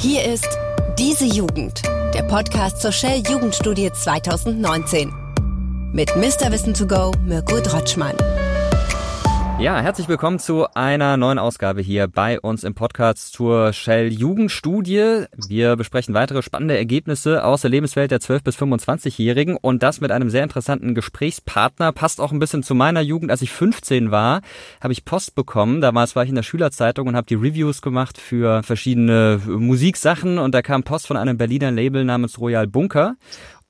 Hier 0.00 0.24
ist 0.24 0.48
Diese 0.98 1.26
Jugend, 1.26 1.82
der 2.14 2.22
Podcast 2.22 2.80
zur 2.80 2.90
Shell 2.90 3.22
Jugendstudie 3.28 3.92
2019. 3.92 5.12
Mit 5.92 6.16
Mr. 6.16 6.50
Wissen 6.50 6.72
to 6.72 6.86
go, 6.86 7.12
Mirko 7.26 7.60
Drotschmann. 7.60 8.16
Ja, 9.60 9.78
herzlich 9.78 10.08
willkommen 10.08 10.38
zu 10.38 10.68
einer 10.72 11.18
neuen 11.18 11.38
Ausgabe 11.38 11.82
hier 11.82 12.08
bei 12.08 12.40
uns 12.40 12.64
im 12.64 12.72
Podcast 12.72 13.34
zur 13.34 13.74
Shell 13.74 14.10
Jugendstudie. 14.10 15.26
Wir 15.36 15.76
besprechen 15.76 16.14
weitere 16.14 16.40
spannende 16.40 16.78
Ergebnisse 16.78 17.44
aus 17.44 17.60
der 17.60 17.70
Lebenswelt 17.70 18.10
der 18.10 18.20
12- 18.20 18.42
bis 18.42 18.56
25-Jährigen 18.56 19.58
und 19.58 19.82
das 19.82 20.00
mit 20.00 20.12
einem 20.12 20.30
sehr 20.30 20.44
interessanten 20.44 20.94
Gesprächspartner. 20.94 21.92
Passt 21.92 22.22
auch 22.22 22.32
ein 22.32 22.38
bisschen 22.38 22.62
zu 22.62 22.74
meiner 22.74 23.02
Jugend. 23.02 23.30
Als 23.30 23.42
ich 23.42 23.50
15 23.50 24.10
war, 24.10 24.40
habe 24.80 24.94
ich 24.94 25.04
Post 25.04 25.34
bekommen. 25.34 25.82
Damals 25.82 26.16
war 26.16 26.22
ich 26.22 26.30
in 26.30 26.36
der 26.36 26.42
Schülerzeitung 26.42 27.08
und 27.08 27.14
habe 27.14 27.26
die 27.26 27.34
Reviews 27.34 27.82
gemacht 27.82 28.16
für 28.16 28.62
verschiedene 28.62 29.42
Musiksachen 29.46 30.38
und 30.38 30.54
da 30.54 30.62
kam 30.62 30.84
Post 30.84 31.06
von 31.06 31.18
einem 31.18 31.36
Berliner 31.36 31.70
Label 31.70 32.06
namens 32.06 32.40
Royal 32.40 32.66
Bunker. 32.66 33.16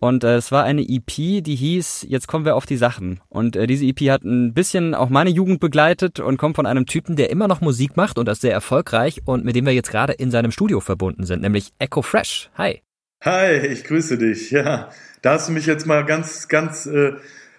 Und 0.00 0.24
äh, 0.24 0.36
es 0.36 0.50
war 0.50 0.64
eine 0.64 0.80
EP, 0.80 1.44
die 1.44 1.54
hieß 1.54 2.06
Jetzt 2.08 2.26
kommen 2.26 2.46
wir 2.46 2.56
auf 2.56 2.64
die 2.64 2.78
Sachen. 2.78 3.20
Und 3.28 3.54
äh, 3.54 3.66
diese 3.66 3.84
EP 3.84 4.00
hat 4.10 4.24
ein 4.24 4.54
bisschen 4.54 4.94
auch 4.94 5.10
meine 5.10 5.28
Jugend 5.28 5.60
begleitet 5.60 6.20
und 6.20 6.38
kommt 6.38 6.56
von 6.56 6.64
einem 6.64 6.86
Typen, 6.86 7.16
der 7.16 7.28
immer 7.28 7.48
noch 7.48 7.60
Musik 7.60 7.98
macht 7.98 8.18
und 8.18 8.26
das 8.26 8.40
sehr 8.40 8.52
erfolgreich 8.52 9.20
und 9.26 9.44
mit 9.44 9.56
dem 9.56 9.66
wir 9.66 9.74
jetzt 9.74 9.90
gerade 9.90 10.14
in 10.14 10.30
seinem 10.30 10.52
Studio 10.52 10.80
verbunden 10.80 11.26
sind, 11.26 11.42
nämlich 11.42 11.72
Echo 11.78 12.00
Fresh. 12.00 12.50
Hi. 12.56 12.80
Hi, 13.22 13.58
ich 13.66 13.84
grüße 13.84 14.16
dich. 14.16 14.50
Ja, 14.50 14.88
da 15.20 15.32
hast 15.34 15.50
du 15.50 15.52
mich 15.52 15.66
jetzt 15.66 15.86
mal 15.86 16.06
ganz, 16.06 16.48
ganz 16.48 16.86
äh, 16.86 17.12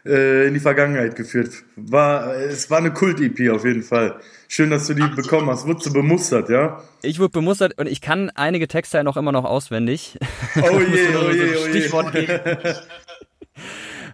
äh, 0.05 0.47
in 0.47 0.53
die 0.53 0.59
Vergangenheit 0.59 1.15
geführt. 1.15 1.63
War, 1.75 2.35
es 2.35 2.69
war 2.69 2.79
eine 2.79 2.91
Kult-EP 2.91 3.51
auf 3.51 3.65
jeden 3.65 3.83
Fall. 3.83 4.19
Schön, 4.47 4.69
dass 4.69 4.87
du 4.87 4.93
die 4.93 5.07
bekommen 5.15 5.49
hast. 5.49 5.65
Wurdest 5.65 5.85
du 5.87 5.93
bemustert, 5.93 6.49
ja? 6.49 6.83
Ich 7.01 7.19
wurde 7.19 7.31
bemustert 7.31 7.77
und 7.77 7.87
ich 7.87 8.01
kann 8.01 8.29
einige 8.35 8.67
Texte 8.67 8.97
ja 8.97 9.03
noch 9.03 9.17
immer 9.17 9.31
noch 9.31 9.45
auswendig. 9.45 10.17
Oh 10.57 10.79
je, 10.79 11.15
oh 11.15 11.31
je, 11.31 11.55
oh 11.55 11.67
je. 11.67 11.69
Stichwort 11.69 12.11
geben. 12.11 12.39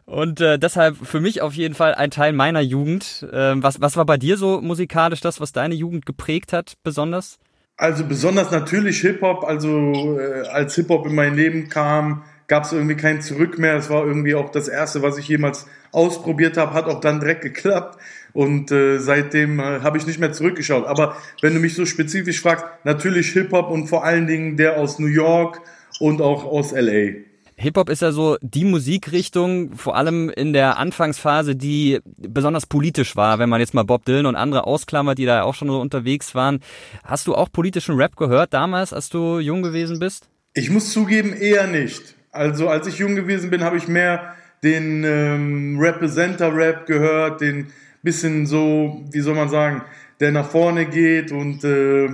Und 0.07 0.39
äh, 0.39 0.57
deshalb 0.57 0.95
für 0.95 1.19
mich 1.19 1.41
auf 1.41 1.53
jeden 1.53 1.75
Fall 1.75 1.94
ein 1.94 2.11
Teil 2.11 2.31
meiner 2.31 2.61
Jugend. 2.61 3.27
Ähm, 3.33 3.61
was, 3.61 3.81
was 3.81 3.97
war 3.97 4.05
bei 4.05 4.17
dir 4.17 4.38
so 4.38 4.61
musikalisch 4.61 5.19
das, 5.19 5.41
was 5.41 5.51
deine 5.51 5.75
Jugend 5.75 6.05
geprägt 6.05 6.53
hat, 6.53 6.75
besonders? 6.81 7.39
Also 7.75 8.05
besonders 8.05 8.49
natürlich 8.49 9.01
Hip-Hop. 9.01 9.44
Also 9.44 10.17
äh, 10.17 10.47
als 10.47 10.75
Hip-Hop 10.75 11.05
in 11.07 11.13
mein 11.13 11.35
Leben 11.35 11.67
kam, 11.67 12.23
gab 12.48 12.64
es 12.64 12.72
irgendwie 12.72 12.95
kein 12.95 13.22
Zurück 13.22 13.59
mehr. 13.59 13.76
Es 13.76 13.90
war 13.90 14.06
irgendwie 14.06 14.36
auch 14.36 14.50
das 14.50 14.67
Erste, 14.67 15.02
was 15.02 15.17
ich 15.17 15.28
jemals 15.28 15.67
ausprobiert 15.92 16.58
habe, 16.58 16.73
hat 16.73 16.86
auch 16.86 17.00
dann 17.00 17.20
direkt 17.20 17.42
geklappt. 17.42 18.00
Und 18.34 18.72
äh, 18.72 19.00
seitdem 19.00 19.59
äh, 19.59 19.81
habe 19.81 19.98
ich 19.98 20.06
nicht 20.06 20.20
mehr 20.20 20.31
zurückgeschaut. 20.31 20.86
Aber 20.86 21.18
wenn 21.42 21.53
du 21.53 21.59
mich 21.59 21.75
so 21.75 21.86
spezifisch 21.86 22.42
fragst, 22.42 22.66
natürlich 22.84 23.31
Hip-Hop 23.31 23.70
und 23.70 23.88
vor 23.88 24.03
allen 24.03 24.28
Dingen 24.28 24.58
der 24.58 24.78
aus 24.78 25.00
New 25.00 25.08
York 25.08 25.62
und 26.00 26.22
auch 26.22 26.45
aus 26.45 26.72
LA. 26.72 27.23
Hip-Hop 27.59 27.90
ist 27.90 28.03
ja 28.03 28.12
so 28.12 28.38
die 28.42 28.66
Musikrichtung, 28.66 29.73
vor 29.75 29.95
allem 29.95 30.30
in 30.30 30.53
der 30.53 30.78
Anfangsphase, 30.78 31.56
die 31.56 32.00
besonders 32.16 32.68
politisch 32.68 33.16
war, 33.16 33.40
wenn 33.40 33.50
man 33.50 33.59
jetzt 33.59 33.73
mal 33.73 33.84
Bob 33.84 34.06
Dylan 34.06 34.28
und 34.28 34.36
andere 34.36 34.68
ausklammert, 34.68 35.18
die 35.18 35.25
da 35.25 35.42
auch 35.42 35.56
schon 35.56 35.70
so 35.70 35.81
unterwegs 35.81 36.36
waren. 36.36 36.59
Hast 37.03 37.25
du 37.25 37.34
auch 37.34 37.52
politischen 37.52 37.95
Rap 37.95 38.16
gehört 38.16 38.53
damals, 38.53 38.94
als 38.94 39.09
du 39.09 39.40
jung 39.40 39.64
gewesen 39.64 39.98
bist? 39.98 40.30
Ich 40.53 40.70
muss 40.70 40.94
zugeben, 40.94 41.34
eher 41.34 41.66
nicht. 41.66 42.16
Also 42.38 42.69
als 42.69 42.88
ich 42.88 42.97
jung 42.99 43.16
gewesen 43.16 43.49
bin, 43.49 43.63
habe 43.63 43.77
ich 43.77 43.88
mehr 43.88 44.35
den 44.63 45.03
ähm, 45.03 45.80
Representer-Rap 45.80 46.85
gehört, 46.85 47.41
den 47.41 47.67
bisschen 48.03 48.45
so, 48.45 49.03
wie 49.11 49.19
soll 49.19 49.35
man 49.35 49.49
sagen, 49.49 49.81
der 50.19 50.31
nach 50.31 50.49
vorne 50.49 50.85
geht 50.85 51.31
und 51.31 51.63
äh, 51.63 52.09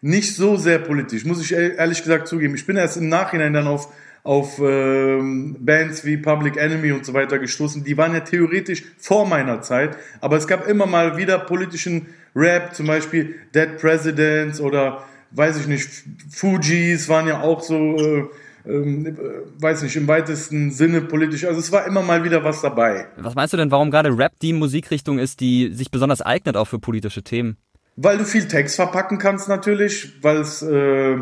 nicht 0.00 0.36
so 0.36 0.56
sehr 0.56 0.78
politisch, 0.78 1.24
muss 1.24 1.40
ich 1.40 1.52
ehrlich 1.52 2.02
gesagt 2.02 2.28
zugeben. 2.28 2.54
Ich 2.54 2.66
bin 2.66 2.76
erst 2.76 2.96
im 2.98 3.08
Nachhinein 3.08 3.52
dann 3.52 3.66
auf 3.66 3.88
auf 4.24 4.58
ähm, 4.58 5.56
Bands 5.58 6.04
wie 6.04 6.18
Public 6.18 6.58
Enemy 6.58 6.92
und 6.92 7.06
so 7.06 7.14
weiter 7.14 7.38
gestoßen. 7.38 7.82
Die 7.82 7.96
waren 7.96 8.12
ja 8.12 8.20
theoretisch 8.20 8.82
vor 8.98 9.26
meiner 9.26 9.62
Zeit, 9.62 9.96
aber 10.20 10.36
es 10.36 10.46
gab 10.46 10.68
immer 10.68 10.84
mal 10.84 11.16
wieder 11.16 11.38
politischen 11.38 12.08
Rap, 12.36 12.74
zum 12.74 12.88
Beispiel 12.88 13.36
Dead 13.54 13.78
Presidents 13.78 14.60
oder 14.60 15.04
weiß 15.30 15.60
ich 15.60 15.66
nicht, 15.66 15.88
Fujis 16.30 17.08
waren 17.08 17.26
ja 17.26 17.40
auch 17.40 17.62
so, 17.62 17.96
äh, 17.96 18.24
äh, 18.68 19.14
weiß 19.60 19.82
nicht, 19.82 19.96
im 19.96 20.06
weitesten 20.06 20.70
Sinne 20.70 21.00
politisch. 21.00 21.44
Also 21.44 21.60
es 21.60 21.72
war 21.72 21.86
immer 21.86 22.02
mal 22.02 22.24
wieder 22.24 22.44
was 22.44 22.60
dabei. 22.60 23.06
Was 23.16 23.34
meinst 23.34 23.52
du 23.52 23.56
denn, 23.56 23.70
warum 23.70 23.90
gerade 23.90 24.16
Rap 24.16 24.32
die 24.42 24.52
Musikrichtung 24.52 25.18
ist, 25.18 25.40
die 25.40 25.72
sich 25.72 25.90
besonders 25.90 26.20
eignet 26.20 26.56
auch 26.56 26.66
für 26.66 26.78
politische 26.78 27.22
Themen? 27.22 27.56
Weil 27.96 28.18
du 28.18 28.24
viel 28.24 28.46
Text 28.46 28.76
verpacken 28.76 29.18
kannst 29.18 29.48
natürlich, 29.48 30.22
weil 30.22 30.36
es 30.36 30.62
äh, 30.62 31.18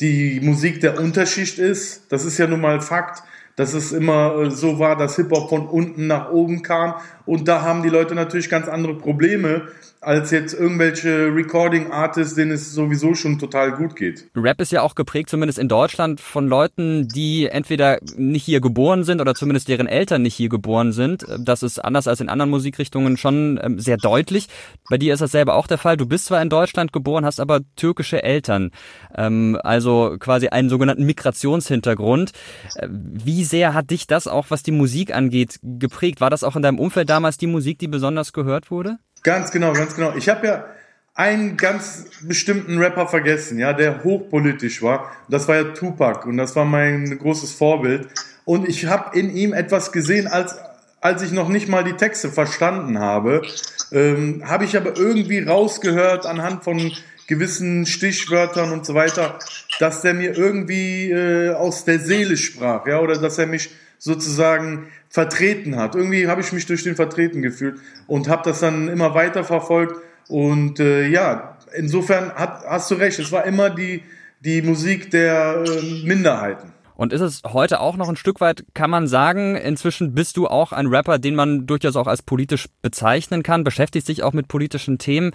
die 0.00 0.40
Musik 0.40 0.80
der 0.80 1.00
Unterschicht 1.00 1.58
ist. 1.58 2.12
Das 2.12 2.24
ist 2.24 2.38
ja 2.38 2.46
nun 2.46 2.60
mal 2.60 2.80
Fakt, 2.80 3.22
dass 3.56 3.72
es 3.72 3.92
immer 3.92 4.36
äh, 4.36 4.50
so 4.50 4.78
war, 4.78 4.96
dass 4.96 5.16
Hip-Hop 5.16 5.48
von 5.48 5.66
unten 5.66 6.06
nach 6.06 6.30
oben 6.30 6.62
kam. 6.62 6.94
Und 7.26 7.48
da 7.48 7.62
haben 7.62 7.82
die 7.82 7.88
Leute 7.88 8.14
natürlich 8.14 8.48
ganz 8.48 8.68
andere 8.68 8.94
Probleme 8.94 9.68
als 10.02 10.32
jetzt 10.32 10.52
irgendwelche 10.52 11.32
Recording-Artists, 11.32 12.34
denen 12.34 12.50
es 12.50 12.72
sowieso 12.72 13.14
schon 13.14 13.38
total 13.38 13.72
gut 13.72 13.94
geht. 13.94 14.28
Rap 14.34 14.60
ist 14.60 14.72
ja 14.72 14.82
auch 14.82 14.96
geprägt, 14.96 15.30
zumindest 15.30 15.60
in 15.60 15.68
Deutschland, 15.68 16.20
von 16.20 16.48
Leuten, 16.48 17.06
die 17.06 17.46
entweder 17.46 17.98
nicht 18.16 18.42
hier 18.42 18.60
geboren 18.60 19.04
sind 19.04 19.20
oder 19.20 19.34
zumindest 19.34 19.68
deren 19.68 19.86
Eltern 19.86 20.22
nicht 20.22 20.34
hier 20.34 20.48
geboren 20.48 20.90
sind. 20.92 21.24
Das 21.38 21.62
ist 21.62 21.78
anders 21.78 22.08
als 22.08 22.20
in 22.20 22.28
anderen 22.28 22.50
Musikrichtungen 22.50 23.16
schon 23.16 23.60
ähm, 23.62 23.78
sehr 23.78 23.96
deutlich. 23.96 24.48
Bei 24.90 24.98
dir 24.98 25.14
ist 25.14 25.20
das 25.20 25.30
selber 25.30 25.54
auch 25.54 25.68
der 25.68 25.78
Fall. 25.78 25.96
Du 25.96 26.06
bist 26.06 26.26
zwar 26.26 26.42
in 26.42 26.48
Deutschland 26.48 26.92
geboren, 26.92 27.24
hast 27.24 27.38
aber 27.38 27.60
türkische 27.76 28.24
Eltern, 28.24 28.72
ähm, 29.14 29.56
also 29.62 30.16
quasi 30.18 30.48
einen 30.48 30.68
sogenannten 30.68 31.06
Migrationshintergrund. 31.06 32.32
Äh, 32.74 32.88
wie 32.90 33.44
sehr 33.44 33.72
hat 33.72 33.90
dich 33.90 34.08
das 34.08 34.26
auch, 34.26 34.46
was 34.48 34.64
die 34.64 34.72
Musik 34.72 35.14
angeht, 35.14 35.60
geprägt? 35.62 36.20
War 36.20 36.30
das 36.30 36.42
auch 36.42 36.56
in 36.56 36.62
deinem 36.62 36.80
Umfeld 36.80 37.08
damals 37.08 37.36
die 37.36 37.46
Musik, 37.46 37.78
die 37.78 37.88
besonders 37.88 38.32
gehört 38.32 38.72
wurde? 38.72 38.98
Ganz 39.22 39.50
genau, 39.50 39.72
ganz 39.72 39.94
genau. 39.94 40.14
Ich 40.16 40.28
habe 40.28 40.46
ja 40.46 40.66
einen 41.14 41.56
ganz 41.56 42.06
bestimmten 42.22 42.78
Rapper 42.78 43.06
vergessen, 43.06 43.58
ja, 43.58 43.72
der 43.72 44.02
hochpolitisch 44.02 44.82
war. 44.82 45.10
Das 45.28 45.46
war 45.48 45.56
ja 45.56 45.64
Tupac 45.64 46.26
und 46.26 46.36
das 46.38 46.56
war 46.56 46.64
mein 46.64 47.18
großes 47.18 47.52
Vorbild. 47.52 48.08
Und 48.44 48.68
ich 48.68 48.86
habe 48.86 49.16
in 49.18 49.34
ihm 49.34 49.52
etwas 49.52 49.92
gesehen, 49.92 50.26
als 50.26 50.56
als 51.02 51.20
ich 51.20 51.32
noch 51.32 51.48
nicht 51.48 51.68
mal 51.68 51.82
die 51.82 51.94
Texte 51.94 52.30
verstanden 52.30 53.00
habe, 53.00 53.42
ähm, 53.90 54.44
habe 54.46 54.64
ich 54.64 54.76
aber 54.76 54.96
irgendwie 54.96 55.40
rausgehört 55.40 56.26
anhand 56.26 56.62
von 56.62 56.92
gewissen 57.32 57.86
Stichwörtern 57.86 58.72
und 58.72 58.84
so 58.84 58.94
weiter, 58.94 59.38
dass 59.78 60.02
der 60.02 60.12
mir 60.12 60.36
irgendwie 60.36 61.10
äh, 61.10 61.54
aus 61.54 61.84
der 61.84 61.98
Seele 61.98 62.36
sprach, 62.36 62.86
ja, 62.86 63.00
oder 63.00 63.18
dass 63.18 63.38
er 63.38 63.46
mich 63.46 63.70
sozusagen 63.98 64.88
vertreten 65.08 65.76
hat. 65.76 65.94
Irgendwie 65.94 66.26
habe 66.28 66.40
ich 66.40 66.52
mich 66.52 66.66
durch 66.66 66.82
den 66.82 66.96
vertreten 66.96 67.40
gefühlt 67.40 67.78
und 68.06 68.28
habe 68.28 68.42
das 68.44 68.60
dann 68.60 68.88
immer 68.88 69.14
weiter 69.14 69.44
verfolgt. 69.44 69.96
Und 70.28 70.80
äh, 70.80 71.06
ja, 71.08 71.56
insofern 71.74 72.32
hat, 72.34 72.64
hast 72.66 72.90
du 72.90 72.96
recht, 72.96 73.18
es 73.18 73.32
war 73.32 73.44
immer 73.46 73.70
die, 73.70 74.02
die 74.40 74.60
Musik 74.60 75.10
der 75.10 75.62
äh, 75.66 76.04
Minderheiten. 76.04 76.72
Und 77.02 77.12
ist 77.12 77.20
es 77.20 77.42
heute 77.44 77.80
auch 77.80 77.96
noch 77.96 78.08
ein 78.08 78.14
Stück 78.14 78.40
weit, 78.40 78.64
kann 78.74 78.88
man 78.88 79.08
sagen, 79.08 79.56
inzwischen 79.56 80.14
bist 80.14 80.36
du 80.36 80.46
auch 80.46 80.70
ein 80.70 80.86
Rapper, 80.86 81.18
den 81.18 81.34
man 81.34 81.66
durchaus 81.66 81.96
auch 81.96 82.06
als 82.06 82.22
politisch 82.22 82.68
bezeichnen 82.80 83.42
kann, 83.42 83.64
beschäftigt 83.64 84.06
sich 84.06 84.22
auch 84.22 84.32
mit 84.32 84.46
politischen 84.46 84.98
Themen. 84.98 85.32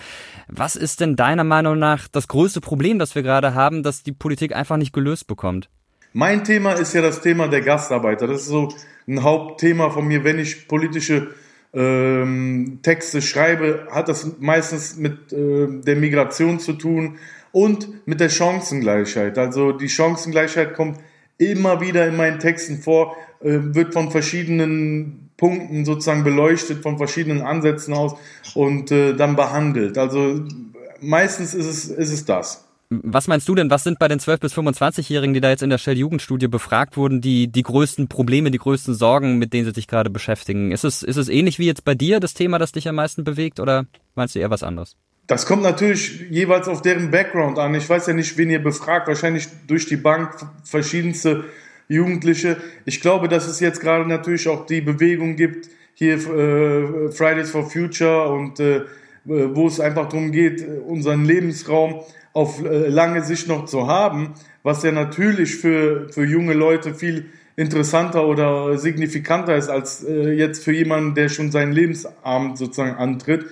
Was 0.48 0.78
ist 0.78 1.02
denn 1.02 1.18
deiner 1.18 1.44
Meinung 1.44 1.78
nach 1.78 2.08
das 2.08 2.30
größte 2.30 2.62
Problem, 2.62 3.00
das 3.00 3.16
wir 3.16 3.22
gerade 3.22 3.54
haben, 3.54 3.84
dass 3.84 4.02
die 4.02 4.14
Politik 4.14 4.56
einfach 4.56 4.78
nicht 4.78 4.94
gelöst 4.94 5.28
bekommt? 5.28 5.70
Mein 6.14 6.46
Thema 6.46 6.72
ist 6.72 6.94
ja 6.94 7.02
das 7.02 7.20
Thema 7.20 7.50
der 7.50 7.60
Gastarbeiter. 7.60 8.28
Das 8.28 8.44
ist 8.44 8.48
so 8.48 8.70
ein 9.06 9.24
Hauptthema 9.24 9.90
von 9.90 10.08
mir, 10.08 10.24
wenn 10.24 10.40
ich 10.40 10.70
politische 10.70 11.32
ähm, 11.74 12.80
Texte 12.82 13.22
schreibe, 13.22 13.90
hat 13.92 14.08
das 14.08 14.40
meistens 14.40 14.96
mit 14.96 15.34
äh, 15.34 15.68
der 15.82 15.98
Migration 15.98 16.62
zu 16.62 16.72
tun 16.72 17.18
und 17.52 18.08
mit 18.08 18.22
der 18.22 18.30
Chancengleichheit. 18.30 19.38
Also 19.38 19.74
die 19.74 19.90
Chancengleichheit 19.90 20.74
kommt 20.74 21.00
immer 21.38 21.82
wieder 21.82 22.08
in 22.08 22.16
meinen 22.16 22.40
Texten 22.40 22.80
vor, 22.80 23.16
äh, 23.42 23.60
wird 23.62 23.94
von 23.94 24.12
verschiedenen 24.12 25.30
Punkten 25.38 25.86
sozusagen 25.86 26.24
beleuchtet, 26.24 26.82
von 26.82 26.98
verschiedenen 26.98 27.42
Ansätzen 27.42 27.94
aus 27.94 28.16
und 28.56 28.92
äh, 28.92 29.14
dann 29.14 29.36
behandelt. 29.36 29.98
Also 29.98 30.42
meistens 31.00 31.54
ist 31.54 31.68
es, 31.68 31.86
ist 31.86 32.12
es 32.12 32.26
das. 32.26 32.64
Was 32.90 33.28
meinst 33.28 33.50
du 33.50 33.54
denn, 33.54 33.70
was 33.70 33.84
sind 33.84 34.00
bei 34.00 34.08
den 34.08 34.20
12- 34.20 34.40
bis 34.40 34.54
25-Jährigen, 34.54 35.34
die 35.34 35.42
da 35.42 35.50
jetzt 35.50 35.62
in 35.62 35.70
der 35.70 35.78
Shell-Jugendstudie 35.78 36.48
befragt 36.48 36.96
wurden, 36.96 37.20
die, 37.20 37.50
die 37.50 37.64
größten 37.64 38.08
Probleme, 38.08 38.50
die 38.50 38.60
größten 38.60 38.96
Sorgen, 38.96 39.38
mit 39.38 39.52
denen 39.52 39.66
sie 39.66 39.74
sich 39.74 39.88
gerade 39.88 40.10
beschäftigen? 40.10 40.72
Ist 40.72 40.86
es, 40.86 41.04
ist 41.04 41.18
es 41.18 41.28
ähnlich 41.28 41.60
wie 41.60 41.66
jetzt 41.66 41.84
bei 41.84 41.96
dir, 41.96 42.22
das 42.22 42.34
Thema, 42.34 42.60
das 42.60 42.72
dich 42.72 42.88
am 42.88 42.96
meisten 42.96 43.26
bewegt, 43.26 43.60
oder 43.60 43.88
meinst 44.16 44.36
du 44.36 44.40
eher 44.40 44.50
was 44.50 44.64
anderes? 44.64 44.96
Das 45.28 45.46
kommt 45.46 45.62
natürlich 45.62 46.22
jeweils 46.30 46.70
auf 46.70 46.82
deren 46.82 47.12
Background 47.12 47.60
an. 47.60 47.76
Ich 47.76 47.88
weiß 47.88 48.08
ja 48.08 48.14
nicht, 48.14 48.38
wen 48.38 48.50
ihr 48.50 48.64
befragt, 48.64 49.08
wahrscheinlich 49.10 49.48
durch 49.68 49.86
die 49.86 49.98
Bank 49.98 50.32
verschiedenste 50.64 51.44
Jugendliche. 51.90 52.58
Ich 52.86 53.02
glaube, 53.02 53.28
dass 53.28 53.46
es 53.46 53.60
jetzt 53.60 53.82
gerade 53.82 54.08
natürlich 54.08 54.48
auch 54.48 54.66
die 54.66 54.80
Bewegung 54.80 55.36
gibt, 55.36 55.70
hier 55.94 56.16
äh, 56.16 57.12
Fridays 57.12 57.52
for 57.52 57.70
Future 57.70 58.30
und 58.30 58.60
äh, 58.62 58.82
wo 59.26 59.68
es 59.68 59.82
einfach 59.82 60.08
darum 60.08 60.32
geht, 60.32 60.66
unseren 60.88 61.26
Lebensraum 61.26 62.02
auf 62.32 62.64
äh, 62.64 62.88
lange 62.88 63.24
Sicht 63.24 63.50
noch 63.50 63.66
zu 63.66 63.88
haben, 63.88 64.34
was 64.64 64.84
ja 64.84 64.94
natürlich 64.94 65.56
für, 65.58 66.08
für 66.10 66.24
junge 66.24 66.54
Leute 66.54 66.94
viel 66.94 67.26
interessanter 67.58 68.28
oder 68.28 68.78
signifikanter 68.78 69.58
ist 69.58 69.70
als 69.70 70.04
äh, 70.04 70.32
jetzt 70.32 70.64
für 70.64 70.72
jemanden, 70.72 71.16
der 71.16 71.28
schon 71.28 71.52
seinen 71.52 71.74
Lebensabend 71.74 72.58
sozusagen 72.58 72.96
antritt. 72.96 73.48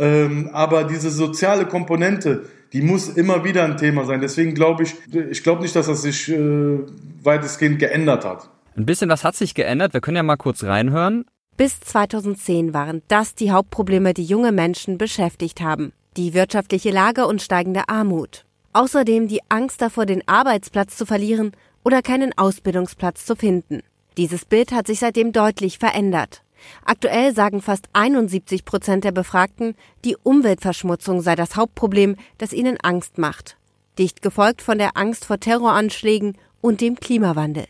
Ähm, 0.00 0.48
aber 0.54 0.84
diese 0.84 1.10
soziale 1.10 1.66
Komponente, 1.66 2.46
die 2.72 2.80
muss 2.80 3.10
immer 3.10 3.44
wieder 3.44 3.64
ein 3.64 3.76
Thema 3.76 4.06
sein. 4.06 4.22
Deswegen 4.22 4.54
glaube 4.54 4.84
ich, 4.84 4.94
ich 5.12 5.42
glaube 5.42 5.60
nicht, 5.60 5.76
dass 5.76 5.86
das 5.86 6.00
sich 6.02 6.30
äh, 6.30 6.78
weitestgehend 7.22 7.78
geändert 7.78 8.24
hat. 8.24 8.48
Ein 8.76 8.86
bisschen 8.86 9.10
was 9.10 9.24
hat 9.24 9.36
sich 9.36 9.54
geändert. 9.54 9.92
Wir 9.92 10.00
können 10.00 10.16
ja 10.16 10.22
mal 10.22 10.36
kurz 10.36 10.64
reinhören. 10.64 11.26
Bis 11.58 11.80
2010 11.80 12.72
waren 12.72 13.02
das 13.08 13.34
die 13.34 13.50
Hauptprobleme, 13.50 14.14
die 14.14 14.24
junge 14.24 14.52
Menschen 14.52 14.96
beschäftigt 14.96 15.60
haben. 15.60 15.92
Die 16.16 16.32
wirtschaftliche 16.32 16.90
Lage 16.90 17.26
und 17.26 17.42
steigende 17.42 17.88
Armut. 17.88 18.46
Außerdem 18.72 19.28
die 19.28 19.40
Angst 19.50 19.82
davor, 19.82 20.06
den 20.06 20.26
Arbeitsplatz 20.26 20.96
zu 20.96 21.04
verlieren 21.04 21.52
oder 21.84 22.00
keinen 22.00 22.36
Ausbildungsplatz 22.38 23.26
zu 23.26 23.36
finden. 23.36 23.82
Dieses 24.16 24.46
Bild 24.46 24.72
hat 24.72 24.86
sich 24.86 25.00
seitdem 25.00 25.32
deutlich 25.32 25.78
verändert. 25.78 26.42
Aktuell 26.84 27.34
sagen 27.34 27.62
fast 27.62 27.88
71 27.92 28.64
Prozent 28.64 29.04
der 29.04 29.12
Befragten, 29.12 29.74
die 30.04 30.16
Umweltverschmutzung 30.22 31.20
sei 31.20 31.36
das 31.36 31.56
Hauptproblem, 31.56 32.16
das 32.38 32.52
ihnen 32.52 32.78
Angst 32.80 33.18
macht. 33.18 33.56
Dicht 33.98 34.22
gefolgt 34.22 34.62
von 34.62 34.78
der 34.78 34.96
Angst 34.96 35.24
vor 35.24 35.38
Terroranschlägen 35.38 36.36
und 36.60 36.80
dem 36.80 36.96
Klimawandel. 36.96 37.66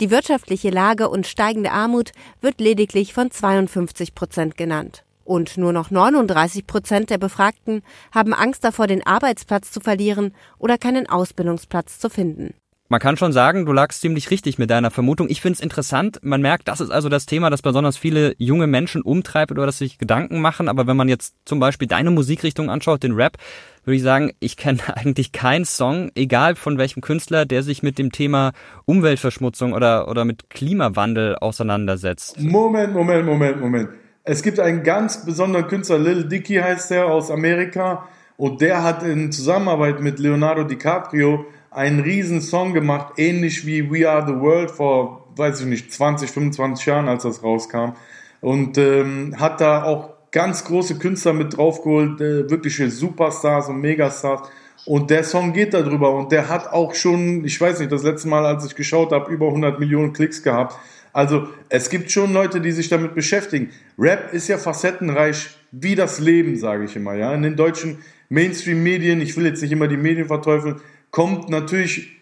Die 0.00 0.10
wirtschaftliche 0.10 0.70
Lage 0.70 1.08
und 1.08 1.26
steigende 1.26 1.72
Armut 1.72 2.12
wird 2.40 2.60
lediglich 2.60 3.12
von 3.12 3.30
52 3.30 4.14
Prozent 4.14 4.56
genannt. 4.56 5.04
Und 5.24 5.58
nur 5.58 5.72
noch 5.72 5.90
39 5.90 6.66
Prozent 6.66 7.10
der 7.10 7.18
Befragten 7.18 7.82
haben 8.12 8.34
Angst 8.34 8.64
davor, 8.64 8.86
den 8.86 9.06
Arbeitsplatz 9.06 9.70
zu 9.70 9.80
verlieren 9.80 10.34
oder 10.58 10.78
keinen 10.78 11.08
Ausbildungsplatz 11.08 11.98
zu 11.98 12.10
finden. 12.10 12.54
Man 12.92 12.98
kann 12.98 13.16
schon 13.16 13.32
sagen, 13.32 13.66
du 13.66 13.72
lagst 13.72 14.00
ziemlich 14.00 14.32
richtig 14.32 14.58
mit 14.58 14.68
deiner 14.68 14.90
Vermutung. 14.90 15.28
Ich 15.30 15.40
finde 15.40 15.54
es 15.54 15.60
interessant. 15.60 16.18
Man 16.22 16.42
merkt, 16.42 16.66
das 16.66 16.80
ist 16.80 16.90
also 16.90 17.08
das 17.08 17.24
Thema, 17.24 17.48
das 17.48 17.62
besonders 17.62 17.96
viele 17.96 18.34
junge 18.36 18.66
Menschen 18.66 19.02
umtreibt 19.02 19.52
oder 19.52 19.64
das 19.64 19.78
sich 19.78 19.96
Gedanken 19.96 20.40
machen. 20.40 20.68
Aber 20.68 20.88
wenn 20.88 20.96
man 20.96 21.08
jetzt 21.08 21.36
zum 21.44 21.60
Beispiel 21.60 21.86
deine 21.86 22.10
Musikrichtung 22.10 22.68
anschaut, 22.68 23.04
den 23.04 23.12
Rap, 23.12 23.36
würde 23.84 23.94
ich 23.94 24.02
sagen, 24.02 24.32
ich 24.40 24.56
kenne 24.56 24.80
eigentlich 24.96 25.30
keinen 25.30 25.66
Song, 25.66 26.10
egal 26.16 26.56
von 26.56 26.78
welchem 26.78 27.00
Künstler, 27.00 27.46
der 27.46 27.62
sich 27.62 27.84
mit 27.84 27.96
dem 27.96 28.10
Thema 28.10 28.50
Umweltverschmutzung 28.86 29.72
oder, 29.72 30.08
oder 30.08 30.24
mit 30.24 30.50
Klimawandel 30.50 31.36
auseinandersetzt. 31.36 32.40
Moment, 32.40 32.92
Moment, 32.92 33.24
Moment, 33.24 33.60
Moment. 33.60 33.90
Es 34.24 34.42
gibt 34.42 34.58
einen 34.58 34.82
ganz 34.82 35.24
besonderen 35.24 35.68
Künstler, 35.68 36.00
Lil 36.00 36.24
Dicky 36.24 36.56
heißt 36.56 36.90
der, 36.90 37.06
aus 37.06 37.30
Amerika. 37.30 38.08
Und 38.36 38.62
der 38.62 38.82
hat 38.82 39.04
in 39.04 39.30
Zusammenarbeit 39.30 40.00
mit 40.00 40.18
Leonardo 40.18 40.64
DiCaprio 40.64 41.46
einen 41.70 42.00
riesen 42.00 42.40
Song 42.40 42.72
gemacht, 42.72 43.14
ähnlich 43.16 43.66
wie 43.66 43.90
We 43.90 44.08
Are 44.08 44.26
the 44.26 44.40
World 44.40 44.70
vor, 44.70 45.28
weiß 45.36 45.60
ich 45.60 45.66
nicht, 45.66 45.92
20, 45.92 46.30
25 46.30 46.86
Jahren, 46.86 47.08
als 47.08 47.22
das 47.22 47.42
rauskam. 47.42 47.92
Und 48.40 48.78
ähm, 48.78 49.36
hat 49.38 49.60
da 49.60 49.84
auch 49.84 50.14
ganz 50.32 50.64
große 50.64 50.98
Künstler 50.98 51.32
mit 51.32 51.56
draufgeholt, 51.56 52.20
äh, 52.20 52.50
wirkliche 52.50 52.90
Superstars 52.90 53.68
und 53.68 53.80
Megastars. 53.80 54.48
Und 54.86 55.10
der 55.10 55.24
Song 55.24 55.52
geht 55.52 55.74
darüber 55.74 56.14
und 56.14 56.32
der 56.32 56.48
hat 56.48 56.72
auch 56.72 56.94
schon, 56.94 57.44
ich 57.44 57.60
weiß 57.60 57.80
nicht, 57.80 57.92
das 57.92 58.02
letzte 58.02 58.28
Mal, 58.28 58.46
als 58.46 58.64
ich 58.64 58.74
geschaut 58.74 59.12
habe, 59.12 59.30
über 59.30 59.48
100 59.48 59.78
Millionen 59.78 60.12
Klicks 60.12 60.42
gehabt. 60.42 60.74
Also 61.12 61.48
es 61.68 61.90
gibt 61.90 62.10
schon 62.10 62.32
Leute, 62.32 62.60
die 62.60 62.72
sich 62.72 62.88
damit 62.88 63.14
beschäftigen. 63.14 63.70
Rap 63.98 64.32
ist 64.32 64.48
ja 64.48 64.58
facettenreich 64.58 65.50
wie 65.72 65.94
das 65.94 66.18
Leben, 66.18 66.56
sage 66.56 66.84
ich 66.84 66.96
immer. 66.96 67.14
Ja, 67.14 67.34
in 67.34 67.42
den 67.42 67.56
deutschen 67.56 67.98
Mainstream-Medien, 68.30 69.20
ich 69.20 69.36
will 69.36 69.44
jetzt 69.44 69.60
nicht 69.60 69.72
immer 69.72 69.88
die 69.88 69.96
Medien 69.96 70.28
verteufeln, 70.28 70.76
kommt 71.10 71.48
natürlich 71.48 72.20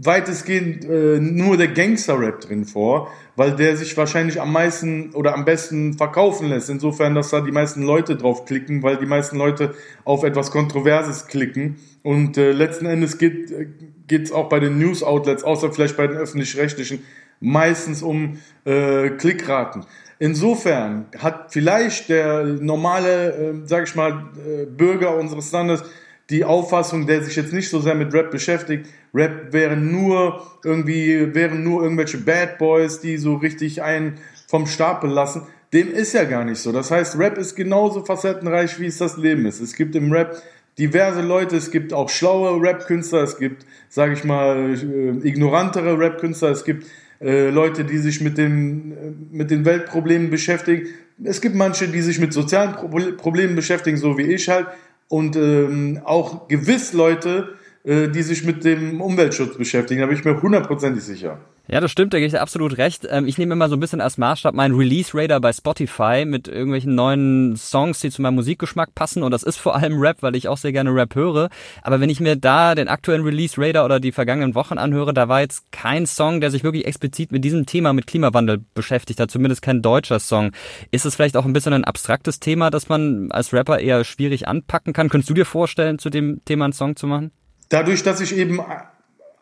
weitestgehend 0.00 0.84
äh, 0.84 1.18
nur 1.20 1.56
der 1.56 1.68
Gangster-Rap 1.68 2.40
drin 2.40 2.64
vor, 2.64 3.10
weil 3.36 3.54
der 3.54 3.76
sich 3.76 3.96
wahrscheinlich 3.96 4.40
am 4.40 4.52
meisten 4.52 5.14
oder 5.14 5.34
am 5.34 5.44
besten 5.44 5.94
verkaufen 5.94 6.48
lässt. 6.48 6.70
Insofern, 6.70 7.14
dass 7.14 7.30
da 7.30 7.40
die 7.40 7.52
meisten 7.52 7.82
Leute 7.82 8.16
drauf 8.16 8.44
klicken, 8.44 8.82
weil 8.82 8.96
die 8.96 9.06
meisten 9.06 9.36
Leute 9.36 9.74
auf 10.04 10.24
etwas 10.24 10.50
Kontroverses 10.50 11.26
klicken. 11.26 11.76
Und 12.02 12.36
äh, 12.36 12.52
letzten 12.52 12.86
Endes 12.86 13.18
geht 13.18 13.52
es 14.10 14.32
auch 14.32 14.48
bei 14.48 14.58
den 14.58 14.78
News-Outlets, 14.78 15.44
außer 15.44 15.72
vielleicht 15.72 15.96
bei 15.96 16.06
den 16.06 16.16
öffentlich-rechtlichen, 16.16 17.04
meistens 17.40 18.02
um 18.02 18.38
äh, 18.64 19.10
Klickraten. 19.10 19.84
Insofern 20.18 21.06
hat 21.16 21.52
vielleicht 21.52 22.08
der 22.08 22.42
normale, 22.44 23.32
äh, 23.32 23.54
sag 23.66 23.86
ich 23.86 23.94
mal, 23.94 24.26
äh, 24.44 24.66
Bürger 24.66 25.16
unseres 25.16 25.52
Landes 25.52 25.84
die 26.30 26.44
Auffassung, 26.44 27.06
der 27.06 27.22
sich 27.22 27.36
jetzt 27.36 27.52
nicht 27.52 27.70
so 27.70 27.80
sehr 27.80 27.94
mit 27.94 28.12
Rap 28.12 28.30
beschäftigt, 28.30 28.86
Rap 29.14 29.52
wären 29.52 29.90
nur 29.90 30.46
irgendwie, 30.62 31.34
wären 31.34 31.64
nur 31.64 31.82
irgendwelche 31.82 32.18
Bad 32.18 32.58
Boys, 32.58 33.00
die 33.00 33.16
so 33.16 33.36
richtig 33.36 33.82
einen 33.82 34.18
vom 34.46 34.66
Stapel 34.66 35.10
lassen. 35.10 35.42
Dem 35.72 35.92
ist 35.92 36.12
ja 36.12 36.24
gar 36.24 36.44
nicht 36.44 36.60
so. 36.60 36.72
Das 36.72 36.90
heißt, 36.90 37.18
Rap 37.18 37.38
ist 37.38 37.54
genauso 37.54 38.04
facettenreich, 38.04 38.78
wie 38.80 38.86
es 38.86 38.98
das 38.98 39.16
Leben 39.16 39.46
ist. 39.46 39.60
Es 39.60 39.74
gibt 39.74 39.94
im 39.96 40.12
Rap 40.12 40.42
diverse 40.78 41.22
Leute, 41.22 41.56
es 41.56 41.70
gibt 41.70 41.92
auch 41.92 42.08
schlaue 42.08 42.60
Rap-Künstler, 42.62 43.22
es 43.22 43.38
gibt, 43.38 43.66
sage 43.88 44.12
ich 44.12 44.24
mal, 44.24 44.74
äh, 44.74 45.26
ignorantere 45.26 45.98
Rap-Künstler, 45.98 46.50
es 46.50 46.64
gibt 46.64 46.86
äh, 47.20 47.50
Leute, 47.50 47.84
die 47.84 47.98
sich 47.98 48.20
mit, 48.20 48.38
dem, 48.38 48.92
äh, 48.92 48.96
mit 49.32 49.50
den 49.50 49.64
Weltproblemen 49.64 50.30
beschäftigen. 50.30 50.86
Es 51.24 51.40
gibt 51.40 51.56
manche, 51.56 51.88
die 51.88 52.00
sich 52.00 52.20
mit 52.20 52.32
sozialen 52.32 52.74
Problemen 53.16 53.56
beschäftigen, 53.56 53.96
so 53.96 54.16
wie 54.18 54.22
ich 54.22 54.48
halt 54.48 54.68
und 55.08 55.36
ähm, 55.36 56.00
auch 56.04 56.48
gewiss 56.48 56.92
Leute, 56.92 57.54
äh, 57.84 58.08
die 58.08 58.22
sich 58.22 58.44
mit 58.44 58.64
dem 58.64 59.00
Umweltschutz 59.00 59.56
beschäftigen. 59.56 60.00
Da 60.00 60.06
bin 60.06 60.16
ich 60.16 60.24
mir 60.24 60.40
hundertprozentig 60.40 61.02
sicher. 61.02 61.38
Ja, 61.70 61.80
das 61.80 61.90
stimmt, 61.92 62.14
da 62.14 62.18
gebe 62.18 62.28
ich 62.28 62.40
absolut 62.40 62.78
recht. 62.78 63.06
Ähm, 63.10 63.26
ich 63.26 63.36
nehme 63.36 63.52
immer 63.52 63.68
so 63.68 63.76
ein 63.76 63.80
bisschen 63.80 64.00
als 64.00 64.16
Maßstab 64.16 64.54
meinen 64.54 64.74
Release-Radar 64.74 65.38
bei 65.38 65.52
Spotify 65.52 66.24
mit 66.24 66.48
irgendwelchen 66.48 66.94
neuen 66.94 67.56
Songs, 67.56 68.00
die 68.00 68.10
zu 68.10 68.22
meinem 68.22 68.36
Musikgeschmack 68.36 68.94
passen. 68.94 69.22
Und 69.22 69.32
das 69.32 69.42
ist 69.42 69.58
vor 69.58 69.76
allem 69.76 70.00
Rap, 70.00 70.22
weil 70.22 70.34
ich 70.34 70.48
auch 70.48 70.56
sehr 70.56 70.72
gerne 70.72 70.94
Rap 70.94 71.14
höre. 71.14 71.50
Aber 71.82 72.00
wenn 72.00 72.08
ich 72.08 72.20
mir 72.20 72.36
da 72.36 72.74
den 72.74 72.88
aktuellen 72.88 73.22
Release-Radar 73.22 73.84
oder 73.84 74.00
die 74.00 74.12
vergangenen 74.12 74.54
Wochen 74.54 74.78
anhöre, 74.78 75.12
da 75.12 75.28
war 75.28 75.42
jetzt 75.42 75.70
kein 75.70 76.06
Song, 76.06 76.40
der 76.40 76.50
sich 76.50 76.64
wirklich 76.64 76.86
explizit 76.86 77.32
mit 77.32 77.44
diesem 77.44 77.66
Thema, 77.66 77.92
mit 77.92 78.06
Klimawandel 78.06 78.64
beschäftigt 78.72 79.20
hat. 79.20 79.30
Zumindest 79.30 79.60
kein 79.60 79.82
deutscher 79.82 80.20
Song. 80.20 80.52
Ist 80.90 81.04
es 81.04 81.16
vielleicht 81.16 81.36
auch 81.36 81.44
ein 81.44 81.52
bisschen 81.52 81.74
ein 81.74 81.84
abstraktes 81.84 82.40
Thema, 82.40 82.70
das 82.70 82.88
man 82.88 83.30
als 83.30 83.52
Rapper 83.52 83.78
eher 83.78 84.04
schwierig 84.04 84.48
anpacken 84.48 84.94
kann? 84.94 85.10
Könntest 85.10 85.28
du 85.28 85.34
dir 85.34 85.44
vorstellen, 85.44 85.98
zu 85.98 86.08
dem 86.08 86.40
Thema 86.46 86.64
einen 86.64 86.72
Song 86.72 86.96
zu 86.96 87.06
machen? 87.06 87.30
Dadurch, 87.68 88.02
dass 88.02 88.22
ich 88.22 88.34
eben 88.34 88.58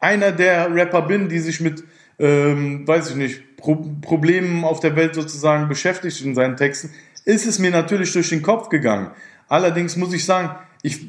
einer 0.00 0.32
der 0.32 0.75
Rapper 0.75 1.02
bin, 1.02 1.29
die 1.29 1.38
sich 1.38 1.60
mit 1.60 1.84
ähm, 2.19 2.87
weiß 2.87 3.11
ich 3.11 3.17
nicht, 3.17 3.56
Pro 3.56 3.77
Problemen 4.03 4.65
auf 4.65 4.81
der 4.81 4.96
Welt 4.96 5.15
sozusagen 5.15 5.69
beschäftigt 5.69 6.20
in 6.23 6.35
seinen 6.35 6.56
Texten, 6.56 6.91
ist 7.25 7.46
es 7.46 7.58
mir 7.58 7.70
natürlich 7.70 8.13
durch 8.13 8.29
den 8.29 8.43
Kopf 8.43 8.69
gegangen. 8.69 9.11
Allerdings 9.49 9.96
muss 9.96 10.13
ich 10.13 10.25
sagen, 10.25 10.51
ich 10.82 11.01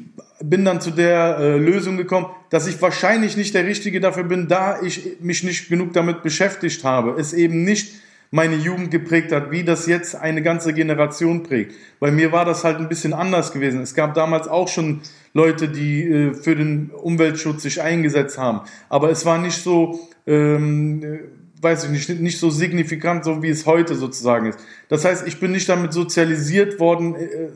bin 0.42 0.64
dann 0.64 0.80
zu 0.80 0.90
der 0.90 1.38
äh, 1.38 1.56
Lösung 1.56 1.96
gekommen, 1.96 2.26
dass 2.50 2.66
ich 2.66 2.80
wahrscheinlich 2.80 3.36
nicht 3.36 3.54
der 3.54 3.64
Richtige 3.64 4.00
dafür 4.00 4.24
bin, 4.24 4.48
da 4.48 4.80
ich 4.82 5.20
mich 5.20 5.42
nicht 5.44 5.68
genug 5.68 5.92
damit 5.92 6.22
beschäftigt 6.22 6.84
habe. 6.84 7.20
Es 7.20 7.32
eben 7.32 7.64
nicht 7.64 7.92
meine 8.30 8.56
Jugend 8.56 8.90
geprägt 8.90 9.32
hat, 9.32 9.50
wie 9.50 9.64
das 9.64 9.86
jetzt 9.86 10.14
eine 10.14 10.42
ganze 10.42 10.74
Generation 10.74 11.42
prägt. 11.42 11.74
Bei 11.98 12.10
mir 12.10 12.30
war 12.30 12.44
das 12.44 12.62
halt 12.62 12.78
ein 12.78 12.88
bisschen 12.88 13.14
anders 13.14 13.52
gewesen. 13.52 13.80
Es 13.80 13.94
gab 13.94 14.14
damals 14.14 14.48
auch 14.48 14.68
schon 14.68 15.00
Leute, 15.32 15.68
die 15.68 16.04
äh, 16.04 16.34
für 16.34 16.56
den 16.56 16.90
Umweltschutz 16.90 17.62
sich 17.62 17.82
eingesetzt 17.82 18.38
haben. 18.38 18.60
Aber 18.88 19.10
es 19.10 19.24
war 19.26 19.38
nicht 19.38 19.62
so, 19.62 20.00
ähm, 20.26 21.02
äh, 21.02 21.18
weiß 21.62 21.84
ich 21.84 21.90
nicht, 21.90 22.20
nicht 22.20 22.38
so 22.38 22.50
signifikant, 22.50 23.24
so 23.24 23.42
wie 23.42 23.48
es 23.48 23.66
heute 23.66 23.94
sozusagen 23.94 24.46
ist. 24.46 24.58
Das 24.88 25.04
heißt, 25.04 25.26
ich 25.26 25.40
bin 25.40 25.52
nicht 25.52 25.68
damit 25.68 25.92
sozialisiert 25.92 26.80
worden, 26.80 27.14
äh, 27.14 27.48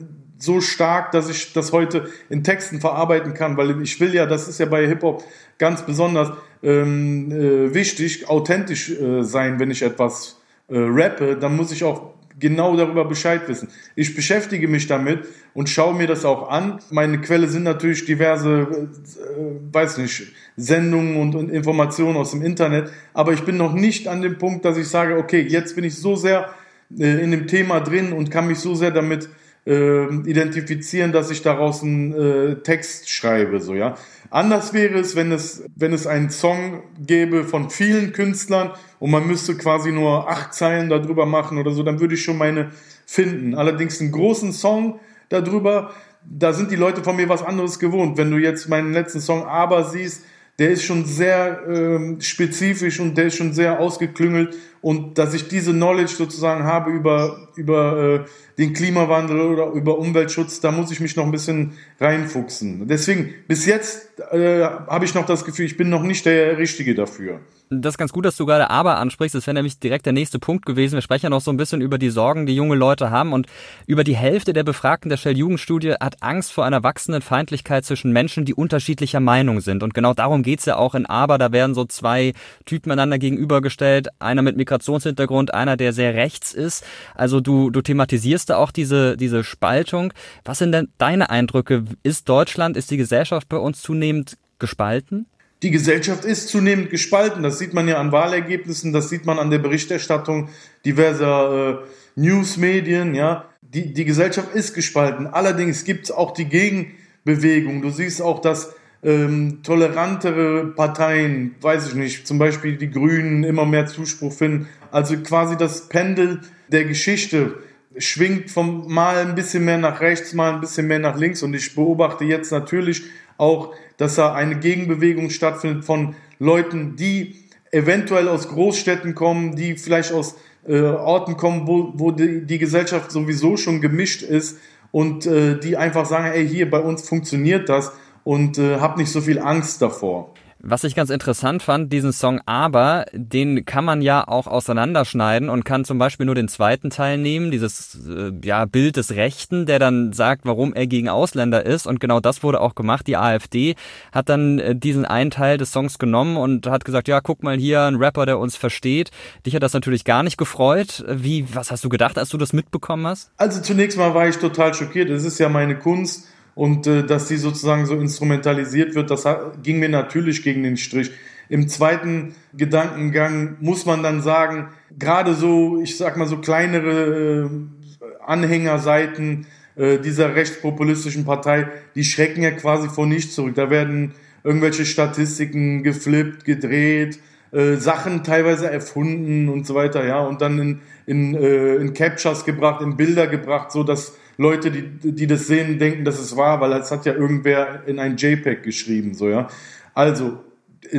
so 0.42 0.60
stark, 0.60 1.12
dass 1.12 1.30
ich 1.30 1.52
das 1.52 1.72
heute 1.72 2.08
in 2.28 2.42
Texten 2.42 2.80
verarbeiten 2.80 3.32
kann, 3.32 3.56
weil 3.56 3.80
ich 3.80 4.00
will 4.00 4.12
ja, 4.12 4.26
das 4.26 4.48
ist 4.48 4.58
ja 4.58 4.66
bei 4.66 4.86
Hip-Hop 4.88 5.22
ganz 5.56 5.86
besonders 5.86 6.32
ähm, 6.64 7.30
äh, 7.30 7.72
wichtig, 7.74 8.28
authentisch 8.28 8.90
äh, 8.90 9.22
sein, 9.22 9.60
wenn 9.60 9.70
ich 9.70 9.82
etwas 9.82 10.40
äh, 10.68 10.76
rappe, 10.76 11.36
dann 11.36 11.56
muss 11.56 11.70
ich 11.70 11.84
auch 11.84 12.14
genau 12.38 12.76
darüber 12.76 13.04
Bescheid 13.04 13.42
wissen. 13.48 13.68
Ich 13.94 14.14
beschäftige 14.14 14.68
mich 14.68 14.86
damit 14.86 15.26
und 15.54 15.68
schaue 15.68 15.94
mir 15.94 16.06
das 16.06 16.24
auch 16.24 16.48
an. 16.48 16.80
Meine 16.90 17.20
Quelle 17.20 17.48
sind 17.48 17.62
natürlich 17.62 18.04
diverse, 18.04 18.50
äh, 18.60 19.74
weiß 19.74 19.98
nicht, 19.98 20.32
Sendungen 20.56 21.16
und, 21.16 21.34
und, 21.34 21.50
Informationen 21.50 22.16
aus 22.16 22.32
dem 22.32 22.42
Internet. 22.42 22.90
Aber 23.14 23.32
ich 23.32 23.42
bin 23.42 23.56
noch 23.56 23.74
nicht 23.74 24.08
an 24.08 24.22
dem 24.22 24.38
Punkt, 24.38 24.64
dass 24.64 24.76
ich 24.76 24.88
sage, 24.88 25.16
okay, 25.16 25.40
jetzt 25.40 25.74
bin 25.74 25.84
ich 25.84 25.96
so 25.96 26.16
sehr 26.16 26.54
äh, 26.98 27.22
in 27.22 27.30
dem 27.30 27.46
Thema 27.46 27.80
drin 27.80 28.12
und 28.12 28.30
kann 28.30 28.46
mich 28.46 28.58
so 28.58 28.74
sehr 28.74 28.90
damit 28.90 29.28
äh, 29.66 30.04
identifizieren, 30.26 31.12
dass 31.12 31.31
ich 31.31 31.42
daraus 31.42 31.83
einen 31.83 32.12
äh, 32.12 32.57
Text 32.62 33.11
schreibe, 33.11 33.61
so 33.61 33.75
ja. 33.75 33.97
Anders 34.31 34.73
wäre 34.73 34.99
es, 34.99 35.14
wenn 35.14 35.31
es, 35.31 35.62
wenn 35.76 35.92
es 35.92 36.07
einen 36.07 36.31
Song 36.31 36.83
gäbe 36.99 37.45
von 37.45 37.69
vielen 37.69 38.12
Künstlern 38.12 38.71
und 38.99 39.11
man 39.11 39.26
müsste 39.26 39.57
quasi 39.57 39.92
nur 39.92 40.28
acht 40.28 40.54
Zeilen 40.54 40.88
darüber 40.88 41.26
machen 41.26 41.59
oder 41.59 41.71
so, 41.71 41.83
dann 41.83 42.00
würde 42.00 42.14
ich 42.14 42.25
schon 42.25 42.38
meine 42.38 42.71
finden. 43.04 43.54
Allerdings 43.54 44.00
einen 44.00 44.11
großen 44.11 44.52
Song 44.52 45.00
darüber, 45.28 45.90
da 46.25 46.52
sind 46.54 46.71
die 46.71 46.76
Leute 46.76 47.04
von 47.04 47.16
mir 47.16 47.28
was 47.28 47.42
anderes 47.42 47.78
gewohnt. 47.78 48.16
Wenn 48.16 48.31
du 48.31 48.38
jetzt 48.38 48.69
meinen 48.69 48.92
letzten 48.92 49.21
Song 49.21 49.45
Aber 49.45 49.85
siehst, 49.85 50.25
der 50.59 50.71
ist 50.71 50.85
schon 50.85 51.04
sehr 51.04 51.62
ähm, 51.69 52.21
spezifisch 52.21 53.00
und 53.00 53.16
der 53.16 53.26
ist 53.26 53.37
schon 53.37 53.52
sehr 53.52 53.81
ausgeklüngelt 53.81 54.57
und 54.81 55.19
dass 55.19 55.35
ich 55.35 55.49
diese 55.49 55.73
Knowledge 55.73 56.12
sozusagen 56.12 56.64
habe 56.64 56.90
über, 56.90 57.49
über 57.57 58.25
äh, 58.25 58.25
den 58.59 58.73
Klimawandel 58.73 59.40
oder 59.40 59.71
über 59.73 59.99
Umweltschutz, 59.99 60.61
da 60.61 60.71
muss 60.71 60.90
ich 60.90 61.00
mich 61.00 61.16
noch 61.16 61.25
ein 61.25 61.32
bisschen 61.32 61.73
reinfuchsen. 62.00 62.87
Deswegen, 62.87 63.35
bis 63.49 63.66
jetzt 63.66 64.21
äh, 64.30 64.62
habe 64.64 65.04
ich 65.04 65.14
noch 65.14 65.26
das 65.26 65.44
Gefühl, 65.44 65.66
ich 65.66 65.76
bin 65.76 65.88
noch 65.88 66.02
nicht 66.02 66.26
der 66.26 66.59
Richtige 66.59 66.94
dafür. 66.94 67.40
Das 67.80 67.94
ist 67.94 67.98
ganz 67.98 68.12
gut, 68.12 68.26
dass 68.26 68.36
du 68.36 68.44
gerade 68.44 68.68
aber 68.68 68.98
ansprichst. 68.98 69.34
Das 69.34 69.46
wäre 69.46 69.54
nämlich 69.54 69.78
direkt 69.78 70.04
der 70.04 70.12
nächste 70.12 70.38
Punkt 70.38 70.66
gewesen. 70.66 70.94
Wir 70.94 71.00
sprechen 71.00 71.26
ja 71.26 71.30
noch 71.30 71.40
so 71.40 71.50
ein 71.50 71.56
bisschen 71.56 71.80
über 71.80 71.96
die 71.96 72.10
Sorgen, 72.10 72.44
die 72.44 72.54
junge 72.54 72.74
Leute 72.74 73.10
haben. 73.10 73.32
Und 73.32 73.46
über 73.86 74.04
die 74.04 74.14
Hälfte 74.14 74.52
der 74.52 74.62
Befragten 74.62 75.08
der 75.08 75.16
Shell-Jugendstudie 75.16 75.94
hat 75.94 76.22
Angst 76.22 76.52
vor 76.52 76.66
einer 76.66 76.82
wachsenden 76.82 77.22
Feindlichkeit 77.22 77.86
zwischen 77.86 78.12
Menschen, 78.12 78.44
die 78.44 78.52
unterschiedlicher 78.52 79.20
Meinung 79.20 79.60
sind. 79.60 79.82
Und 79.82 79.94
genau 79.94 80.12
darum 80.12 80.42
geht's 80.42 80.66
ja 80.66 80.76
auch 80.76 80.94
in 80.94 81.06
Aber. 81.06 81.38
Da 81.38 81.50
werden 81.50 81.74
so 81.74 81.86
zwei 81.86 82.34
Typen 82.66 82.92
einander 82.92 83.18
gegenübergestellt. 83.18 84.08
Einer 84.18 84.42
mit 84.42 84.58
Migrationshintergrund, 84.58 85.54
einer, 85.54 85.78
der 85.78 85.94
sehr 85.94 86.14
rechts 86.14 86.52
ist. 86.52 86.84
Also 87.14 87.40
du, 87.40 87.70
du 87.70 87.80
thematisierst 87.80 88.50
da 88.50 88.56
auch 88.58 88.70
diese, 88.70 89.16
diese 89.16 89.44
Spaltung. 89.44 90.12
Was 90.44 90.58
sind 90.58 90.72
denn 90.72 90.88
deine 90.98 91.30
Eindrücke? 91.30 91.84
Ist 92.02 92.28
Deutschland, 92.28 92.76
ist 92.76 92.90
die 92.90 92.98
Gesellschaft 92.98 93.48
bei 93.48 93.56
uns 93.56 93.80
zunehmend 93.80 94.36
gespalten? 94.58 95.26
Die 95.62 95.71
Gesellschaft 95.71 96.25
ist 96.25 96.49
zunehmend 96.49 96.90
gespalten. 96.90 97.42
Das 97.42 97.59
sieht 97.59 97.73
man 97.73 97.87
ja 97.87 97.99
an 97.99 98.11
Wahlergebnissen, 98.11 98.92
das 98.92 99.09
sieht 99.09 99.26
man 99.26 99.38
an 99.38 99.50
der 99.50 99.59
Berichterstattung 99.59 100.49
diverser 100.85 101.83
äh, 101.85 102.21
Newsmedien. 102.21 103.14
Ja, 103.14 103.49
die, 103.61 103.92
die 103.92 104.04
Gesellschaft 104.04 104.54
ist 104.54 104.75
gespalten. 104.75 105.28
Allerdings 105.28 105.85
gibt 105.85 106.07
es 106.07 106.11
auch 106.11 106.33
die 106.33 106.47
Gegenbewegung. 106.47 107.81
Du 107.81 107.90
siehst 107.90 108.21
auch, 108.21 108.40
dass 108.40 108.75
ähm, 109.04 109.61
tolerantere 109.62 110.66
Parteien, 110.66 111.54
weiß 111.61 111.88
ich 111.88 111.95
nicht, 111.95 112.26
zum 112.26 112.38
Beispiel 112.38 112.76
die 112.76 112.90
Grünen 112.90 113.45
immer 113.45 113.64
mehr 113.64 113.87
Zuspruch 113.87 114.33
finden. 114.33 114.69
Also 114.90 115.16
quasi 115.19 115.57
das 115.57 115.88
Pendel 115.88 116.40
der 116.69 116.85
Geschichte 116.85 117.54
schwingt 117.97 118.50
vom 118.50 118.92
mal 118.92 119.19
ein 119.19 119.35
bisschen 119.35 119.64
mehr 119.64 119.78
nach 119.78 120.00
rechts, 120.00 120.33
mal 120.33 120.54
ein 120.54 120.61
bisschen 120.61 120.88
mehr 120.88 120.99
nach 120.99 121.16
links. 121.16 121.42
Und 121.42 121.54
ich 121.54 121.75
beobachte 121.75 122.25
jetzt 122.25 122.50
natürlich 122.50 123.04
auch, 123.42 123.75
dass 123.96 124.14
da 124.14 124.32
eine 124.32 124.58
Gegenbewegung 124.58 125.28
stattfindet 125.28 125.84
von 125.84 126.14
Leuten, 126.38 126.96
die 126.96 127.34
eventuell 127.72 128.28
aus 128.28 128.49
Großstädten 128.49 129.14
kommen, 129.14 129.56
die 129.56 129.75
vielleicht 129.75 130.12
aus 130.12 130.37
äh, 130.66 130.80
Orten 130.80 131.37
kommen, 131.37 131.66
wo, 131.66 131.92
wo 131.94 132.12
die, 132.12 132.46
die, 132.46 132.58
Gesellschaft 132.58 133.11
sowieso 133.11 133.56
schon 133.56 133.80
gemischt 133.80 134.22
ist 134.22 134.58
und 134.92 135.26
äh, 135.26 135.58
die 135.58 135.76
einfach 135.76 136.06
sagen, 136.06 136.26
ey, 136.32 136.46
hier 136.46 136.70
bei 136.70 136.78
uns 136.78 137.08
funktioniert 137.08 137.68
das 137.68 137.92
und 138.22 138.58
äh, 138.58 138.78
hab 138.78 138.96
nicht 138.96 139.11
so 139.11 139.20
viel 139.20 139.40
Angst 139.40 139.82
davor. 139.82 140.31
Was 140.64 140.85
ich 140.85 140.95
ganz 140.95 141.11
interessant 141.11 141.61
fand, 141.61 141.92
diesen 141.92 142.12
Song 142.12 142.40
Aber, 142.47 143.07
den 143.12 143.64
kann 143.64 143.85
man 143.85 144.00
ja 144.00 144.28
auch 144.28 144.47
auseinanderschneiden 144.47 145.49
und 145.49 145.64
kann 145.64 145.85
zum 145.85 145.99
Beispiel 145.99 146.25
nur 146.25 146.37
den 146.37 146.47
zweiten 146.47 146.88
Teil 146.88 147.19
nehmen, 147.19 147.50
dieses 147.50 147.99
äh, 148.09 148.31
ja, 148.45 148.64
Bild 148.66 148.97
des 148.97 149.11
Rechten, 149.11 149.66
der 149.66 149.81
dann 149.81 150.12
sagt, 150.12 150.45
warum 150.45 150.73
er 150.73 150.87
gegen 150.87 151.09
Ausländer 151.09 151.66
ist. 151.66 151.88
Und 151.88 151.99
genau 151.99 152.21
das 152.21 152.45
wurde 152.45 152.61
auch 152.61 152.76
gemacht. 152.76 153.09
Die 153.09 153.16
AfD 153.16 153.75
hat 154.12 154.28
dann 154.28 154.61
äh, 154.61 154.76
diesen 154.76 155.04
einen 155.04 155.33
Teil 155.33 155.59
des 155.59 155.73
Songs 155.73 155.99
genommen 155.99 156.37
und 156.37 156.69
hat 156.69 156.85
gesagt, 156.85 157.09
ja, 157.09 157.21
guck 157.21 157.42
mal 157.42 157.57
hier, 157.57 157.83
ein 157.83 157.97
Rapper, 157.97 158.25
der 158.25 158.38
uns 158.38 158.54
versteht. 158.54 159.11
Dich 159.45 159.57
hat 159.57 159.64
das 159.64 159.73
natürlich 159.73 160.04
gar 160.04 160.23
nicht 160.23 160.37
gefreut. 160.37 161.04
Wie, 161.09 161.45
was 161.52 161.73
hast 161.73 161.85
du 161.85 161.88
gedacht, 161.88 162.16
als 162.19 162.28
du 162.28 162.38
das 162.38 162.52
mitbekommen 162.52 163.09
hast? 163.09 163.33
Also 163.37 163.61
zunächst 163.61 163.99
mal 163.99 164.14
war 164.14 164.28
ich 164.28 164.37
total 164.37 164.75
schockiert. 164.75 165.11
Es 165.11 165.25
ist 165.25 165.40
ja 165.40 165.49
meine 165.49 165.76
Kunst 165.76 166.28
und 166.54 166.87
äh, 166.87 167.04
dass 167.04 167.28
sie 167.28 167.37
sozusagen 167.37 167.87
so 167.87 167.94
instrumentalisiert 167.94 168.94
wird, 168.94 169.11
das 169.11 169.26
ging 169.62 169.78
mir 169.78 169.88
natürlich 169.88 170.42
gegen 170.42 170.62
den 170.62 170.76
Strich. 170.76 171.11
Im 171.49 171.68
zweiten 171.68 172.35
Gedankengang 172.54 173.56
muss 173.61 173.85
man 173.85 174.02
dann 174.02 174.23
sagen, 174.23 174.68
gerade 174.99 175.35
so, 175.35 175.80
ich 175.82 175.97
sag 175.97 176.16
mal 176.16 176.26
so 176.26 176.38
kleinere 176.38 177.50
äh, 177.50 178.21
Anhängerseiten 178.26 179.47
äh, 179.75 179.99
dieser 179.99 180.35
rechtspopulistischen 180.35 181.25
Partei, 181.25 181.68
die 181.94 182.04
schrecken 182.04 182.42
ja 182.42 182.50
quasi 182.50 182.88
vor 182.88 183.06
nichts 183.06 183.35
zurück. 183.35 183.54
Da 183.54 183.71
werden 183.71 184.12
irgendwelche 184.44 184.85
Statistiken 184.85 185.82
geflippt, 185.82 186.44
gedreht, 186.44 187.18
äh, 187.52 187.76
Sachen 187.76 188.25
teilweise 188.25 188.71
erfunden 188.71 189.49
und 189.49 189.66
so 189.66 189.75
weiter, 189.75 190.06
ja, 190.06 190.21
und 190.21 190.40
dann 190.40 190.59
in, 190.59 190.80
in, 191.06 191.35
äh, 191.35 191.75
in 191.76 191.92
Captures 191.94 192.44
gebracht, 192.44 192.80
in 192.80 192.97
Bilder 192.97 193.26
gebracht, 193.26 193.73
so 193.73 193.82
dass 193.85 194.16
Leute, 194.42 194.70
die, 194.70 195.12
die 195.12 195.26
das 195.26 195.46
sehen, 195.46 195.78
denken, 195.78 196.04
dass 196.04 196.18
es 196.18 196.37
wahr, 196.37 196.61
weil 196.61 196.70
das 196.70 196.90
hat 196.90 197.06
ja 197.06 197.14
irgendwer 197.14 197.82
in 197.87 197.99
ein 197.99 198.16
JPEG 198.16 198.62
geschrieben, 198.62 199.14
so, 199.14 199.28
ja. 199.28 199.49
Also, 199.94 200.40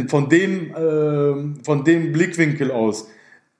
von 0.08 0.30
dem, 0.30 0.72
äh, 0.72 1.64
von 1.64 1.84
dem 1.84 2.12
Blickwinkel 2.12 2.72
aus 2.72 3.10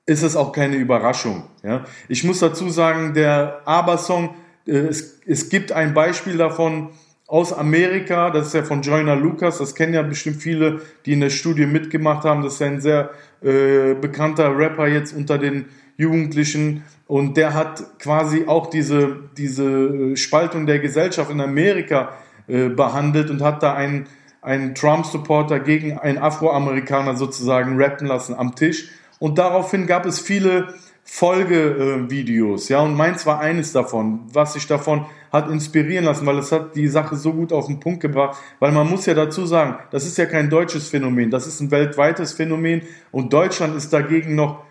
ist 0.06 0.22
es 0.22 0.36
auch 0.36 0.52
keine 0.52 0.76
Überraschung, 0.76 1.44
ja. 1.62 1.84
Ich 2.08 2.24
muss 2.24 2.40
dazu 2.40 2.68
sagen, 2.70 3.14
der 3.14 3.62
Aber-Song, 3.64 4.34
äh, 4.66 4.72
es, 4.72 5.20
es 5.26 5.48
gibt 5.48 5.70
ein 5.70 5.94
Beispiel 5.94 6.36
davon, 6.36 6.90
aus 7.26 7.52
Amerika, 7.52 8.30
das 8.30 8.48
ist 8.48 8.54
ja 8.54 8.62
von 8.64 8.82
Joyner 8.82 9.16
Lucas, 9.16 9.58
das 9.58 9.74
kennen 9.74 9.94
ja 9.94 10.02
bestimmt 10.02 10.42
viele, 10.42 10.82
die 11.06 11.14
in 11.14 11.20
der 11.20 11.30
Studie 11.30 11.66
mitgemacht 11.66 12.24
haben. 12.24 12.42
Das 12.42 12.54
ist 12.54 12.62
ein 12.62 12.80
sehr 12.80 13.10
äh, 13.42 13.94
bekannter 13.94 14.56
Rapper 14.56 14.86
jetzt 14.86 15.16
unter 15.16 15.38
den 15.38 15.66
Jugendlichen. 15.96 16.84
Und 17.06 17.36
der 17.36 17.54
hat 17.54 17.98
quasi 17.98 18.44
auch 18.46 18.68
diese, 18.68 19.16
diese 19.36 20.16
Spaltung 20.16 20.66
der 20.66 20.78
Gesellschaft 20.78 21.30
in 21.30 21.40
Amerika 21.40 22.12
äh, 22.46 22.68
behandelt 22.68 23.30
und 23.30 23.42
hat 23.42 23.62
da 23.62 23.74
einen, 23.74 24.06
einen 24.42 24.74
Trump-Supporter 24.74 25.60
gegen 25.60 25.98
einen 25.98 26.18
Afroamerikaner 26.18 27.16
sozusagen 27.16 27.80
rappen 27.80 28.06
lassen 28.06 28.34
am 28.34 28.54
Tisch. 28.54 28.88
Und 29.18 29.38
daraufhin 29.38 29.86
gab 29.86 30.06
es 30.06 30.18
viele 30.18 30.74
Folgevideos, 31.06 32.70
ja, 32.70 32.80
und 32.80 32.94
meins 32.94 33.26
war 33.26 33.38
eines 33.38 33.72
davon, 33.72 34.20
was 34.32 34.54
sich 34.54 34.66
davon 34.66 35.04
hat 35.30 35.50
inspirieren 35.50 36.06
lassen, 36.06 36.24
weil 36.24 36.38
es 36.38 36.50
hat 36.50 36.74
die 36.76 36.88
Sache 36.88 37.16
so 37.16 37.34
gut 37.34 37.52
auf 37.52 37.66
den 37.66 37.78
Punkt 37.78 38.00
gebracht, 38.00 38.38
weil 38.58 38.72
man 38.72 38.88
muss 38.88 39.04
ja 39.04 39.12
dazu 39.12 39.44
sagen, 39.44 39.76
das 39.90 40.06
ist 40.06 40.16
ja 40.16 40.24
kein 40.24 40.48
deutsches 40.48 40.88
Phänomen, 40.88 41.30
das 41.30 41.46
ist 41.46 41.60
ein 41.60 41.70
weltweites 41.70 42.32
Phänomen. 42.32 42.82
Und 43.10 43.32
Deutschland 43.32 43.76
ist 43.76 43.92
dagegen 43.92 44.34
noch 44.34 44.64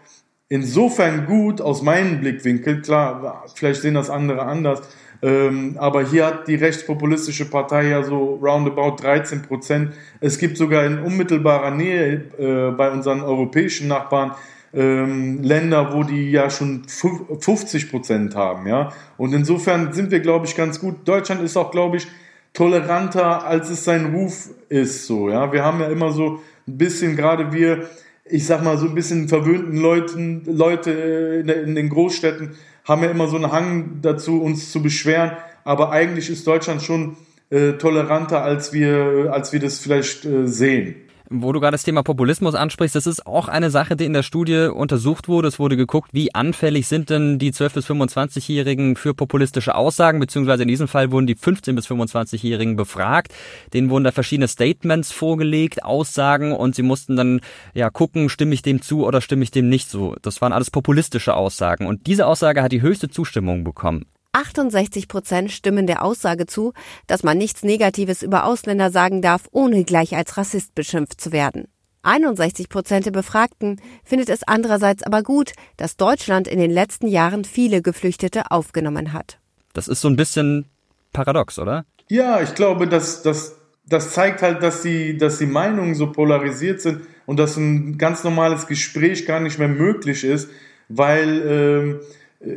insofern 0.54 1.26
gut 1.26 1.62
aus 1.62 1.82
meinem 1.82 2.20
Blickwinkel, 2.20 2.82
klar, 2.82 3.44
vielleicht 3.56 3.82
sehen 3.82 3.96
das 3.96 4.12
andere 4.12 4.44
anders, 4.44 4.82
ähm, 5.24 5.78
aber 5.80 6.06
hier 6.06 6.28
hat 6.28 6.48
die 6.48 6.54
rechtspopulistische 6.54 7.46
Partei 7.46 7.88
ja 7.88 8.04
so 8.04 8.36
roundabout 8.36 8.98
13 9.02 9.42
Prozent. 9.42 9.94
Es 10.20 10.38
gibt 10.38 10.58
sogar 10.58 10.86
in 10.86 11.00
unmittelbarer 11.00 11.72
Nähe 11.72 12.26
äh, 12.38 12.72
bei 12.72 12.92
unseren 12.92 13.22
europäischen 13.22 13.88
Nachbarn 13.88 14.34
ähm, 14.76 15.42
Länder, 15.42 15.92
wo 15.94 16.04
die 16.04 16.30
ja 16.30 16.52
schon 16.52 16.84
50 16.88 17.90
Prozent 17.90 18.36
haben, 18.36 18.68
ja. 18.68 18.92
Und 19.18 19.34
insofern 19.34 19.92
sind 19.92 20.12
wir, 20.12 20.20
glaube 20.20 20.46
ich, 20.46 20.56
ganz 20.56 20.80
gut. 20.80 21.08
Deutschland 21.08 21.42
ist 21.42 21.58
auch, 21.58 21.72
glaube 21.72 21.98
ich, 21.98 22.08
toleranter, 22.54 23.46
als 23.46 23.72
es 23.72 23.86
sein 23.86 24.14
Ruf 24.14 24.50
ist, 24.70 25.08
so, 25.08 25.30
ja. 25.30 25.52
Wir 25.52 25.64
haben 25.64 25.80
ja 25.80 25.88
immer 25.88 26.12
so 26.12 26.42
ein 26.68 26.78
bisschen, 26.78 27.16
gerade 27.16 27.52
wir, 27.54 27.88
ich 28.26 28.46
sag 28.46 28.64
mal, 28.64 28.78
so 28.78 28.88
ein 28.88 28.96
bisschen 28.96 29.28
verwöhnten 29.28 29.78
Leuten, 29.78 30.44
Leute 30.46 30.92
in, 30.92 31.76
den 31.76 31.90
Großstädten 31.90 32.56
haben 32.86 33.04
ja 33.04 33.10
immer 33.10 33.28
so 33.28 33.36
einen 33.36 33.52
Hang 33.52 34.00
dazu, 34.02 34.42
uns 34.42 34.72
zu 34.72 34.82
beschweren. 34.82 35.32
Aber 35.64 35.92
eigentlich 35.92 36.30
ist 36.30 36.46
Deutschland 36.48 36.82
schon 36.82 37.18
äh, 37.50 37.74
toleranter, 37.74 38.44
als 38.44 38.74
wir, 38.74 39.30
als 39.32 39.54
wir 39.54 39.60
das 39.60 39.80
vielleicht 39.80 40.26
äh, 40.26 40.48
sehen. 40.48 40.96
Wo 41.30 41.54
du 41.54 41.62
gerade 41.62 41.74
das 41.74 41.84
Thema 41.84 42.04
Populismus 42.04 42.54
ansprichst, 42.54 42.96
das 42.96 43.08
ist 43.08 43.26
auch 43.26 43.48
eine 43.48 43.70
Sache, 43.70 43.96
die 43.96 44.06
in 44.06 44.14
der 44.14 44.24
Studie 44.24 44.70
untersucht 44.74 45.30
wurde. 45.30 45.48
Es 45.48 45.58
wurde 45.58 45.78
geguckt, 45.78 46.10
wie 46.12 46.36
anfällig 46.36 46.88
sind 46.88 47.10
denn 47.10 47.40
die 47.40 47.54
12- 47.54 47.74
bis 47.74 47.90
25-Jährigen 47.90 48.98
für 48.98 49.14
populistische 49.14 49.76
Aussagen, 49.76 50.20
beziehungsweise 50.20 50.64
in 50.64 50.68
diesem 50.68 50.90
Fall 50.90 51.12
wurden 51.12 51.26
die 51.26 51.38
15- 51.38 51.76
bis 51.76 51.88
25-Jährigen 51.88 52.76
befragt. 52.76 53.34
Denen 53.74 53.90
wurden 53.90 54.04
da 54.04 54.12
verschiedene 54.12 54.50
Statements 54.50 55.14
vorgelegt, 55.14 55.84
Aussagen 55.84 56.52
und 56.52 56.76
sie 56.76 56.84
mussten 56.84 57.16
dann 57.16 57.40
ja 57.74 57.90
gucken, 57.90 58.28
stimme 58.28 58.54
ich 58.54 58.62
dem 58.62 58.82
zu 58.82 59.06
oder 59.06 59.22
stimme 59.22 59.44
ich 59.44 59.52
dem 59.52 59.70
nicht 59.70 59.90
zu. 59.90 60.16
Das 60.22 60.42
waren 60.42 60.52
alles 60.52 60.72
populistische 60.72 61.36
Aussagen 61.36 61.88
und 61.88 62.06
diese 62.06 62.28
Aussage 62.28 62.62
hat 62.62 62.74
die 62.74 62.82
höchste 62.82 63.10
Zustimmung 63.10 63.64
bekommen. 63.64 64.06
68 64.34 65.08
Prozent 65.08 65.52
stimmen 65.52 65.88
der 65.88 66.04
Aussage 66.04 66.46
zu, 66.46 66.74
dass 67.08 67.24
man 67.24 67.38
nichts 67.38 67.64
Negatives 67.64 68.22
über 68.24 68.46
Ausländer 68.46 68.92
sagen 68.92 69.22
darf, 69.22 69.48
ohne 69.52 69.84
gleich 69.84 70.16
als 70.16 70.38
Rassist 70.38 70.76
beschimpft 70.76 71.22
zu 71.22 71.32
werden. 71.32 71.68
61 72.02 72.68
Prozent 72.68 73.06
der 73.06 73.12
Befragten 73.12 73.80
findet 74.04 74.30
es 74.30 74.44
andererseits 74.44 75.04
aber 75.04 75.24
gut, 75.24 75.54
dass 75.78 75.96
Deutschland 75.96 76.48
in 76.48 76.60
den 76.60 76.72
letzten 76.72 77.08
Jahren 77.08 77.46
viele 77.46 77.82
Geflüchtete 77.82 78.52
aufgenommen 78.52 79.14
hat. 79.14 79.40
Das 79.74 79.88
ist 79.88 80.02
so 80.02 80.10
ein 80.10 80.18
bisschen 80.18 80.66
paradox, 81.14 81.58
oder? 81.58 81.86
Ja, 82.10 82.42
ich 82.42 82.54
glaube, 82.56 82.88
dass 82.88 83.22
das 83.24 83.56
das 83.86 84.12
zeigt 84.12 84.42
halt, 84.42 84.64
dass 84.64 84.82
die, 84.82 85.18
dass 85.18 85.40
die 85.40 85.46
Meinungen 85.46 85.96
so 85.96 86.12
polarisiert 86.12 86.82
sind 86.82 87.02
und 87.26 87.38
dass 87.38 87.58
ein 87.58 87.98
ganz 87.98 88.24
normales 88.24 88.68
Gespräch 88.68 89.26
gar 89.26 89.40
nicht 89.40 89.60
mehr 89.60 89.68
möglich 89.68 90.24
ist, 90.24 90.50
weil 90.90 91.42
ähm, 91.46 92.00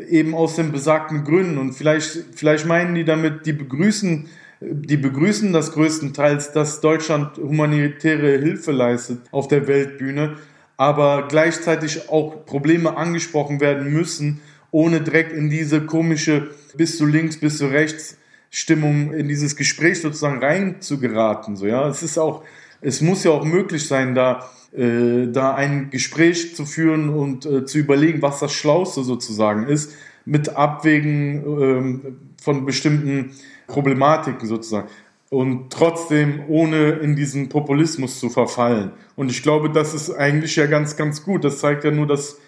eben 0.09 0.35
aus 0.35 0.57
den 0.57 0.73
besagten 0.73 1.25
Gründen. 1.25 1.59
Und 1.59 1.73
vielleicht, 1.73 2.25
vielleicht 2.35 2.67
meinen 2.67 2.95
die 2.95 3.05
damit, 3.05 3.47
die 3.47 3.53
begrüßen, 3.53 4.29
die 4.61 4.97
begrüßen 4.97 5.53
das 5.53 5.73
größtenteils, 5.73 6.53
dass 6.53 6.81
Deutschland 6.81 7.37
humanitäre 7.37 8.39
Hilfe 8.39 8.73
leistet 8.73 9.21
auf 9.31 9.49
der 9.49 9.67
Weltbühne, 9.67 10.37
aber 10.77 11.27
gleichzeitig 11.29 12.09
auch 12.09 12.47
Probleme 12.47 12.97
angesprochen 12.97 13.61
werden 13.61 13.93
müssen, 13.93 14.41
ohne 14.71 15.01
direkt 15.01 15.33
in 15.33 15.51
diese 15.51 15.83
komische 15.83 16.51
bis 16.77 16.99
zu 16.99 17.07
links, 17.07 17.39
bis 17.39 17.59
zu 17.59 17.67
rechts 17.67 18.17
Stimmung 18.51 19.13
in 19.13 19.29
dieses 19.29 19.57
Gespräch 19.57 20.01
sozusagen 20.01 20.43
rein 20.43 20.81
zu 20.81 20.99
geraten. 20.99 21.57
So, 21.57 21.67
ja, 21.67 21.89
es 21.89 22.03
ist 22.03 22.19
auch, 22.19 22.43
es 22.81 23.01
muss 23.01 23.25
ja 23.25 23.31
auch 23.31 23.45
möglich 23.45 23.87
sein, 23.87 24.15
da 24.15 24.49
äh, 24.77 25.29
da 25.29 25.55
ein 25.55 25.89
Gespräch 25.91 26.55
zu 26.55 26.67
führen 26.67 27.09
und 27.09 27.47
äh, 27.47 27.65
zu 27.65 27.79
überlegen, 27.79 28.21
was 28.21 28.41
das 28.41 28.53
Schlauste 28.53 29.05
sozusagen 29.05 29.67
ist, 29.67 29.95
mit 30.27 30.51
Abwägen 30.51 31.45
ähm, 31.47 32.17
von 32.43 32.67
bestimmten 32.67 33.31
Problematiken 33.69 34.47
sozusagen. 34.47 34.89
Und 35.31 35.73
trotzdem 35.73 36.43
ohne 36.49 36.91
in 36.91 37.17
diesen 37.17 37.49
Populismus 37.49 38.21
zu 38.21 38.29
verfallen. 38.29 38.91
Und 39.17 39.31
ich 39.31 39.43
glaube, 39.43 39.71
das 39.71 39.95
ist 39.95 40.11
eigentlich 40.11 40.55
ja 40.57 40.67
ganz, 40.67 40.97
ganz 40.97 41.23
gut. 41.23 41.45
Das 41.45 41.59
zeigt 41.59 41.85
ja 41.85 41.91
nur, 41.91 42.07
dass 42.07 42.39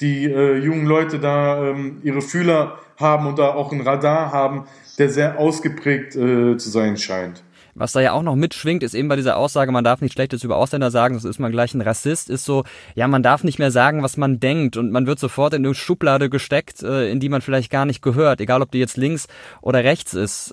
die 0.00 0.26
äh, 0.26 0.58
jungen 0.58 0.84
Leute 0.84 1.18
da 1.18 1.70
ähm, 1.70 1.98
ihre 2.02 2.20
Fühler 2.20 2.78
haben 2.98 3.26
und 3.26 3.38
da 3.38 3.54
auch 3.54 3.72
ein 3.72 3.80
Radar 3.80 4.32
haben, 4.32 4.64
der 4.98 5.08
sehr 5.08 5.38
ausgeprägt 5.38 6.16
äh, 6.16 6.56
zu 6.58 6.68
sein 6.70 6.96
scheint. 6.96 7.42
Was 7.78 7.92
da 7.92 8.00
ja 8.00 8.12
auch 8.12 8.22
noch 8.22 8.34
mitschwingt, 8.34 8.82
ist 8.82 8.94
eben 8.94 9.08
bei 9.08 9.14
dieser 9.14 9.36
Aussage, 9.36 9.70
man 9.70 9.84
darf 9.84 10.00
nicht 10.00 10.12
Schlechtes 10.12 10.42
über 10.42 10.56
Ausländer 10.56 10.90
sagen, 10.90 11.14
das 11.14 11.24
ist 11.24 11.38
man 11.38 11.52
gleich 11.52 11.74
ein 11.74 11.80
Rassist, 11.80 12.28
ist 12.28 12.44
so, 12.44 12.64
ja, 12.96 13.06
man 13.06 13.22
darf 13.22 13.44
nicht 13.44 13.60
mehr 13.60 13.70
sagen, 13.70 14.02
was 14.02 14.16
man 14.16 14.40
denkt 14.40 14.76
und 14.76 14.90
man 14.90 15.06
wird 15.06 15.20
sofort 15.20 15.54
in 15.54 15.64
eine 15.64 15.74
Schublade 15.74 16.28
gesteckt, 16.28 16.82
äh, 16.82 17.08
in 17.08 17.20
die 17.20 17.28
man 17.28 17.40
vielleicht 17.40 17.70
gar 17.70 17.86
nicht 17.86 18.02
gehört, 18.02 18.40
egal 18.40 18.62
ob 18.62 18.72
die 18.72 18.78
jetzt 18.78 18.96
links 18.96 19.28
oder 19.62 19.84
rechts 19.84 20.14
ist. 20.14 20.52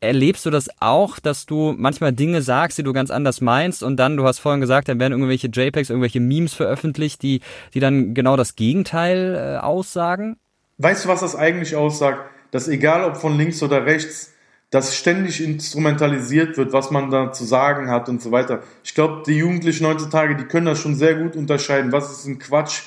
Erlebst 0.00 0.44
du 0.44 0.50
das 0.50 0.68
auch, 0.80 1.18
dass 1.20 1.46
du 1.46 1.74
manchmal 1.76 2.12
Dinge 2.12 2.42
sagst, 2.42 2.78
die 2.78 2.82
du 2.82 2.92
ganz 2.92 3.10
anders 3.10 3.40
meinst 3.40 3.82
und 3.82 3.96
dann, 3.96 4.16
du 4.16 4.24
hast 4.24 4.40
vorhin 4.40 4.60
gesagt, 4.60 4.88
dann 4.88 4.98
werden 4.98 5.12
irgendwelche 5.12 5.46
JPEGs, 5.46 5.90
irgendwelche 5.90 6.20
Memes 6.20 6.52
veröffentlicht, 6.52 7.22
die, 7.22 7.40
die 7.74 7.80
dann 7.80 8.12
genau 8.12 8.36
das 8.36 8.56
Gegenteil 8.56 9.34
äh, 9.34 9.58
aussagen? 9.58 10.36
Weißt 10.78 11.04
du, 11.04 11.08
was 11.08 11.20
das 11.20 11.36
eigentlich 11.36 11.76
aussagt? 11.76 12.30
Dass 12.50 12.68
egal 12.68 13.04
ob 13.04 13.16
von 13.16 13.36
links 13.36 13.62
oder 13.62 13.86
rechts, 13.86 14.32
dass 14.70 14.96
ständig 14.96 15.42
instrumentalisiert 15.42 16.56
wird, 16.56 16.72
was 16.72 16.90
man 16.90 17.10
da 17.10 17.32
zu 17.32 17.44
sagen 17.44 17.88
hat 17.88 18.08
und 18.08 18.20
so 18.20 18.32
weiter. 18.32 18.62
Ich 18.82 18.94
glaube, 18.94 19.22
die 19.26 19.38
Jugendlichen 19.38 19.86
heutzutage, 19.86 20.34
die 20.36 20.44
können 20.44 20.66
das 20.66 20.80
schon 20.80 20.96
sehr 20.96 21.14
gut 21.14 21.36
unterscheiden. 21.36 21.92
Was 21.92 22.10
ist 22.10 22.26
ein 22.26 22.38
Quatsch 22.38 22.82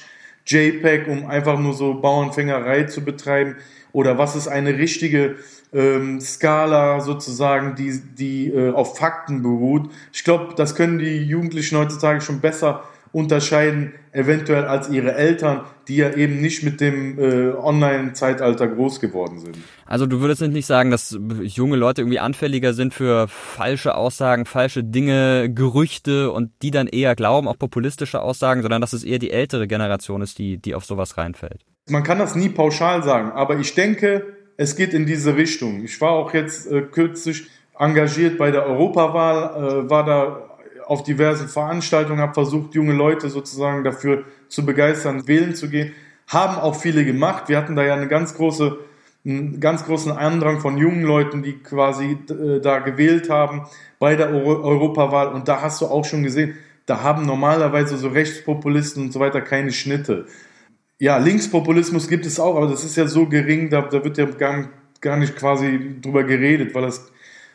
JPEG, 0.46 1.08
um 1.08 1.28
einfach 1.28 1.58
nur 1.58 1.74
so 1.74 1.94
Bauernfängerei 1.94 2.84
zu 2.84 3.02
betreiben? 3.02 3.56
Oder 3.92 4.18
was 4.18 4.36
ist 4.36 4.48
eine 4.48 4.78
richtige 4.78 5.38
ähm, 5.74 6.20
Skala 6.20 7.00
sozusagen, 7.00 7.76
die, 7.76 8.00
die 8.00 8.50
äh, 8.50 8.72
auf 8.72 8.98
Fakten 8.98 9.42
beruht? 9.42 9.90
Ich 10.12 10.24
glaube, 10.24 10.54
das 10.56 10.76
können 10.76 11.00
die 11.00 11.24
Jugendlichen 11.24 11.78
heutzutage 11.78 12.22
schon 12.22 12.42
besser 12.42 12.84
unterscheiden, 13.12 13.94
eventuell 14.12 14.66
als 14.66 14.90
ihre 14.90 15.16
Eltern, 15.16 15.62
die 15.88 15.98
ja 15.98 16.14
eben 16.14 16.42
nicht 16.42 16.64
mit 16.64 16.80
dem 16.82 17.18
äh, 17.18 17.52
Online-Zeitalter 17.52 18.68
groß 18.68 19.00
geworden 19.00 19.40
sind. 19.40 19.58
Also 19.86 20.06
du 20.06 20.22
würdest 20.22 20.42
nicht 20.42 20.66
sagen, 20.66 20.92
dass 20.92 21.18
junge 21.42 21.76
Leute 21.76 22.02
irgendwie 22.02 22.20
anfälliger 22.20 22.74
sind 22.74 22.94
für 22.94 23.28
falsche 23.28 23.96
Aussagen, 23.96 24.46
falsche 24.46 24.84
Dinge, 24.84 25.52
Gerüchte 25.52 26.32
und 26.32 26.52
die 26.62 26.72
dann 26.72 26.88
eher 26.88 27.16
glauben, 27.16 27.48
auch 27.48 27.58
populistische 27.58 28.22
Aussagen, 28.22 28.62
sondern 28.62 28.82
dass 28.82 28.94
es 28.94 29.04
eher 29.04 29.20
die 29.20 29.32
ältere 29.32 29.68
Generation 29.68 30.22
ist, 30.22 30.38
die, 30.38 30.58
die 30.58 30.76
auf 30.76 30.86
sowas 30.86 31.18
reinfällt. 31.18 31.66
Man 31.90 32.04
kann 32.04 32.20
das 32.20 32.36
nie 32.36 32.50
pauschal 32.50 33.02
sagen, 33.04 33.32
aber 33.32 33.58
ich 33.58 33.74
denke, 33.74 34.38
es 34.58 34.76
geht 34.76 34.94
in 34.94 35.06
diese 35.08 35.36
Richtung. 35.36 35.84
Ich 35.84 36.00
war 36.02 36.12
auch 36.12 36.34
jetzt 36.34 36.72
äh, 36.72 36.82
kürzlich 36.82 37.48
engagiert 37.80 38.38
bei 38.38 38.52
der 38.52 38.66
Europawahl, 38.68 39.86
äh, 39.86 39.90
war 39.90 40.06
da 40.06 40.49
auf 40.90 41.04
diverse 41.04 41.48
Veranstaltungen, 41.48 42.20
habe 42.20 42.34
versucht, 42.34 42.74
junge 42.74 42.94
Leute 42.94 43.30
sozusagen 43.30 43.84
dafür 43.84 44.24
zu 44.48 44.66
begeistern, 44.66 45.28
wählen 45.28 45.54
zu 45.54 45.70
gehen. 45.70 45.94
Haben 46.28 46.58
auch 46.58 46.76
viele 46.76 47.06
gemacht. 47.06 47.48
Wir 47.48 47.58
hatten 47.58 47.76
da 47.76 47.84
ja 47.84 47.94
eine 47.94 48.08
ganz 48.08 48.34
große, 48.34 48.76
einen 49.24 49.60
ganz 49.60 49.86
großen 49.86 50.12
Andrang 50.12 50.60
von 50.62 50.78
jungen 50.78 51.04
Leuten, 51.04 51.44
die 51.44 51.54
quasi 51.60 52.18
äh, 52.30 52.60
da 52.60 52.80
gewählt 52.80 53.30
haben 53.30 53.68
bei 54.00 54.16
der 54.16 54.32
Euro 54.32 54.64
Europawahl. 54.64 55.28
Und 55.28 55.48
da 55.48 55.62
hast 55.62 55.80
du 55.82 55.86
auch 55.86 56.06
schon 56.06 56.24
gesehen, 56.24 56.56
da 56.88 57.04
haben 57.04 57.24
normalerweise 57.24 57.96
so 57.98 58.08
Rechtspopulisten 58.08 59.04
und 59.04 59.14
so 59.14 59.20
weiter 59.20 59.42
keine 59.42 59.72
Schnitte. 59.72 60.26
Ja, 60.98 61.18
Linkspopulismus 61.18 62.08
gibt 62.08 62.26
es 62.26 62.40
auch, 62.40 62.56
aber 62.56 62.68
das 62.68 62.84
ist 62.84 62.98
ja 62.98 63.06
so 63.06 63.28
gering, 63.28 63.70
da, 63.70 63.84
da 63.84 64.04
wird 64.04 64.18
ja 64.18 64.26
gar, 64.26 64.70
gar 65.02 65.18
nicht 65.18 65.36
quasi 65.36 65.98
drüber 66.02 66.24
geredet, 66.24 66.74
weil 66.74 66.82
das, 66.82 67.12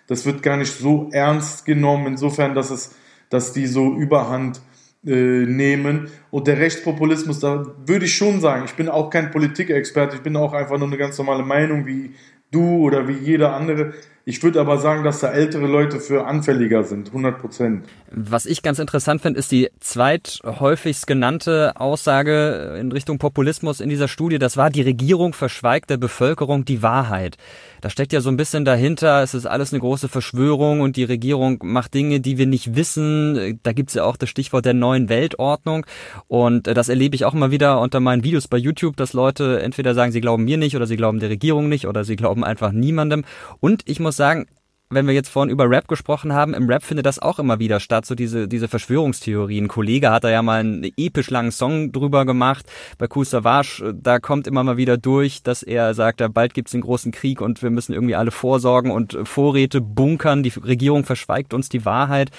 das 0.06 0.24
wird 0.24 0.40
gar 0.44 0.56
nicht 0.56 0.72
so 0.72 1.08
ernst 1.10 1.64
genommen, 1.64 2.06
insofern, 2.06 2.54
dass 2.54 2.70
es 2.70 2.94
dass 3.30 3.52
die 3.52 3.66
so 3.66 3.94
Überhand 3.94 4.60
äh, 5.06 5.44
nehmen. 5.44 6.08
Und 6.30 6.46
der 6.46 6.58
Rechtspopulismus, 6.58 7.40
da 7.40 7.66
würde 7.84 8.06
ich 8.06 8.14
schon 8.14 8.40
sagen, 8.40 8.64
ich 8.64 8.74
bin 8.74 8.88
auch 8.88 9.10
kein 9.10 9.30
Politikexperte, 9.30 10.16
ich 10.16 10.22
bin 10.22 10.36
auch 10.36 10.54
einfach 10.54 10.78
nur 10.78 10.88
eine 10.88 10.96
ganz 10.96 11.18
normale 11.18 11.42
Meinung 11.42 11.86
wie 11.86 12.14
du 12.50 12.78
oder 12.78 13.06
wie 13.06 13.12
jeder 13.12 13.54
andere. 13.54 13.92
Ich 14.26 14.42
würde 14.42 14.58
aber 14.58 14.78
sagen, 14.78 15.04
dass 15.04 15.20
da 15.20 15.30
ältere 15.32 15.66
Leute 15.66 16.00
für 16.00 16.26
anfälliger 16.26 16.82
sind, 16.82 17.08
100 17.08 17.38
Prozent. 17.38 17.84
Was 18.10 18.46
ich 18.46 18.62
ganz 18.62 18.78
interessant 18.78 19.20
finde, 19.20 19.38
ist 19.38 19.52
die 19.52 19.68
zweithäufigst 19.80 21.06
genannte 21.06 21.72
Aussage 21.76 22.78
in 22.80 22.90
Richtung 22.90 23.18
Populismus 23.18 23.80
in 23.80 23.90
dieser 23.90 24.08
Studie. 24.08 24.38
Das 24.38 24.56
war, 24.56 24.70
die 24.70 24.80
Regierung 24.80 25.34
verschweigt 25.34 25.90
der 25.90 25.98
Bevölkerung 25.98 26.64
die 26.64 26.80
Wahrheit. 26.80 27.36
Da 27.84 27.90
steckt 27.90 28.14
ja 28.14 28.22
so 28.22 28.30
ein 28.30 28.38
bisschen 28.38 28.64
dahinter, 28.64 29.22
es 29.22 29.34
ist 29.34 29.44
alles 29.44 29.74
eine 29.74 29.80
große 29.80 30.08
Verschwörung 30.08 30.80
und 30.80 30.96
die 30.96 31.04
Regierung 31.04 31.58
macht 31.62 31.92
Dinge, 31.92 32.18
die 32.18 32.38
wir 32.38 32.46
nicht 32.46 32.76
wissen. 32.76 33.60
Da 33.62 33.74
gibt's 33.74 33.92
ja 33.92 34.04
auch 34.04 34.16
das 34.16 34.30
Stichwort 34.30 34.64
der 34.64 34.72
neuen 34.72 35.10
Weltordnung. 35.10 35.84
Und 36.26 36.66
das 36.66 36.88
erlebe 36.88 37.14
ich 37.14 37.26
auch 37.26 37.34
immer 37.34 37.50
wieder 37.50 37.82
unter 37.82 38.00
meinen 38.00 38.24
Videos 38.24 38.48
bei 38.48 38.56
YouTube, 38.56 38.96
dass 38.96 39.12
Leute 39.12 39.60
entweder 39.60 39.92
sagen, 39.92 40.12
sie 40.12 40.22
glauben 40.22 40.44
mir 40.44 40.56
nicht 40.56 40.76
oder 40.76 40.86
sie 40.86 40.96
glauben 40.96 41.20
der 41.20 41.28
Regierung 41.28 41.68
nicht 41.68 41.86
oder 41.86 42.04
sie 42.04 42.16
glauben 42.16 42.42
einfach 42.42 42.72
niemandem. 42.72 43.22
Und 43.60 43.82
ich 43.84 44.00
muss 44.00 44.16
sagen, 44.16 44.46
wenn 44.90 45.06
wir 45.06 45.14
jetzt 45.14 45.28
vorhin 45.28 45.50
über 45.50 45.68
Rap 45.68 45.88
gesprochen 45.88 46.32
haben, 46.32 46.54
im 46.54 46.68
Rap 46.68 46.82
findet 46.82 47.06
das 47.06 47.18
auch 47.18 47.38
immer 47.38 47.58
wieder 47.58 47.80
statt, 47.80 48.06
so 48.06 48.14
diese, 48.14 48.48
diese 48.48 48.68
Verschwörungstheorien. 48.68 49.64
Ein 49.64 49.68
Kollege 49.68 50.10
hat 50.10 50.24
da 50.24 50.30
ja 50.30 50.42
mal 50.42 50.60
einen 50.60 50.84
episch 50.96 51.30
langen 51.30 51.52
Song 51.52 51.90
drüber 51.92 52.26
gemacht. 52.26 52.66
Bei 52.98 53.06
Kool 53.06 53.24
Savage, 53.24 53.94
da 53.94 54.18
kommt 54.18 54.46
immer 54.46 54.62
mal 54.62 54.76
wieder 54.76 54.96
durch, 54.96 55.42
dass 55.42 55.62
er 55.62 55.94
sagt, 55.94 56.20
ja, 56.20 56.28
bald 56.28 56.54
gibt's 56.54 56.72
den 56.72 56.82
großen 56.82 57.12
Krieg 57.12 57.40
und 57.40 57.62
wir 57.62 57.70
müssen 57.70 57.92
irgendwie 57.92 58.14
alle 58.14 58.30
vorsorgen 58.30 58.90
und 58.90 59.18
Vorräte 59.24 59.80
bunkern. 59.80 60.42
Die 60.42 60.52
Regierung 60.56 61.04
verschweigt 61.04 61.54
uns 61.54 61.68
die 61.68 61.84
Wahrheit. 61.84 62.30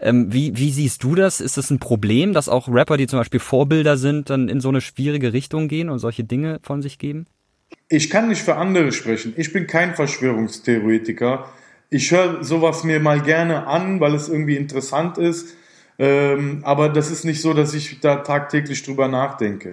Ähm, 0.00 0.32
wie, 0.32 0.56
wie 0.56 0.70
siehst 0.70 1.02
du 1.02 1.14
das? 1.14 1.40
Ist 1.40 1.56
das 1.56 1.70
ein 1.70 1.78
Problem, 1.80 2.32
dass 2.32 2.48
auch 2.48 2.68
Rapper, 2.68 2.96
die 2.96 3.06
zum 3.06 3.18
Beispiel 3.18 3.40
Vorbilder 3.40 3.96
sind, 3.96 4.30
dann 4.30 4.48
in 4.48 4.60
so 4.60 4.68
eine 4.68 4.80
schwierige 4.80 5.32
Richtung 5.32 5.68
gehen 5.68 5.90
und 5.90 5.98
solche 5.98 6.24
Dinge 6.24 6.60
von 6.62 6.80
sich 6.80 6.98
geben? 6.98 7.26
Ich 7.88 8.08
kann 8.08 8.28
nicht 8.28 8.42
für 8.42 8.56
andere 8.56 8.92
sprechen. 8.92 9.34
Ich 9.36 9.52
bin 9.52 9.66
kein 9.66 9.94
Verschwörungstheoretiker 9.94 11.46
ich 11.90 12.10
höre 12.10 12.44
sowas 12.44 12.84
mir 12.84 13.00
mal 13.00 13.20
gerne 13.20 13.66
an, 13.66 14.00
weil 14.00 14.14
es 14.14 14.28
irgendwie 14.28 14.56
interessant 14.56 15.18
ist. 15.18 15.56
Ähm, 15.98 16.60
aber 16.62 16.88
das 16.88 17.10
ist 17.10 17.24
nicht 17.24 17.40
so, 17.40 17.54
dass 17.54 17.74
ich 17.74 18.00
da 18.00 18.16
tagtäglich 18.16 18.82
drüber 18.82 19.08
nachdenke. 19.08 19.72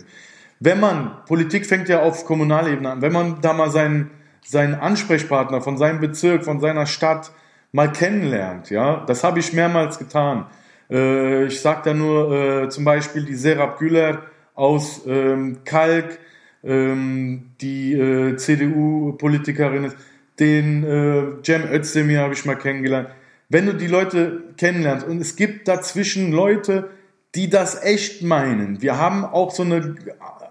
Wenn 0.60 0.80
man, 0.80 1.24
Politik 1.28 1.66
fängt 1.66 1.90
ja 1.90 2.02
auf 2.02 2.26
Kommunalebene 2.26 2.90
an, 2.90 3.02
wenn 3.02 3.12
man 3.12 3.42
da 3.42 3.54
mal 3.54 3.70
seinen, 3.70 4.10
seinen 4.44 4.76
Ansprechpartner 4.76 5.62
von 5.62 5.78
seinem 5.78 6.00
Bezirk, 6.00 6.46
von 6.46 6.60
seiner 6.60 6.86
Stadt 6.86 7.32
mal 7.72 7.92
kennenlernt, 7.92 8.70
ja, 8.70 9.04
das 9.06 9.24
habe 9.24 9.40
ich 9.40 9.54
mehrmals 9.54 10.00
getan. 10.00 10.46
Äh, 10.90 11.46
ich 11.46 11.62
sage 11.62 11.82
da 11.86 11.94
nur 11.94 12.32
äh, 12.32 12.70
zum 12.70 12.86
Beispiel 12.86 13.26
die 13.26 13.36
Serap 13.36 13.78
Güler 13.78 14.24
aus 14.56 15.02
ähm, 15.06 15.60
Kalk, 15.66 16.18
ähm, 16.64 17.52
die 17.62 17.94
äh, 17.94 18.38
CDU-Politikerin 18.38 19.84
ist 19.84 19.98
den 20.40 20.84
äh, 20.84 21.44
Cem 21.44 21.64
Özdemir 21.72 22.20
habe 22.20 22.34
ich 22.34 22.46
mal 22.46 22.56
kennengelernt. 22.56 23.10
Wenn 23.50 23.66
du 23.66 23.74
die 23.74 23.88
Leute 23.88 24.44
kennenlernst 24.58 25.08
und 25.08 25.22
es 25.22 25.36
gibt 25.36 25.68
dazwischen 25.68 26.32
Leute, 26.32 26.90
die 27.36 27.50
das 27.50 27.84
echt 27.84 28.24
meinen. 28.24 28.82
Wir 28.82 28.98
haben 28.98 29.24
auch 29.26 29.52
so 29.52 29.64
eine 29.64 29.96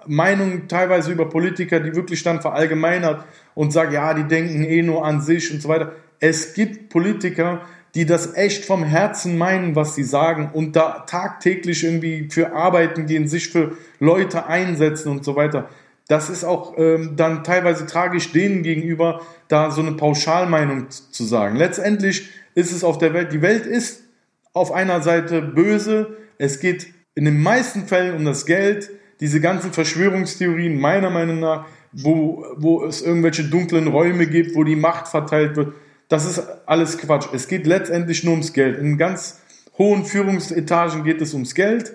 Meinung 0.07 0.69
teilweise 0.69 1.13
über 1.13 1.29
Politiker, 1.29 1.81
die 1.81 1.95
wirklich 1.95 2.23
dann 2.23 2.41
verallgemeinert 2.41 3.25
und 3.55 3.73
sagen, 3.73 3.93
ja, 3.93 4.15
die 4.15 4.25
denken 4.25 4.65
eh 4.65 4.83
nur 4.83 5.05
an 5.05 5.21
sich 5.21 5.53
und 5.53 5.63
so 5.63 5.69
weiter. 5.69 5.93
Es 6.21 6.55
gibt 6.55 6.91
Politiker, 6.91 7.63
die 7.95 8.07
das 8.07 8.35
echt 8.35 8.65
vom 8.65 8.85
Herzen 8.85 9.39
meinen, 9.39 9.77
was 9.77 9.95
sie 9.95 10.03
sagen 10.03 10.51
und 10.53 10.77
da 10.77 11.05
tagtäglich 11.07 11.85
irgendwie 11.85 12.29
für 12.31 12.53
arbeiten 12.53 13.07
gehen, 13.07 13.29
sich 13.29 13.51
für 13.51 13.77
Leute 14.01 14.47
einsetzen 14.47 15.11
und 15.11 15.25
so 15.25 15.37
weiter 15.37 15.69
das 16.09 16.31
ist 16.31 16.45
auch 16.45 16.75
ähm, 16.77 17.15
dann 17.17 17.45
teilweise 17.45 17.87
tragisch 17.87 18.33
denen 18.33 18.63
gegenüber, 18.63 19.23
da 19.49 19.71
so 19.71 19.81
eine 19.81 19.93
Pauschalmeinung 19.93 20.91
zu 20.91 21.25
sagen. 21.25 21.57
Letztendlich 21.57 22.31
ist 22.55 22.73
es 22.73 22.85
auf 22.85 22.99
der 22.99 23.15
Welt, 23.15 23.33
die 23.33 23.43
Welt 23.43 23.67
ist 23.67 24.03
auf 24.53 24.73
einer 24.73 25.03
Seite 25.03 25.43
böse, 25.43 26.17
es 26.39 26.61
geht 26.61 26.89
in 27.15 27.25
den 27.25 27.43
meisten 27.43 27.87
Fällen 27.87 28.17
um 28.17 28.25
das 28.25 28.45
Geld, 28.47 28.91
diese 29.21 29.41
ganzen 29.41 29.73
Verschwörungstheorien 29.73 30.79
meiner 30.79 31.11
Meinung 31.11 31.41
nach 31.41 31.67
wo, 31.95 32.45
wo 32.57 32.85
es 32.85 33.03
irgendwelche 33.03 33.45
dunklen 33.45 33.87
Räume 33.89 34.27
gibt, 34.27 34.55
wo 34.55 34.65
die 34.65 34.77
Macht 34.77 35.09
verteilt 35.09 35.57
wird. 35.57 35.75
Das 36.09 36.25
ist 36.25 36.43
alles 36.67 36.99
Quatsch. 36.99 37.29
Es 37.33 37.49
geht 37.49 37.67
letztendlich 37.67 38.25
nur 38.25 38.33
ums 38.33 38.53
Geld. 38.53 38.79
In 38.79 38.99
ganz 38.99 39.41
hohen 39.79 40.05
Führungsetagen 40.05 41.05
geht 41.05 41.21
es 41.21 41.35
ums 41.35 41.55
Geld 41.55 41.95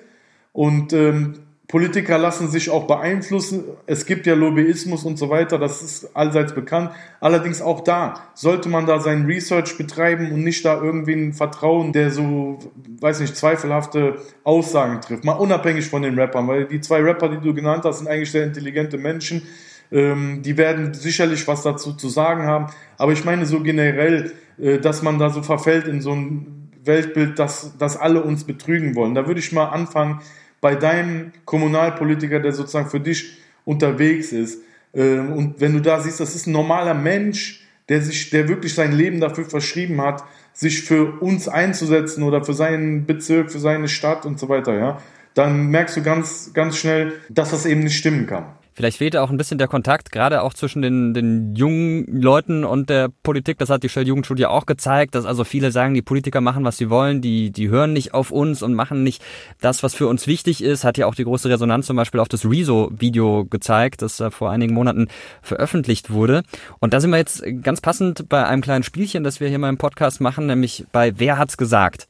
und 0.51 0.93
ähm, 0.93 1.39
Politiker 1.69 2.17
lassen 2.17 2.49
sich 2.49 2.71
auch 2.71 2.87
beeinflussen. 2.87 3.63
Es 3.85 4.07
gibt 4.07 4.25
ja 4.25 4.33
Lobbyismus 4.33 5.05
und 5.05 5.19
so 5.19 5.29
weiter, 5.29 5.59
das 5.59 5.83
ist 5.83 6.15
allseits 6.15 6.55
bekannt. 6.55 6.89
Allerdings 7.19 7.61
auch 7.61 7.81
da 7.81 8.15
sollte 8.33 8.69
man 8.69 8.87
da 8.87 8.99
sein 8.99 9.27
Research 9.27 9.77
betreiben 9.77 10.31
und 10.31 10.43
nicht 10.43 10.65
da 10.65 10.81
irgendwie 10.81 11.13
ein 11.13 11.33
Vertrauen, 11.33 11.93
der 11.93 12.09
so, 12.09 12.57
weiß 12.99 13.19
nicht, 13.19 13.37
zweifelhafte 13.37 14.15
Aussagen 14.43 14.99
trifft. 15.01 15.23
Mal 15.23 15.33
unabhängig 15.33 15.85
von 15.85 16.01
den 16.01 16.17
Rappern, 16.17 16.47
weil 16.47 16.65
die 16.65 16.81
zwei 16.81 17.01
Rapper, 17.01 17.29
die 17.29 17.39
du 17.39 17.53
genannt 17.53 17.83
hast, 17.85 17.99
sind 17.99 18.07
eigentlich 18.07 18.31
sehr 18.31 18.45
intelligente 18.45 18.97
Menschen. 18.97 19.43
Ähm, 19.91 20.41
die 20.41 20.57
werden 20.57 20.95
sicherlich 20.95 21.47
was 21.47 21.61
dazu 21.61 21.93
zu 21.93 22.09
sagen 22.09 22.45
haben. 22.45 22.65
Aber 22.97 23.11
ich 23.11 23.25
meine 23.25 23.45
so 23.45 23.61
generell, 23.61 24.31
äh, 24.57 24.79
dass 24.79 25.03
man 25.03 25.19
da 25.19 25.29
so 25.29 25.43
verfällt 25.43 25.87
in 25.87 26.01
so 26.01 26.13
ein 26.13 26.71
Weltbild, 26.83 27.37
dass, 27.37 27.77
dass 27.77 27.95
alle 27.95 28.23
uns 28.23 28.43
betrügen 28.43 28.95
wollen. 28.95 29.13
Da 29.13 29.27
würde 29.27 29.39
ich 29.39 29.51
mal 29.51 29.65
anfangen, 29.65 30.21
bei 30.61 30.75
deinem 30.75 31.31
Kommunalpolitiker, 31.45 32.39
der 32.39 32.51
sozusagen 32.51 32.89
für 32.89 32.99
dich 32.99 33.37
unterwegs 33.65 34.31
ist. 34.31 34.61
Ähm, 34.93 35.33
und 35.33 35.61
wenn 35.61 35.73
du 35.73 35.81
da 35.81 35.99
siehst, 35.99 36.19
das 36.19 36.35
ist 36.35 36.47
ein 36.47 36.53
normaler 36.53 36.93
Mensch, 36.93 37.65
der 37.87 38.01
sich, 38.01 38.29
der 38.29 38.47
wirklich 38.47 38.73
sein 38.73 38.91
Leben 38.91 39.19
dafür 39.19 39.45
verschrieben 39.45 40.01
hat, 40.01 40.23
sich 40.53 40.83
für 40.83 41.19
uns 41.21 41.47
einzusetzen 41.47 42.23
oder 42.23 42.43
für 42.43 42.53
seinen 42.53 43.05
Bezirk, 43.05 43.51
für 43.51 43.59
seine 43.59 43.87
Stadt 43.87 44.25
und 44.25 44.39
so 44.39 44.49
weiter, 44.49 44.77
ja, 44.77 45.01
dann 45.33 45.67
merkst 45.67 45.97
du 45.97 46.03
ganz, 46.03 46.51
ganz 46.53 46.77
schnell, 46.77 47.13
dass 47.29 47.51
das 47.51 47.65
eben 47.65 47.81
nicht 47.81 47.97
stimmen 47.97 48.27
kann. 48.27 48.45
Vielleicht 48.79 48.99
fehlt 48.99 49.17
auch 49.17 49.29
ein 49.29 49.35
bisschen 49.35 49.57
der 49.57 49.67
Kontakt, 49.67 50.09
gerade 50.09 50.41
auch 50.41 50.53
zwischen 50.53 50.81
den, 50.81 51.13
den 51.13 51.53
jungen 51.53 52.05
Leuten 52.07 52.63
und 52.63 52.89
der 52.89 53.09
Politik. 53.23 53.57
Das 53.57 53.69
hat 53.69 53.83
die 53.83 53.89
Shell-Jugendstudie 53.89 54.45
auch 54.45 54.65
gezeigt, 54.65 55.15
dass 55.15 55.25
also 55.25 55.43
viele 55.43 55.73
sagen, 55.73 55.93
die 55.93 56.01
Politiker 56.01 56.39
machen, 56.39 56.63
was 56.63 56.77
sie 56.77 56.89
wollen, 56.89 57.19
die, 57.19 57.51
die 57.51 57.67
hören 57.67 57.91
nicht 57.91 58.13
auf 58.13 58.31
uns 58.31 58.63
und 58.63 58.75
machen 58.75 59.03
nicht 59.03 59.21
das, 59.59 59.83
was 59.83 59.95
für 59.95 60.07
uns 60.07 60.27
wichtig 60.27 60.63
ist. 60.63 60.85
Hat 60.85 60.97
ja 60.97 61.07
auch 61.07 61.15
die 61.15 61.25
große 61.25 61.49
Resonanz 61.49 61.87
zum 61.87 61.97
Beispiel 61.97 62.21
auf 62.21 62.29
das 62.29 62.45
Rezo-Video 62.45 63.43
gezeigt, 63.43 64.01
das 64.01 64.21
äh, 64.21 64.31
vor 64.31 64.49
einigen 64.49 64.73
Monaten 64.75 65.09
veröffentlicht 65.41 66.09
wurde. 66.09 66.43
Und 66.79 66.93
da 66.93 67.01
sind 67.01 67.11
wir 67.11 67.17
jetzt 67.17 67.43
ganz 67.61 67.81
passend 67.81 68.29
bei 68.29 68.45
einem 68.45 68.61
kleinen 68.61 68.83
Spielchen, 68.83 69.25
das 69.25 69.41
wir 69.41 69.49
hier 69.49 69.59
mal 69.59 69.67
im 69.67 69.77
Podcast 69.77 70.21
machen, 70.21 70.45
nämlich 70.45 70.85
bei 70.93 71.19
Wer 71.19 71.37
hat's 71.37 71.57
gesagt? 71.57 72.07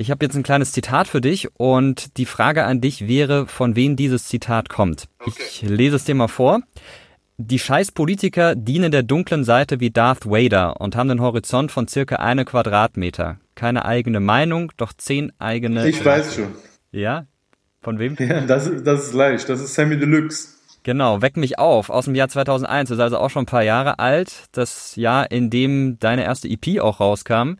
Ich 0.00 0.12
habe 0.12 0.24
jetzt 0.24 0.36
ein 0.36 0.44
kleines 0.44 0.70
Zitat 0.70 1.08
für 1.08 1.20
dich 1.20 1.48
und 1.58 2.18
die 2.18 2.24
Frage 2.24 2.62
an 2.64 2.80
dich 2.80 3.08
wäre, 3.08 3.48
von 3.48 3.74
wem 3.74 3.96
dieses 3.96 4.28
Zitat 4.28 4.68
kommt. 4.68 5.08
Okay. 5.18 5.32
Ich 5.50 5.62
lese 5.62 5.96
es 5.96 6.04
dir 6.04 6.14
mal 6.14 6.28
vor. 6.28 6.60
Die 7.36 7.58
Scheißpolitiker 7.58 8.54
dienen 8.54 8.92
der 8.92 9.02
dunklen 9.02 9.42
Seite 9.42 9.80
wie 9.80 9.90
Darth 9.90 10.24
Vader 10.24 10.80
und 10.80 10.94
haben 10.94 11.08
den 11.08 11.20
Horizont 11.20 11.72
von 11.72 11.88
circa 11.88 12.16
eine 12.16 12.44
Quadratmeter. 12.44 13.38
Keine 13.56 13.84
eigene 13.86 14.20
Meinung, 14.20 14.70
doch 14.76 14.92
zehn 14.92 15.32
eigene. 15.40 15.88
Ich 15.88 16.04
weiß 16.04 16.36
schon. 16.36 16.54
Ja? 16.92 17.26
Von 17.80 17.98
wem? 17.98 18.14
Ja, 18.20 18.42
das, 18.42 18.70
das 18.84 19.08
ist 19.08 19.14
leicht. 19.14 19.48
Das 19.48 19.60
ist 19.60 19.74
Sammy 19.74 19.98
Deluxe. 19.98 20.58
Genau, 20.84 21.22
Weck 21.22 21.36
mich 21.36 21.58
auf 21.58 21.90
aus 21.90 22.04
dem 22.04 22.14
Jahr 22.14 22.28
2001. 22.28 22.90
Das 22.90 22.98
ist 22.98 23.02
also 23.02 23.18
auch 23.18 23.30
schon 23.30 23.42
ein 23.42 23.46
paar 23.46 23.64
Jahre 23.64 23.98
alt. 23.98 24.44
Das 24.52 24.94
Jahr, 24.94 25.32
in 25.32 25.50
dem 25.50 25.98
deine 25.98 26.22
erste 26.22 26.48
EP 26.48 26.80
auch 26.80 27.00
rauskam. 27.00 27.56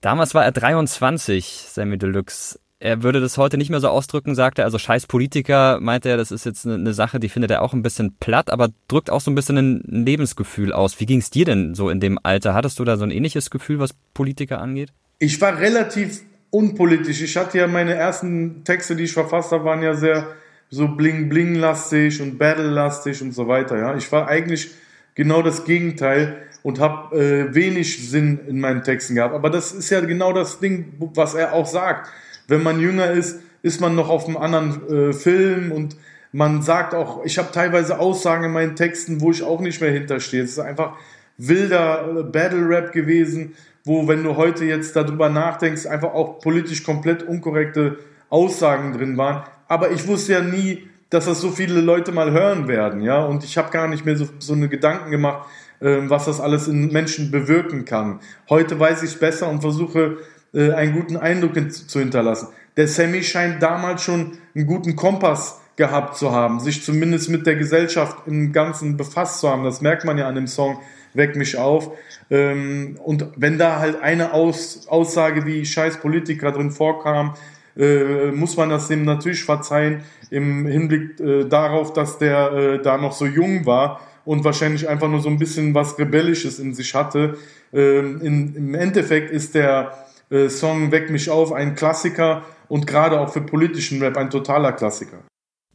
Damals 0.00 0.34
war 0.34 0.44
er 0.44 0.52
23, 0.52 1.66
Sammy 1.68 1.98
Deluxe. 1.98 2.58
Er 2.78 3.02
würde 3.02 3.20
das 3.20 3.38
heute 3.38 3.56
nicht 3.56 3.70
mehr 3.70 3.80
so 3.80 3.88
ausdrücken, 3.88 4.34
sagt 4.34 4.58
er. 4.58 4.66
Also 4.66 4.78
scheiß 4.78 5.06
Politiker, 5.06 5.78
meint 5.80 6.04
er, 6.04 6.18
das 6.18 6.30
ist 6.30 6.44
jetzt 6.44 6.66
eine, 6.66 6.92
Sache, 6.92 7.18
die 7.18 7.30
findet 7.30 7.50
er 7.50 7.62
auch 7.62 7.72
ein 7.72 7.82
bisschen 7.82 8.14
platt, 8.20 8.50
aber 8.50 8.68
drückt 8.88 9.08
auch 9.10 9.22
so 9.22 9.30
ein 9.30 9.34
bisschen 9.34 9.56
ein 9.56 10.04
Lebensgefühl 10.04 10.72
aus. 10.72 11.00
Wie 11.00 11.06
ging 11.06 11.20
es 11.20 11.30
dir 11.30 11.46
denn 11.46 11.74
so 11.74 11.88
in 11.88 12.00
dem 12.00 12.18
Alter? 12.22 12.52
Hattest 12.52 12.78
du 12.78 12.84
da 12.84 12.98
so 12.98 13.04
ein 13.04 13.10
ähnliches 13.10 13.50
Gefühl, 13.50 13.78
was 13.78 13.94
Politiker 14.12 14.60
angeht? 14.60 14.92
Ich 15.18 15.40
war 15.40 15.58
relativ 15.58 16.20
unpolitisch. 16.50 17.22
Ich 17.22 17.36
hatte 17.38 17.58
ja 17.58 17.66
meine 17.66 17.94
ersten 17.94 18.62
Texte, 18.64 18.94
die 18.94 19.04
ich 19.04 19.12
verfasst 19.12 19.52
habe, 19.52 19.64
waren 19.64 19.82
ja 19.82 19.94
sehr 19.94 20.28
so 20.68 20.88
bling-bling-lastig 20.88 22.20
und 22.20 22.38
battle-lastig 22.38 23.22
und 23.22 23.32
so 23.32 23.48
weiter. 23.48 23.78
Ja, 23.78 23.96
ich 23.96 24.10
war 24.12 24.28
eigentlich 24.28 24.70
genau 25.14 25.42
das 25.42 25.64
Gegenteil 25.64 26.36
und 26.66 26.80
habe 26.80 27.16
äh, 27.16 27.54
wenig 27.54 28.10
Sinn 28.10 28.40
in 28.48 28.58
meinen 28.58 28.82
Texten 28.82 29.14
gehabt. 29.14 29.36
Aber 29.36 29.50
das 29.50 29.70
ist 29.70 29.88
ja 29.90 30.00
genau 30.00 30.32
das 30.32 30.58
Ding, 30.58 30.94
was 31.14 31.34
er 31.36 31.52
auch 31.52 31.64
sagt. 31.64 32.10
Wenn 32.48 32.64
man 32.64 32.80
jünger 32.80 33.12
ist, 33.12 33.38
ist 33.62 33.80
man 33.80 33.94
noch 33.94 34.08
auf 34.08 34.26
einem 34.26 34.36
anderen 34.36 35.10
äh, 35.10 35.12
Film 35.12 35.70
und 35.70 35.96
man 36.32 36.62
sagt 36.62 36.92
auch, 36.92 37.24
ich 37.24 37.38
habe 37.38 37.52
teilweise 37.52 38.00
Aussagen 38.00 38.46
in 38.46 38.50
meinen 38.50 38.74
Texten, 38.74 39.20
wo 39.20 39.30
ich 39.30 39.44
auch 39.44 39.60
nicht 39.60 39.80
mehr 39.80 39.92
hinterstehe. 39.92 40.42
Es 40.42 40.50
ist 40.50 40.58
einfach 40.58 40.94
wilder 41.38 42.18
äh, 42.18 42.22
Battle 42.24 42.68
Rap 42.68 42.90
gewesen, 42.90 43.54
wo, 43.84 44.08
wenn 44.08 44.24
du 44.24 44.34
heute 44.34 44.64
jetzt 44.64 44.96
darüber 44.96 45.28
nachdenkst, 45.28 45.86
einfach 45.86 46.14
auch 46.14 46.40
politisch 46.40 46.82
komplett 46.82 47.22
unkorrekte 47.22 47.98
Aussagen 48.28 48.92
drin 48.92 49.16
waren. 49.16 49.44
Aber 49.68 49.92
ich 49.92 50.04
wusste 50.08 50.32
ja 50.32 50.40
nie, 50.40 50.88
dass 51.10 51.26
das 51.26 51.40
so 51.40 51.50
viele 51.50 51.80
Leute 51.80 52.12
mal 52.12 52.32
hören 52.32 52.68
werden, 52.68 53.00
ja. 53.00 53.24
Und 53.24 53.44
ich 53.44 53.58
habe 53.58 53.70
gar 53.70 53.88
nicht 53.88 54.04
mehr 54.04 54.16
so, 54.16 54.28
so 54.38 54.54
eine 54.54 54.68
Gedanken 54.68 55.10
gemacht, 55.10 55.48
ähm, 55.80 56.10
was 56.10 56.24
das 56.24 56.40
alles 56.40 56.68
in 56.68 56.92
Menschen 56.92 57.30
bewirken 57.30 57.84
kann. 57.84 58.20
Heute 58.48 58.78
weiß 58.78 59.02
ich 59.02 59.10
es 59.10 59.18
besser 59.18 59.48
und 59.48 59.60
versuche 59.60 60.18
äh, 60.52 60.72
einen 60.72 60.94
guten 60.94 61.16
Eindruck 61.16 61.54
zu 61.70 61.98
hinterlassen. 61.98 62.48
Der 62.76 62.88
Sammy 62.88 63.22
scheint 63.22 63.62
damals 63.62 64.02
schon 64.02 64.38
einen 64.54 64.66
guten 64.66 64.96
Kompass 64.96 65.60
gehabt 65.76 66.16
zu 66.16 66.32
haben, 66.32 66.60
sich 66.60 66.82
zumindest 66.82 67.28
mit 67.28 67.46
der 67.46 67.56
Gesellschaft 67.56 68.26
im 68.26 68.52
Ganzen 68.52 68.96
befasst 68.96 69.40
zu 69.40 69.48
haben. 69.48 69.64
Das 69.64 69.82
merkt 69.82 70.04
man 70.04 70.18
ja 70.18 70.26
an 70.26 70.34
dem 70.34 70.46
Song 70.46 70.78
Weck 71.12 71.36
mich 71.36 71.56
auf. 71.56 71.90
Ähm, 72.30 72.98
und 73.02 73.26
wenn 73.36 73.58
da 73.58 73.78
halt 73.78 74.02
eine 74.02 74.32
Aussage 74.32 75.46
wie 75.46 75.64
Scheiß 75.64 75.98
Politiker 75.98 76.52
drin 76.52 76.70
vorkam, 76.70 77.34
äh, 77.76 78.30
muss 78.32 78.56
man 78.56 78.70
das 78.70 78.88
dem 78.88 79.04
natürlich 79.04 79.44
verzeihen 79.44 80.02
im 80.30 80.66
Hinblick 80.66 81.20
äh, 81.20 81.44
darauf, 81.44 81.92
dass 81.92 82.18
der 82.18 82.78
da 82.78 82.96
noch 82.98 83.12
so 83.12 83.26
jung 83.26 83.66
war 83.66 84.00
und 84.26 84.44
wahrscheinlich 84.44 84.88
einfach 84.88 85.08
nur 85.08 85.20
so 85.20 85.30
ein 85.30 85.38
bisschen 85.38 85.74
was 85.74 85.98
Rebellisches 85.98 86.58
in 86.58 86.74
sich 86.74 86.94
hatte. 86.94 87.38
Ähm, 87.72 88.20
in, 88.20 88.54
Im 88.54 88.74
Endeffekt 88.74 89.30
ist 89.30 89.54
der 89.54 90.06
äh, 90.30 90.48
Song 90.48 90.92
Weck 90.92 91.10
mich 91.10 91.30
auf 91.30 91.52
ein 91.52 91.74
Klassiker 91.74 92.42
und 92.68 92.86
gerade 92.86 93.20
auch 93.20 93.32
für 93.32 93.40
politischen 93.40 94.02
Rap 94.02 94.16
ein 94.16 94.28
totaler 94.28 94.72
Klassiker. 94.72 95.18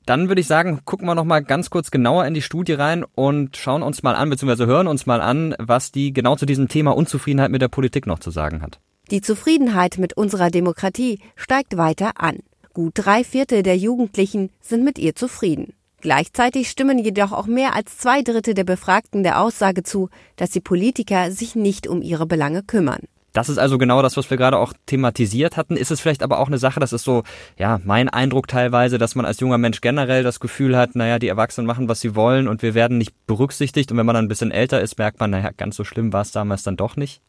Dann 0.05 0.27
würde 0.27 0.41
ich 0.41 0.47
sagen, 0.47 0.81
gucken 0.83 1.07
wir 1.07 1.15
noch 1.15 1.23
mal 1.23 1.41
ganz 1.41 1.69
kurz 1.69 1.91
genauer 1.91 2.25
in 2.25 2.33
die 2.33 2.41
Studie 2.41 2.73
rein 2.73 3.05
und 3.15 3.55
schauen 3.55 3.83
uns 3.83 4.03
mal 4.03 4.15
an, 4.15 4.29
beziehungsweise 4.29 4.65
hören 4.65 4.87
uns 4.87 5.05
mal 5.05 5.21
an, 5.21 5.55
was 5.59 5.91
die 5.91 6.11
genau 6.11 6.35
zu 6.35 6.45
diesem 6.45 6.67
Thema 6.67 6.91
Unzufriedenheit 6.91 7.51
mit 7.51 7.61
der 7.61 7.67
Politik 7.67 8.07
noch 8.07 8.19
zu 8.19 8.31
sagen 8.31 8.61
hat. 8.61 8.79
Die 9.11 9.19
Zufriedenheit 9.19 9.97
mit 9.97 10.15
unserer 10.15 10.49
Demokratie 10.49 11.19
steigt 11.35 11.75
weiter 11.75 12.11
an. 12.15 12.37
Gut 12.73 12.93
drei 12.95 13.25
Viertel 13.25 13.61
der 13.61 13.75
Jugendlichen 13.75 14.51
sind 14.61 14.85
mit 14.85 14.97
ihr 14.97 15.15
zufrieden. 15.15 15.73
Gleichzeitig 15.99 16.69
stimmen 16.69 16.97
jedoch 16.97 17.33
auch 17.33 17.45
mehr 17.45 17.75
als 17.75 17.97
zwei 17.97 18.21
Drittel 18.21 18.53
der 18.53 18.63
Befragten 18.63 19.21
der 19.21 19.41
Aussage 19.41 19.83
zu, 19.83 20.09
dass 20.37 20.51
die 20.51 20.61
Politiker 20.61 21.29
sich 21.29 21.55
nicht 21.55 21.87
um 21.87 22.01
ihre 22.01 22.25
Belange 22.25 22.63
kümmern. 22.63 23.01
Das 23.33 23.49
ist 23.49 23.57
also 23.57 23.77
genau 23.77 24.01
das, 24.01 24.15
was 24.15 24.29
wir 24.29 24.37
gerade 24.37 24.57
auch 24.57 24.73
thematisiert 24.85 25.57
hatten. 25.57 25.75
Ist 25.75 25.91
es 25.91 25.99
vielleicht 25.99 26.23
aber 26.23 26.39
auch 26.39 26.47
eine 26.47 26.57
Sache, 26.57 26.79
das 26.79 26.93
ist 26.93 27.03
so, 27.03 27.23
ja, 27.57 27.81
mein 27.83 28.07
Eindruck 28.07 28.47
teilweise, 28.47 28.97
dass 28.97 29.15
man 29.15 29.25
als 29.25 29.41
junger 29.41 29.57
Mensch 29.57 29.81
generell 29.81 30.23
das 30.23 30.39
Gefühl 30.39 30.77
hat, 30.77 30.95
naja, 30.95 31.19
die 31.19 31.27
Erwachsenen 31.27 31.67
machen, 31.67 31.89
was 31.89 31.99
sie 31.99 32.15
wollen 32.15 32.47
und 32.47 32.61
wir 32.61 32.75
werden 32.75 32.97
nicht 32.97 33.13
berücksichtigt. 33.27 33.91
Und 33.91 33.97
wenn 33.97 34.05
man 34.05 34.15
dann 34.15 34.25
ein 34.25 34.29
bisschen 34.29 34.51
älter 34.51 34.79
ist, 34.79 34.97
merkt 34.97 35.19
man, 35.19 35.31
naja, 35.31 35.51
ganz 35.55 35.75
so 35.75 35.83
schlimm 35.83 36.13
war 36.13 36.21
es 36.21 36.31
damals 36.31 36.63
dann 36.63 36.77
doch 36.77 36.95
nicht. 36.95 37.21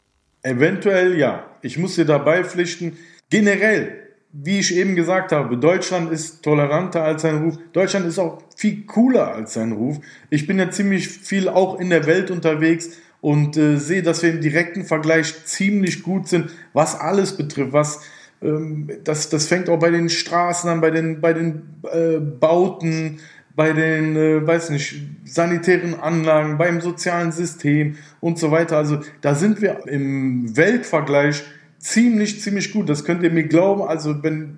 Eventuell 0.43 1.17
ja. 1.17 1.45
Ich 1.61 1.77
muss 1.77 1.95
dir 1.95 2.05
dabei 2.05 2.43
pflichten. 2.43 2.97
Generell 3.29 4.03
wie 4.33 4.59
ich 4.59 4.75
eben 4.75 4.95
gesagt 4.95 5.31
habe, 5.31 5.57
Deutschland 5.57 6.11
ist 6.11 6.41
toleranter 6.41 7.03
als 7.03 7.21
sein 7.21 7.43
Ruf. 7.43 7.59
Deutschland 7.71 8.07
ist 8.07 8.17
auch 8.17 8.41
viel 8.57 8.83
cooler 8.87 9.31
als 9.31 9.53
sein 9.53 9.73
Ruf. 9.73 9.99
Ich 10.31 10.47
bin 10.47 10.57
ja 10.57 10.71
ziemlich 10.71 11.07
viel 11.07 11.47
auch 11.47 11.79
in 11.79 11.91
der 11.91 12.07
Welt 12.07 12.31
unterwegs 12.31 12.89
und 13.21 13.55
äh, 13.57 13.77
sehe, 13.77 14.01
dass 14.01 14.23
wir 14.23 14.31
im 14.31 14.41
direkten 14.41 14.85
Vergleich 14.85 15.45
ziemlich 15.45 16.01
gut 16.01 16.27
sind, 16.27 16.49
was 16.73 16.99
alles 16.99 17.37
betrifft, 17.37 17.73
was 17.73 18.01
ähm, 18.41 18.89
das, 19.03 19.29
das 19.29 19.45
fängt 19.45 19.69
auch 19.69 19.79
bei 19.79 19.91
den 19.91 20.09
Straßen 20.09 20.67
an, 20.67 20.81
bei 20.81 20.89
den, 20.89 21.21
bei 21.21 21.33
den 21.33 21.61
äh, 21.83 22.17
Bauten, 22.17 23.19
bei 23.55 23.73
den, 23.73 24.15
äh, 24.15 24.45
weiß 24.45 24.71
nicht, 24.71 24.95
sanitären 25.25 25.99
Anlagen, 25.99 26.57
beim 26.57 26.81
sozialen 26.81 27.31
System 27.31 27.97
und 28.19 28.39
so 28.39 28.51
weiter. 28.51 28.77
Also 28.77 29.01
da 29.21 29.35
sind 29.35 29.61
wir 29.61 29.87
im 29.87 30.55
Weltvergleich 30.57 31.43
ziemlich, 31.77 32.41
ziemlich 32.41 32.71
gut. 32.71 32.89
Das 32.89 33.05
könnt 33.05 33.23
ihr 33.23 33.31
mir 33.31 33.43
glauben. 33.43 33.83
Also 33.83 34.23
wenn 34.23 34.57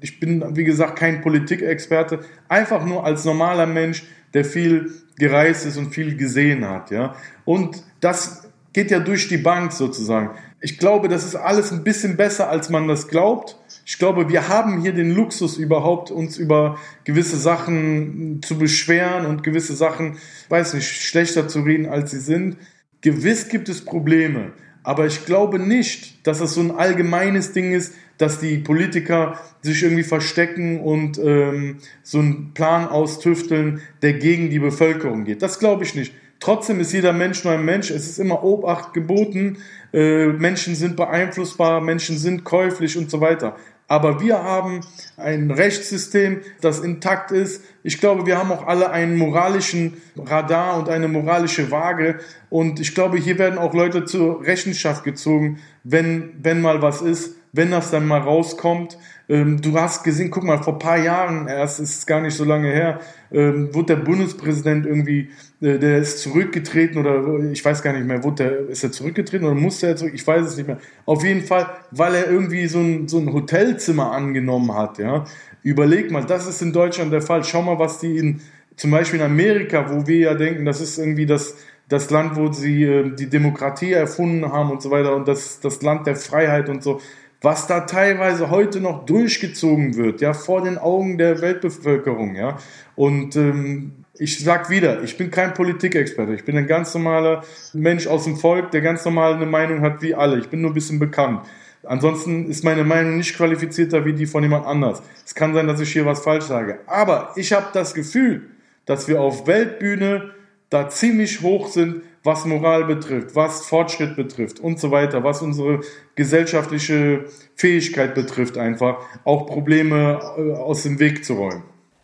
ich 0.00 0.18
bin, 0.18 0.56
wie 0.56 0.64
gesagt, 0.64 0.98
kein 0.98 1.20
Politikexperte, 1.20 2.20
einfach 2.48 2.84
nur 2.84 3.04
als 3.04 3.24
normaler 3.24 3.66
Mensch, 3.66 4.04
der 4.32 4.44
viel 4.44 4.90
gereist 5.18 5.66
ist 5.66 5.76
und 5.76 5.92
viel 5.92 6.16
gesehen 6.16 6.66
hat, 6.66 6.90
ja. 6.90 7.14
Und 7.44 7.82
das 8.00 8.39
geht 8.72 8.90
ja 8.90 9.00
durch 9.00 9.28
die 9.28 9.38
Bank 9.38 9.72
sozusagen. 9.72 10.30
Ich 10.60 10.78
glaube, 10.78 11.08
das 11.08 11.24
ist 11.24 11.36
alles 11.36 11.72
ein 11.72 11.84
bisschen 11.84 12.16
besser, 12.16 12.50
als 12.50 12.68
man 12.68 12.86
das 12.86 13.08
glaubt. 13.08 13.56
Ich 13.86 13.98
glaube, 13.98 14.28
wir 14.28 14.48
haben 14.48 14.82
hier 14.82 14.92
den 14.92 15.10
Luxus 15.10 15.56
überhaupt, 15.56 16.10
uns 16.10 16.36
über 16.36 16.78
gewisse 17.04 17.38
Sachen 17.38 18.40
zu 18.42 18.58
beschweren 18.58 19.26
und 19.26 19.42
gewisse 19.42 19.74
Sachen, 19.74 20.18
weiß 20.48 20.74
nicht, 20.74 20.88
schlechter 20.88 21.48
zu 21.48 21.60
reden, 21.60 21.86
als 21.86 22.10
sie 22.10 22.20
sind. 22.20 22.56
Gewiss 23.00 23.48
gibt 23.48 23.68
es 23.70 23.84
Probleme, 23.84 24.52
aber 24.82 25.06
ich 25.06 25.24
glaube 25.24 25.58
nicht, 25.58 26.26
dass 26.26 26.38
das 26.38 26.54
so 26.54 26.60
ein 26.60 26.70
allgemeines 26.70 27.52
Ding 27.52 27.72
ist, 27.72 27.94
dass 28.18 28.38
die 28.38 28.58
Politiker 28.58 29.40
sich 29.62 29.82
irgendwie 29.82 30.02
verstecken 30.02 30.80
und 30.80 31.18
ähm, 31.18 31.78
so 32.02 32.18
einen 32.18 32.52
Plan 32.52 32.86
austüfteln, 32.86 33.80
der 34.02 34.12
gegen 34.12 34.50
die 34.50 34.58
Bevölkerung 34.58 35.24
geht. 35.24 35.40
Das 35.40 35.58
glaube 35.58 35.84
ich 35.84 35.94
nicht. 35.94 36.12
Trotzdem 36.40 36.80
ist 36.80 36.92
jeder 36.92 37.12
Mensch 37.12 37.44
nur 37.44 37.52
ein 37.52 37.64
Mensch. 37.64 37.90
Es 37.90 38.08
ist 38.08 38.18
immer 38.18 38.42
Obacht 38.42 38.94
geboten. 38.94 39.58
Äh, 39.92 40.28
Menschen 40.28 40.74
sind 40.74 40.96
beeinflussbar, 40.96 41.80
Menschen 41.80 42.16
sind 42.16 42.44
käuflich 42.44 42.96
und 42.96 43.10
so 43.10 43.20
weiter. 43.20 43.56
Aber 43.88 44.20
wir 44.20 44.42
haben 44.42 44.80
ein 45.16 45.50
Rechtssystem, 45.50 46.42
das 46.60 46.78
intakt 46.78 47.32
ist. 47.32 47.64
Ich 47.82 47.98
glaube, 48.00 48.24
wir 48.24 48.38
haben 48.38 48.52
auch 48.52 48.66
alle 48.66 48.90
einen 48.90 49.16
moralischen 49.16 50.00
Radar 50.16 50.78
und 50.78 50.88
eine 50.88 51.08
moralische 51.08 51.70
Waage. 51.70 52.20
Und 52.50 52.80
ich 52.80 52.94
glaube, 52.94 53.18
hier 53.18 53.38
werden 53.38 53.58
auch 53.58 53.74
Leute 53.74 54.04
zur 54.04 54.46
Rechenschaft 54.46 55.02
gezogen, 55.04 55.58
wenn, 55.82 56.34
wenn 56.40 56.62
mal 56.62 56.80
was 56.80 57.02
ist 57.02 57.34
wenn 57.52 57.70
das 57.70 57.90
dann 57.90 58.06
mal 58.06 58.20
rauskommt. 58.20 58.98
Ähm, 59.28 59.60
du 59.60 59.78
hast 59.78 60.04
gesehen, 60.04 60.30
guck 60.30 60.44
mal, 60.44 60.62
vor 60.62 60.78
paar 60.78 60.98
Jahren, 60.98 61.48
erst 61.48 61.80
ist 61.80 61.98
es 61.98 62.06
gar 62.06 62.20
nicht 62.20 62.34
so 62.34 62.44
lange 62.44 62.70
her, 62.70 63.00
ähm, 63.32 63.74
wurde 63.74 63.96
der 63.96 64.02
Bundespräsident 64.02 64.86
irgendwie, 64.86 65.30
der 65.60 65.98
ist 65.98 66.20
zurückgetreten 66.20 66.98
oder 66.98 67.22
ich 67.50 67.62
weiß 67.62 67.82
gar 67.82 67.92
nicht 67.92 68.06
mehr, 68.06 68.24
wurde 68.24 68.44
der, 68.44 68.68
ist 68.70 68.82
er 68.82 68.92
zurückgetreten 68.92 69.46
oder 69.46 69.54
musste 69.54 69.88
er 69.88 69.96
zurück? 69.96 70.12
Ich 70.14 70.26
weiß 70.26 70.46
es 70.46 70.56
nicht 70.56 70.66
mehr. 70.66 70.78
Auf 71.04 71.22
jeden 71.22 71.42
Fall, 71.42 71.66
weil 71.90 72.14
er 72.14 72.30
irgendwie 72.30 72.66
so 72.66 72.78
ein, 72.78 73.08
so 73.08 73.18
ein 73.18 73.32
Hotelzimmer 73.32 74.12
angenommen 74.12 74.74
hat, 74.74 74.98
ja. 74.98 75.24
Überleg 75.62 76.10
mal, 76.10 76.24
das 76.24 76.46
ist 76.46 76.62
in 76.62 76.72
Deutschland 76.72 77.12
der 77.12 77.20
Fall. 77.20 77.44
Schau 77.44 77.60
mal, 77.60 77.78
was 77.78 77.98
die 77.98 78.16
in, 78.16 78.40
zum 78.76 78.90
Beispiel 78.90 79.20
in 79.20 79.26
Amerika, 79.26 79.90
wo 79.90 80.06
wir 80.06 80.18
ja 80.18 80.34
denken, 80.34 80.64
das 80.64 80.80
ist 80.80 80.96
irgendwie 80.96 81.26
das, 81.26 81.56
das 81.90 82.08
Land, 82.08 82.36
wo 82.36 82.50
sie 82.50 82.84
äh, 82.84 83.14
die 83.14 83.28
Demokratie 83.28 83.92
erfunden 83.92 84.50
haben 84.50 84.70
und 84.70 84.80
so 84.80 84.90
weiter 84.90 85.14
und 85.14 85.28
das, 85.28 85.60
das 85.60 85.82
Land 85.82 86.06
der 86.06 86.16
Freiheit 86.16 86.70
und 86.70 86.82
so 86.82 87.00
was 87.42 87.66
da 87.66 87.80
teilweise 87.80 88.50
heute 88.50 88.80
noch 88.80 89.06
durchgezogen 89.06 89.96
wird, 89.96 90.20
ja, 90.20 90.34
vor 90.34 90.62
den 90.62 90.76
Augen 90.76 91.16
der 91.16 91.40
Weltbevölkerung, 91.40 92.34
ja. 92.34 92.58
Und 92.96 93.34
ähm, 93.36 93.99
ich 94.20 94.38
sag 94.38 94.68
wieder, 94.68 95.02
ich 95.02 95.16
bin 95.16 95.30
kein 95.30 95.54
Politikexperte, 95.54 96.34
ich 96.34 96.44
bin 96.44 96.54
ein 96.58 96.66
ganz 96.66 96.92
normaler 96.92 97.42
Mensch 97.72 98.06
aus 98.06 98.24
dem 98.24 98.36
Volk, 98.36 98.70
der 98.70 98.82
ganz 98.82 99.02
normal 99.06 99.34
eine 99.34 99.46
Meinung 99.46 99.80
hat 99.80 100.02
wie 100.02 100.14
alle. 100.14 100.38
Ich 100.38 100.48
bin 100.50 100.60
nur 100.60 100.72
ein 100.72 100.74
bisschen 100.74 100.98
bekannt. 100.98 101.40
Ansonsten 101.84 102.50
ist 102.50 102.62
meine 102.62 102.84
Meinung 102.84 103.16
nicht 103.16 103.34
qualifizierter 103.34 104.04
wie 104.04 104.12
die 104.12 104.26
von 104.26 104.42
jemand 104.42 104.66
anders. 104.66 105.02
Es 105.24 105.34
kann 105.34 105.54
sein, 105.54 105.66
dass 105.66 105.80
ich 105.80 105.90
hier 105.90 106.04
was 106.04 106.20
falsch 106.20 106.44
sage. 106.44 106.80
Aber 106.86 107.32
ich 107.36 107.54
habe 107.54 107.68
das 107.72 107.94
Gefühl, 107.94 108.42
dass 108.84 109.08
wir 109.08 109.22
auf 109.22 109.46
Weltbühne 109.46 110.34
da 110.68 110.90
ziemlich 110.90 111.40
hoch 111.40 111.68
sind, 111.68 112.02
was 112.22 112.44
Moral 112.44 112.84
betrifft, 112.84 113.34
was 113.34 113.64
Fortschritt 113.64 114.16
betrifft 114.16 114.60
und 114.60 114.78
so 114.78 114.90
weiter, 114.90 115.24
was 115.24 115.40
unsere 115.40 115.80
gesellschaftliche 116.14 117.24
Fähigkeit 117.54 118.14
betrifft, 118.14 118.58
einfach 118.58 118.98
auch 119.24 119.46
Probleme 119.46 120.20
äh, 120.36 120.52
aus 120.58 120.82
dem 120.82 120.98
Weg 120.98 121.24
zu 121.24 121.36
räumen. 121.36 121.62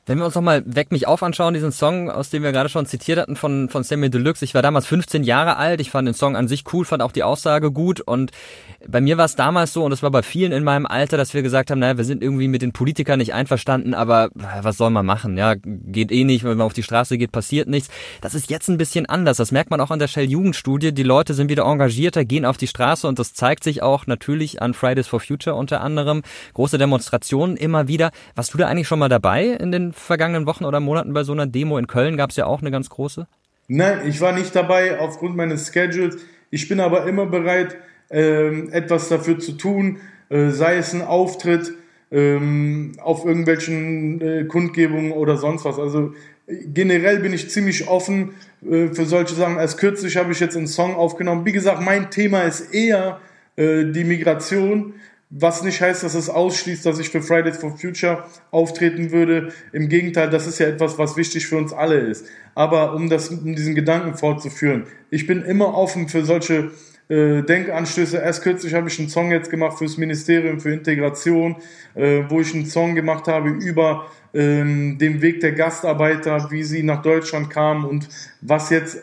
Wenn 0.09 0.19
wir 0.19 0.25
uns 0.25 0.37
nochmal 0.37 0.62
Weck 0.64 0.92
mich 0.92 1.09
auf 1.09 1.25
anschauen, 1.25 1.53
diesen 1.53 1.73
Song, 1.73 2.09
aus 2.09 2.31
dem 2.31 2.45
wir 2.45 2.53
gerade 2.53 2.69
schon 2.69 2.87
zitiert 2.87 3.19
hatten 3.19 3.35
von, 3.35 3.69
von 3.69 3.83
Sammy 3.83 4.09
Deluxe. 4.09 4.45
Ich 4.45 4.55
war 4.55 4.62
damals 4.62 4.87
15 4.87 5.25
Jahre 5.25 5.57
alt. 5.57 5.81
Ich 5.81 5.90
fand 5.90 6.07
den 6.07 6.14
Song 6.14 6.37
an 6.37 6.47
sich 6.47 6.62
cool, 6.73 6.85
fand 6.85 7.03
auch 7.03 7.11
die 7.11 7.25
Aussage 7.25 7.73
gut. 7.73 8.01
Und 8.01 8.31
bei 8.87 9.01
mir 9.01 9.19
war 9.19 9.25
es 9.25 9.35
damals 9.35 9.73
so, 9.73 9.85
und 9.85 9.90
es 9.90 10.05
war 10.05 10.12
bei 10.12 10.23
vielen 10.23 10.53
in 10.53 10.62
meinem 10.62 10.87
Alter, 10.87 11.16
dass 11.16 11.35
wir 11.35 11.42
gesagt 11.42 11.73
haben, 11.73 11.81
naja, 11.81 11.97
wir 11.97 12.05
sind 12.05 12.23
irgendwie 12.23 12.47
mit 12.47 12.62
den 12.62 12.71
Politikern 12.71 13.19
nicht 13.19 13.35
einverstanden, 13.35 13.95
aber 13.95 14.31
was 14.35 14.77
soll 14.77 14.90
man 14.90 15.05
machen? 15.05 15.37
Ja, 15.37 15.55
geht 15.57 16.12
eh 16.12 16.23
nicht, 16.23 16.45
wenn 16.45 16.57
man 16.57 16.66
auf 16.66 16.73
die 16.73 16.85
Straße 16.85 17.19
geht, 17.19 17.33
passiert 17.33 17.69
nichts. 17.69 17.88
Das 18.21 18.37
ist 18.37 18.49
jetzt 18.49 18.69
ein 18.69 18.79
bisschen 18.79 19.07
anders. 19.07 19.38
Das 19.38 19.51
merkt 19.51 19.71
man 19.71 19.81
auch 19.81 19.90
an 19.90 19.99
der 19.99 20.07
Shell-Jugendstudie. 20.07 20.92
Die 20.92 21.03
Leute 21.03 21.35
sind 21.35 21.51
wieder 21.51 21.64
engagierter, 21.64 22.25
gehen 22.25 22.45
auf 22.45 22.59
die 22.59 22.69
Straße 22.69 23.09
und 23.09 23.19
das 23.19 23.35
zeigt 23.35 23.64
sich 23.64 23.83
auch 23.83 24.07
natürlich 24.07 24.62
an 24.62 24.73
Fridays 24.73 25.09
for 25.09 25.19
Future 25.19 25.57
unter 25.57 25.81
anderem. 25.81 26.23
Große 26.55 26.79
Demonstrationen 26.79 27.57
immer 27.57 27.88
wieder. 27.88 28.12
Warst 28.37 28.55
du 28.55 28.59
da 28.59 28.69
eigentlich 28.69 28.87
schon 28.87 29.01
mal 29.01 29.09
dabei 29.09 29.47
in 29.47 29.73
den 29.73 29.95
vergangenen 29.96 30.46
Wochen 30.46 30.64
oder 30.64 30.80
Monaten 30.80 31.12
bei 31.12 31.24
so 31.24 31.32
einer 31.32 31.46
Demo 31.46 31.78
in 31.78 31.87
Köln 31.87 32.16
gab 32.16 32.30
es 32.30 32.37
ja 32.37 32.46
auch 32.46 32.61
eine 32.61 32.70
ganz 32.70 32.90
große? 32.90 33.26
Nein, 33.68 34.06
ich 34.06 34.20
war 34.20 34.32
nicht 34.32 34.54
dabei 34.54 35.00
aufgrund 35.00 35.37
meines 35.37 35.72
Schedules. 35.72 36.16
Ich 36.50 36.68
bin 36.68 36.80
aber 36.80 37.06
immer 37.06 37.26
bereit, 37.26 37.76
ähm, 38.11 38.70
etwas 38.70 39.09
dafür 39.09 39.38
zu 39.38 39.52
tun, 39.52 39.98
äh, 40.28 40.50
sei 40.50 40.76
es 40.76 40.92
ein 40.92 41.02
Auftritt 41.02 41.72
ähm, 42.11 42.92
auf 43.02 43.24
irgendwelchen 43.24 44.20
äh, 44.20 44.44
Kundgebungen 44.44 45.12
oder 45.12 45.37
sonst 45.37 45.64
was. 45.64 45.78
Also 45.78 46.12
generell 46.46 47.18
bin 47.20 47.32
ich 47.32 47.50
ziemlich 47.50 47.88
offen 47.88 48.35
äh, 48.64 48.88
für 48.88 49.06
solche 49.06 49.35
Sachen. 49.35 49.59
Erst 49.59 49.78
kürzlich 49.78 50.16
habe 50.16 50.32
ich 50.32 50.40
jetzt 50.40 50.56
einen 50.56 50.68
Song 50.68 50.94
aufgenommen. 50.94 51.44
Wie 51.44 51.52
gesagt, 51.52 51.80
mein 51.80 52.11
Thema 52.11 52.42
ist 52.42 52.72
eher 52.72 53.20
äh, 53.56 53.85
die 53.87 54.04
Migration. 54.04 54.94
Was 55.31 55.62
nicht 55.65 55.81
heißt, 55.81 56.05
dass 56.05 56.15
es 56.15 56.31
ausschließt, 56.31 56.87
dass 56.87 57.01
ich 57.01 57.11
für 57.11 57.21
Fridays 57.21 57.57
for 57.57 57.77
Future 57.77 58.25
auftreten 58.53 59.11
würde. 59.11 59.53
Im 59.73 59.89
Gegenteil, 59.89 60.31
das 60.31 60.47
ist 60.47 60.61
ja 60.61 60.69
etwas, 60.69 60.99
was 60.99 61.17
wichtig 61.17 61.49
für 61.49 61.57
uns 61.57 61.73
alle 61.73 61.97
ist. 61.97 62.27
Aber 62.55 62.95
um 62.95 63.11
das, 63.11 63.29
um 63.31 63.57
diesen 63.57 63.75
Gedanken 63.75 64.17
fortzuführen, 64.17 64.85
ich 65.11 65.27
bin 65.27 65.43
immer 65.43 65.75
offen 65.75 66.09
für 66.09 66.25
solche 66.25 66.71
äh, 67.09 67.43
Denkanstöße. 67.43 68.19
Erst 68.19 68.43
kürzlich 68.43 68.75
habe 68.75 68.89
ich 68.89 68.99
einen 68.99 69.09
Song 69.09 69.31
jetzt 69.33 69.51
gemacht 69.51 69.79
fürs 69.79 69.97
Ministerium 69.97 70.61
für 70.61 70.73
Integration, 70.73 71.57
äh, 71.95 72.23
wo 72.29 72.41
ich 72.41 72.55
einen 72.55 72.67
Song 72.67 72.95
gemacht 72.95 73.27
habe 73.27 73.51
über 73.51 74.07
ähm, 74.33 74.99
den 74.99 75.23
Weg 75.23 75.41
der 75.41 75.53
Gastarbeiter, 75.53 76.51
wie 76.51 76.62
sie 76.62 76.83
nach 76.83 77.03
Deutschland 77.03 77.51
kamen 77.51 77.85
und 77.85 78.09
was 78.41 78.71
jetzt 78.71 78.99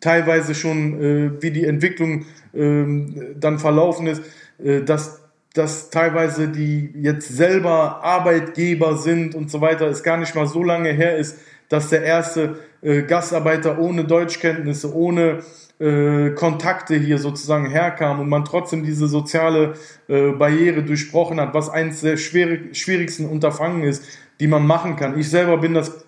teilweise 0.00 0.54
schon, 0.54 1.00
äh, 1.00 1.42
wie 1.42 1.50
die 1.50 1.64
Entwicklung 1.64 2.26
ähm, 2.54 3.36
dann 3.38 3.58
verlaufen 3.58 4.06
ist, 4.06 4.22
äh, 4.62 4.82
dass 4.82 5.27
dass 5.54 5.90
teilweise 5.90 6.48
die 6.48 6.90
jetzt 6.94 7.28
selber 7.28 8.02
Arbeitgeber 8.02 8.96
sind 8.96 9.34
und 9.34 9.50
so 9.50 9.60
weiter, 9.60 9.86
es 9.86 10.02
gar 10.02 10.16
nicht 10.16 10.34
mal 10.34 10.46
so 10.46 10.62
lange 10.62 10.92
her 10.92 11.16
ist, 11.16 11.38
dass 11.68 11.90
der 11.90 12.02
erste 12.02 12.58
äh, 12.82 13.02
Gastarbeiter 13.02 13.78
ohne 13.78 14.04
Deutschkenntnisse, 14.04 14.94
ohne 14.94 15.40
äh, 15.80 16.30
Kontakte 16.30 16.96
hier 16.96 17.18
sozusagen 17.18 17.70
herkam 17.70 18.20
und 18.20 18.28
man 18.28 18.44
trotzdem 18.44 18.84
diese 18.84 19.08
soziale 19.08 19.74
äh, 20.08 20.32
Barriere 20.32 20.82
durchbrochen 20.82 21.40
hat, 21.40 21.54
was 21.54 21.70
eines 21.70 22.00
der 22.00 22.16
schwierig, 22.16 22.76
schwierigsten 22.76 23.26
Unterfangen 23.26 23.84
ist, 23.84 24.04
die 24.40 24.46
man 24.46 24.66
machen 24.66 24.96
kann. 24.96 25.18
Ich 25.18 25.30
selber 25.30 25.58
bin 25.58 25.74
das 25.74 26.04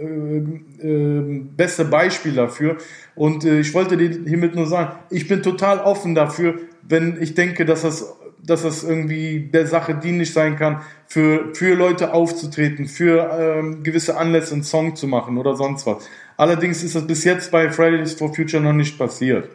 äh, 0.00 0.86
äh, 0.86 1.42
beste 1.56 1.84
Beispiel 1.84 2.32
dafür. 2.32 2.76
Und 3.14 3.44
äh, 3.44 3.60
ich 3.60 3.72
wollte 3.74 3.96
dir 3.96 4.10
hiermit 4.26 4.54
nur 4.54 4.66
sagen, 4.66 4.96
ich 5.10 5.28
bin 5.28 5.42
total 5.42 5.78
offen 5.78 6.14
dafür, 6.14 6.58
wenn 6.82 7.20
ich 7.20 7.34
denke, 7.34 7.64
dass 7.64 7.82
das 7.82 8.16
dass 8.42 8.62
das 8.62 8.82
irgendwie 8.82 9.50
der 9.52 9.66
Sache 9.66 9.94
dienlich 9.94 10.32
sein 10.32 10.56
kann, 10.56 10.82
für, 11.06 11.54
für 11.54 11.74
Leute 11.74 12.12
aufzutreten, 12.12 12.86
für 12.86 13.30
ähm, 13.38 13.82
gewisse 13.82 14.16
Anlässe 14.16 14.54
einen 14.54 14.64
Song 14.64 14.96
zu 14.96 15.06
machen 15.06 15.38
oder 15.38 15.56
sonst 15.56 15.86
was. 15.86 16.08
Allerdings 16.36 16.82
ist 16.82 16.94
das 16.94 17.06
bis 17.06 17.24
jetzt 17.24 17.50
bei 17.50 17.70
Fridays 17.70 18.14
for 18.14 18.34
Future 18.34 18.62
noch 18.62 18.72
nicht 18.72 18.98
passiert. 18.98 19.48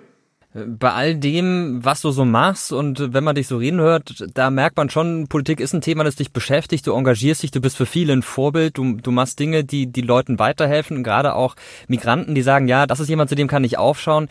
Bei 0.53 0.93
all 0.93 1.15
dem, 1.15 1.83
was 1.83 2.01
du 2.01 2.09
so 2.09 2.25
machst 2.25 2.71
und 2.71 3.13
wenn 3.13 3.23
man 3.23 3.35
dich 3.35 3.47
so 3.47 3.57
reden 3.57 3.79
hört, 3.79 4.25
da 4.33 4.49
merkt 4.49 4.77
man 4.77 4.89
schon, 4.89 5.27
Politik 5.27 5.59
ist 5.59 5.73
ein 5.73 5.81
Thema, 5.81 6.03
das 6.03 6.15
dich 6.15 6.31
beschäftigt, 6.31 6.87
du 6.87 6.93
engagierst 6.93 7.43
dich, 7.43 7.51
du 7.51 7.61
bist 7.61 7.77
für 7.77 7.85
viele 7.85 8.13
ein 8.13 8.23
Vorbild, 8.23 8.77
du, 8.77 8.93
du 8.95 9.11
machst 9.11 9.39
Dinge, 9.39 9.63
die 9.63 9.91
die 9.91 10.01
Leuten 10.01 10.39
weiterhelfen, 10.39 11.03
gerade 11.03 11.35
auch 11.35 11.55
Migranten, 11.87 12.33
die 12.33 12.41
sagen, 12.41 12.67
ja, 12.67 12.87
das 12.87 12.99
ist 12.99 13.09
jemand, 13.09 13.29
zu 13.29 13.35
dem 13.35 13.47
kann 13.47 13.63
ich 13.63 13.77
aufschauen. 13.77 14.29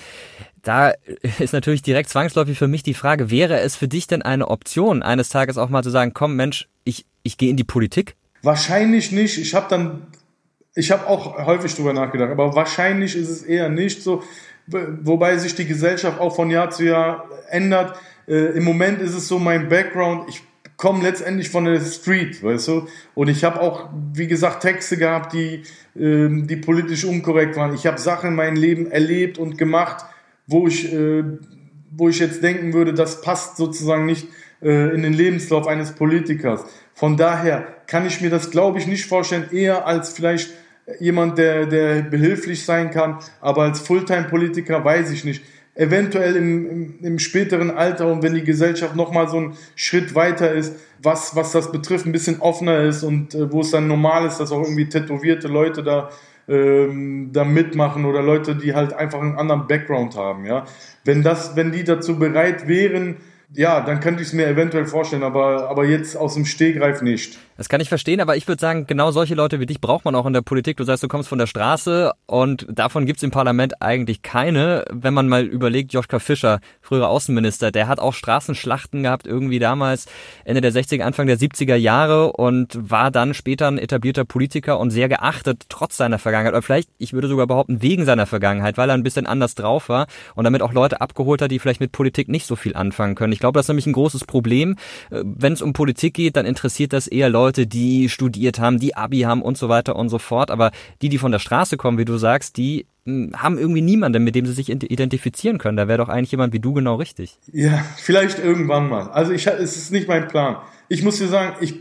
Da 0.67 0.95
ist 1.39 1.53
natürlich 1.53 1.83
direkt 1.83 2.11
zwangsläufig 2.11 2.59
für 2.59 2.69
mich 2.69 2.83
die 2.83 2.95
Frage, 2.95 3.31
wäre 3.31 3.61
es 3.61 3.77
für 3.77 3.89
dich 3.89 4.07
denn 4.09 4.23
eine 4.23 4.49
Option, 4.49 5.03
eines 5.03 5.29
Tages 5.29 5.59
auch 5.59 5.69
mal 5.69 5.83
zu 5.83 5.91
sagen, 5.91 6.13
komm 6.13 6.35
Mensch, 6.37 6.69
ich, 6.85 7.07
ich 7.23 7.39
gehe 7.39 7.51
in 7.51 7.57
die 7.57 7.65
Politik? 7.65 8.17
Wahrscheinlich 8.43 9.13
nicht. 9.13 9.39
Ich 9.39 9.55
habe 9.55 9.67
dann, 9.71 10.07
ich 10.75 10.91
habe 10.91 11.07
auch 11.07 11.47
häufig 11.47 11.75
drüber 11.75 11.93
nachgedacht, 11.93 12.31
aber 12.31 12.55
wahrscheinlich 12.55 13.17
ist 13.17 13.29
es 13.29 13.43
eher 13.43 13.69
nicht 13.69 14.03
so, 14.03 14.25
wobei 14.67 15.39
sich 15.39 15.55
die 15.55 15.67
Gesellschaft 15.67 16.21
auch 16.21 16.35
von 16.35 16.51
Jahr 16.51 16.71
zu 16.71 16.85
Jahr 16.85 17.29
ändert. 17.49 17.97
Äh, 18.27 18.57
Im 18.57 18.65
Moment 18.65 19.01
ist 19.01 19.15
es 19.15 19.29
so 19.29 19.39
mein 19.39 19.69
Background, 19.69 20.29
ich 20.29 20.43
komme 20.77 21.03
letztendlich 21.03 21.49
von 21.49 21.65
der 21.65 21.81
Street, 21.81 22.43
weißt 22.43 22.69
du? 22.69 22.89
Und 23.15 23.29
ich 23.29 23.45
habe 23.45 23.61
auch, 23.61 23.89
wie 24.13 24.27
gesagt, 24.27 24.63
Texte 24.63 24.97
gehabt, 24.97 25.33
die, 25.33 25.63
äh, 25.95 26.29
die 26.29 26.57
politisch 26.57 27.05
unkorrekt 27.05 27.57
waren. 27.57 27.73
Ich 27.75 27.87
habe 27.87 27.99
Sachen 27.99 28.31
in 28.31 28.35
meinem 28.35 28.57
Leben 28.57 28.91
erlebt 28.91 29.39
und 29.39 29.57
gemacht, 29.57 30.05
wo 30.47 30.67
ich, 30.67 30.93
äh, 30.93 31.25
wo 31.91 32.09
ich 32.09 32.19
jetzt 32.19 32.43
denken 32.43 32.73
würde, 32.73 32.95
das 32.95 33.21
passt 33.21 33.57
sozusagen 33.57 34.07
nicht 34.07 34.29
äh, 34.63 34.95
in 34.95 35.03
den 35.03 35.13
Lebenslauf 35.13 35.67
eines 35.67 35.93
Politikers. 35.93 36.65
Von 36.95 37.17
daher 37.17 37.67
kann 37.87 38.07
ich 38.07 38.21
mir 38.21 38.31
das, 38.31 38.51
glaube 38.51 38.79
ich, 38.79 38.87
nicht 38.87 39.07
vorstellen, 39.07 39.49
eher 39.53 39.87
als 39.87 40.13
vielleicht 40.13 40.51
jemand, 41.01 41.37
der, 41.37 41.67
der 41.67 42.03
behilflich 42.03 42.65
sein 42.65 42.91
kann, 42.91 43.19
aber 43.41 43.63
als 43.63 43.81
Fulltime-Politiker 43.81 44.85
weiß 44.85 45.11
ich 45.11 45.25
nicht. 45.25 45.43
eventuell 45.77 46.37
im, 46.37 46.71
im, 46.71 46.99
im 47.03 47.19
späteren 47.19 47.71
Alter 47.71 48.11
und 48.11 48.23
wenn 48.23 48.35
die 48.35 48.45
Gesellschaft 48.45 48.97
nochmal 48.97 49.29
so 49.29 49.37
einen 49.37 49.57
Schritt 49.75 50.15
weiter 50.15 50.53
ist, 50.53 50.75
was, 51.03 51.37
was 51.37 51.53
das 51.53 51.71
betrifft, 51.71 52.07
ein 52.07 52.13
bisschen 52.13 52.41
offener 52.41 52.81
ist 52.83 53.03
und 53.03 53.35
äh, 53.35 53.53
wo 53.53 53.61
es 53.61 53.71
dann 53.71 53.87
normal 53.87 54.27
ist, 54.27 54.39
dass 54.39 54.53
auch 54.53 54.63
irgendwie 54.63 54.89
tätowierte 54.89 55.49
Leute 55.49 55.83
da 55.83 56.11
ähm, 56.49 57.31
da 57.33 57.45
mitmachen 57.45 58.05
oder 58.05 58.23
Leute, 58.23 58.57
die 58.57 58.75
halt 58.75 58.93
einfach 58.93 59.21
einen 59.21 59.37
anderen 59.37 59.67
Background 59.67 60.17
haben, 60.17 60.45
ja. 60.45 60.65
Wenn 61.05 61.23
das, 61.23 61.57
wenn 61.57 61.73
die 61.73 61.85
dazu 61.85 62.19
bereit 62.19 62.69
wären, 62.69 63.17
ja, 63.53 63.81
dann 63.81 64.01
könnte 64.01 64.23
ich 64.23 64.29
es 64.29 64.35
mir 64.35 64.47
eventuell 64.47 64.87
vorstellen, 64.87 65.23
aber, 65.23 65.69
aber 65.69 65.85
jetzt 65.85 66.17
aus 66.17 66.35
dem 66.35 66.45
Stehgreif 66.45 67.03
nicht. 67.03 67.39
Das 67.57 67.71
kann 67.71 67.81
ich 67.81 67.89
verstehen, 67.89 68.21
aber 68.21 68.37
ich 68.37 68.47
würde 68.49 68.61
sagen, 68.61 68.87
genau 68.87 69.11
solche 69.13 69.35
Leute 69.35 69.61
wie 69.61 69.67
dich 69.67 69.81
braucht 69.81 70.05
man 70.05 70.15
auch 70.15 70.27
in 70.27 70.35
der 70.35 70.43
Politik. 70.43 70.77
Du 70.77 70.85
sagst, 70.85 71.03
du 71.03 71.09
kommst 71.09 71.29
von 71.29 71.39
der 71.39 71.47
Straße 71.47 72.13
und 72.27 72.67
davon 72.69 73.07
gibt's 73.07 73.23
im 73.23 73.31
Parlament 73.31 73.81
eigentlich 73.81 74.21
keine. 74.21 74.85
Wenn 74.93 75.15
man 75.15 75.27
mal 75.27 75.45
überlegt, 75.45 75.95
Joschka 75.95 76.19
Fischer, 76.19 76.61
früherer 76.83 77.09
Außenminister, 77.09 77.71
der 77.71 77.89
hat 77.89 77.99
auch 77.99 78.13
Straßenschlachten 78.13 79.05
gehabt, 79.05 79.27
irgendwie 79.27 79.59
damals 79.59 80.07
Ende 80.45 80.61
der 80.61 80.73
60er, 80.73 81.03
Anfang 81.03 81.27
der 81.27 81.39
70er 81.39 81.77
Jahre 81.77 82.33
und 82.33 82.77
war 82.79 83.11
dann 83.11 83.33
später 83.33 83.69
ein 83.69 83.79
etablierter 83.79 84.27
Politiker 84.27 84.79
und 84.79 84.91
sehr 84.91 85.09
geachtet, 85.09 85.65
trotz 85.71 85.97
seiner 85.97 86.19
Vergangenheit. 86.19 86.53
Oder 86.53 86.63
vielleicht, 86.63 86.91
ich 86.99 87.15
würde 87.15 87.29
sogar 87.29 87.47
behaupten, 87.47 87.81
wegen 87.81 88.05
seiner 88.05 88.27
Vergangenheit, 88.27 88.77
weil 88.77 88.91
er 88.91 88.95
ein 88.95 89.03
bisschen 89.03 89.27
anders 89.27 89.55
drauf 89.55 89.89
war 89.89 90.09
und 90.35 90.45
damit 90.45 90.61
auch 90.61 90.75
Leute 90.75 91.01
abgeholt 91.01 91.41
hat, 91.41 91.51
die 91.51 91.59
vielleicht 91.59 91.81
mit 91.81 91.93
Politik 91.93 92.29
nicht 92.29 92.47
so 92.47 92.55
viel 92.55 92.77
anfangen 92.77 93.15
können. 93.15 93.33
Ich 93.33 93.41
glaube, 93.41 93.59
das 93.59 93.65
ist 93.65 93.69
nämlich 93.69 93.87
ein 93.87 93.95
großes 93.95 94.25
Problem. 94.25 94.77
Äh, 95.11 95.23
wenn 95.25 95.55
es 95.55 95.63
um 95.63 95.73
Politik 95.73 96.13
geht, 96.15 96.37
dann 96.37 96.45
interessiert 96.45 96.93
das 96.93 97.07
eher 97.07 97.31
Leute, 97.31 97.46
Leute, 97.47 97.69
die 97.69 98.09
studiert 98.09 98.59
haben, 98.59 98.81
die 98.81 98.97
Abi 98.97 99.21
haben 99.21 99.41
und 99.41 99.57
so 99.57 99.69
weiter 99.69 99.95
und 99.95 100.09
so 100.09 100.19
fort. 100.19 100.51
Aber 100.51 100.73
die, 101.01 101.09
die 101.09 101.19
von 101.19 101.31
der 101.31 101.39
Straße 101.39 101.77
kommen, 101.77 101.97
wie 101.97 102.05
du 102.05 102.17
sagst, 102.17 102.57
die 102.57 102.87
hm, 103.05 103.35
haben 103.37 103.57
irgendwie 103.57 103.83
niemanden, 103.83 104.25
mit 104.25 104.35
dem 104.35 104.47
sie 104.47 104.53
sich 104.53 104.69
identifizieren 104.69 105.59
können. 105.59 105.77
Da 105.77 105.87
wäre 105.87 105.99
doch 105.99 106.09
eigentlich 106.09 106.33
jemand 106.33 106.53
wie 106.53 106.59
du 106.59 106.73
genau 106.73 106.97
richtig. 106.97 107.39
Ja, 107.53 107.85
vielleicht 107.99 108.41
irgendwann 108.41 108.89
mal. 108.89 109.11
Also 109.11 109.31
ich, 109.31 109.47
es 109.47 109.77
ist 109.77 109.93
nicht 109.93 110.09
mein 110.09 110.27
Plan. 110.27 110.57
Ich 110.89 111.05
muss 111.05 111.19
dir 111.19 111.29
sagen, 111.29 111.55
ich 111.61 111.75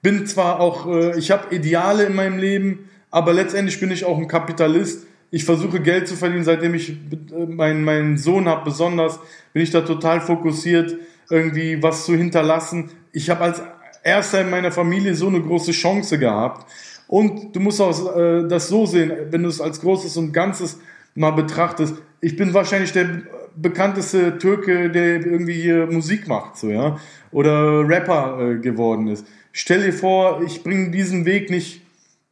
bin 0.00 0.26
zwar 0.26 0.58
auch, 0.58 0.86
äh, 0.86 1.18
ich 1.18 1.30
habe 1.30 1.54
Ideale 1.54 2.04
in 2.04 2.14
meinem 2.14 2.38
Leben, 2.38 2.88
aber 3.10 3.34
letztendlich 3.34 3.78
bin 3.78 3.90
ich 3.90 4.06
auch 4.06 4.16
ein 4.16 4.26
Kapitalist. 4.28 5.06
Ich 5.30 5.44
versuche 5.44 5.80
Geld 5.80 6.08
zu 6.08 6.16
verdienen, 6.16 6.44
seitdem 6.44 6.72
ich 6.72 6.90
äh, 6.90 7.46
meinen, 7.46 7.84
meinen 7.84 8.16
Sohn 8.16 8.48
habe. 8.48 8.64
Besonders 8.64 9.20
bin 9.52 9.62
ich 9.62 9.70
da 9.70 9.82
total 9.82 10.22
fokussiert, 10.22 10.96
irgendwie 11.28 11.82
was 11.82 12.06
zu 12.06 12.16
hinterlassen. 12.16 12.90
Ich 13.12 13.28
habe 13.28 13.42
als 13.42 13.60
erster 14.02 14.40
in 14.40 14.50
meiner 14.50 14.72
Familie 14.72 15.14
so 15.14 15.28
eine 15.28 15.40
große 15.40 15.72
Chance 15.72 16.18
gehabt. 16.18 16.70
Und 17.06 17.54
du 17.54 17.60
musst 17.60 17.80
auch 17.80 18.16
äh, 18.16 18.46
das 18.48 18.68
so 18.68 18.86
sehen, 18.86 19.12
wenn 19.30 19.42
du 19.42 19.48
es 19.48 19.60
als 19.60 19.80
Großes 19.80 20.16
und 20.16 20.32
Ganzes 20.32 20.78
mal 21.14 21.32
betrachtest. 21.32 21.94
Ich 22.20 22.36
bin 22.36 22.54
wahrscheinlich 22.54 22.92
der 22.92 23.22
bekannteste 23.56 24.38
Türke, 24.38 24.90
der 24.90 25.26
irgendwie 25.26 25.60
hier 25.60 25.86
Musik 25.86 26.28
macht, 26.28 26.56
so 26.56 26.68
ja, 26.68 26.98
oder 27.32 27.86
Rapper 27.88 28.38
äh, 28.40 28.58
geworden 28.58 29.08
ist. 29.08 29.26
Stell 29.52 29.82
dir 29.82 29.92
vor, 29.92 30.42
ich 30.46 30.62
bringe 30.62 30.90
diesen 30.90 31.26
Weg 31.26 31.50
nicht 31.50 31.82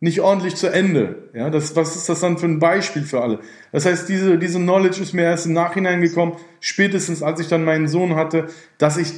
nicht 0.01 0.21
ordentlich 0.21 0.55
zu 0.55 0.69
Ende. 0.69 1.29
Ja, 1.35 1.51
das, 1.51 1.75
was 1.75 1.97
ist 1.97 2.09
das 2.09 2.21
dann 2.21 2.39
für 2.39 2.47
ein 2.47 2.61
Beispiel 2.61 3.03
für 3.03 3.21
alle? 3.21 3.41
Das 3.73 3.85
heißt, 3.85 4.09
diese, 4.09 4.39
diese 4.39 4.59
Knowledge 4.59 5.03
ist 5.03 5.13
mir 5.13 5.23
erst 5.23 5.47
im 5.47 5.55
Nachhinein 5.55 6.01
gekommen, 6.01 6.37
spätestens 6.61 7.23
als 7.23 7.41
ich 7.41 7.49
dann 7.49 7.65
meinen 7.65 7.89
Sohn 7.89 8.15
hatte, 8.15 8.47
dass 8.79 8.97
ich 8.97 9.13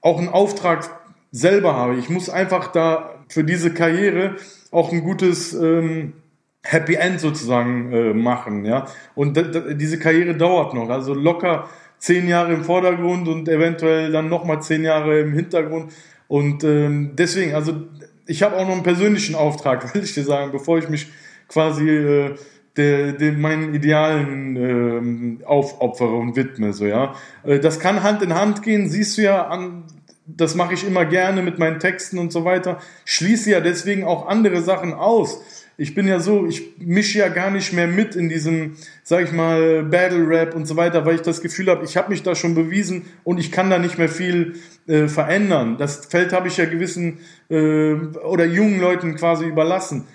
auch 0.00 0.18
einen 0.18 0.28
Auftrag 0.28 0.90
selber 1.34 1.74
habe. 1.74 1.96
Ich 1.96 2.08
muss 2.08 2.30
einfach 2.30 2.68
da 2.68 3.24
für 3.28 3.42
diese 3.42 3.74
Karriere 3.74 4.36
auch 4.70 4.92
ein 4.92 5.02
gutes 5.02 5.52
ähm, 5.52 6.12
Happy 6.62 6.94
End 6.94 7.18
sozusagen 7.18 7.92
äh, 7.92 8.14
machen, 8.14 8.64
ja. 8.64 8.86
Und 9.16 9.36
diese 9.72 9.98
Karriere 9.98 10.36
dauert 10.36 10.74
noch, 10.74 10.88
also 10.88 11.12
locker 11.12 11.68
zehn 11.98 12.28
Jahre 12.28 12.54
im 12.54 12.62
Vordergrund 12.62 13.26
und 13.26 13.48
eventuell 13.48 14.12
dann 14.12 14.28
nochmal 14.28 14.62
zehn 14.62 14.84
Jahre 14.84 15.20
im 15.20 15.32
Hintergrund. 15.32 15.92
Und 16.28 16.62
ähm, 16.62 17.12
deswegen, 17.14 17.54
also 17.54 17.82
ich 18.26 18.44
habe 18.44 18.56
auch 18.56 18.66
noch 18.66 18.74
einen 18.74 18.84
persönlichen 18.84 19.34
Auftrag, 19.34 19.92
will 19.94 20.04
ich 20.04 20.14
dir 20.14 20.24
sagen, 20.24 20.52
bevor 20.52 20.78
ich 20.78 20.88
mich 20.88 21.08
quasi 21.48 21.88
äh, 21.88 22.34
der, 22.76 23.12
der 23.12 23.32
meinen 23.32 23.74
Idealen 23.74 24.56
ähm, 24.56 25.38
aufopfere 25.44 26.14
und 26.14 26.36
widme, 26.36 26.72
so 26.72 26.86
ja. 26.86 27.14
Äh, 27.42 27.58
das 27.58 27.80
kann 27.80 28.04
Hand 28.04 28.22
in 28.22 28.34
Hand 28.34 28.62
gehen, 28.62 28.88
siehst 28.88 29.18
du 29.18 29.22
ja 29.22 29.48
an 29.48 29.84
das 30.26 30.54
mache 30.54 30.74
ich 30.74 30.86
immer 30.86 31.04
gerne 31.04 31.42
mit 31.42 31.58
meinen 31.58 31.78
Texten 31.78 32.18
und 32.18 32.32
so 32.32 32.44
weiter, 32.44 32.80
schließe 33.04 33.50
ja 33.50 33.60
deswegen 33.60 34.04
auch 34.04 34.26
andere 34.26 34.62
Sachen 34.62 34.94
aus. 34.94 35.40
Ich 35.76 35.94
bin 35.94 36.06
ja 36.06 36.20
so, 36.20 36.46
ich 36.46 36.76
mische 36.78 37.18
ja 37.18 37.28
gar 37.28 37.50
nicht 37.50 37.72
mehr 37.72 37.88
mit 37.88 38.14
in 38.14 38.28
diesem, 38.28 38.76
sag 39.02 39.24
ich 39.24 39.32
mal, 39.32 39.82
Battle 39.82 40.28
Rap 40.28 40.54
und 40.54 40.66
so 40.66 40.76
weiter, 40.76 41.04
weil 41.04 41.16
ich 41.16 41.22
das 41.22 41.40
Gefühl 41.40 41.68
habe, 41.68 41.84
ich 41.84 41.96
habe 41.96 42.10
mich 42.10 42.22
da 42.22 42.36
schon 42.36 42.54
bewiesen 42.54 43.06
und 43.24 43.38
ich 43.38 43.50
kann 43.50 43.70
da 43.70 43.78
nicht 43.78 43.98
mehr 43.98 44.08
viel 44.08 44.54
äh, 44.86 45.08
verändern. 45.08 45.76
Das 45.76 46.06
Feld 46.06 46.32
habe 46.32 46.46
ich 46.46 46.56
ja 46.58 46.66
gewissen 46.66 47.18
äh, 47.50 47.94
oder 47.94 48.44
jungen 48.44 48.80
Leuten 48.80 49.16
quasi 49.16 49.46
überlassen. 49.46 50.06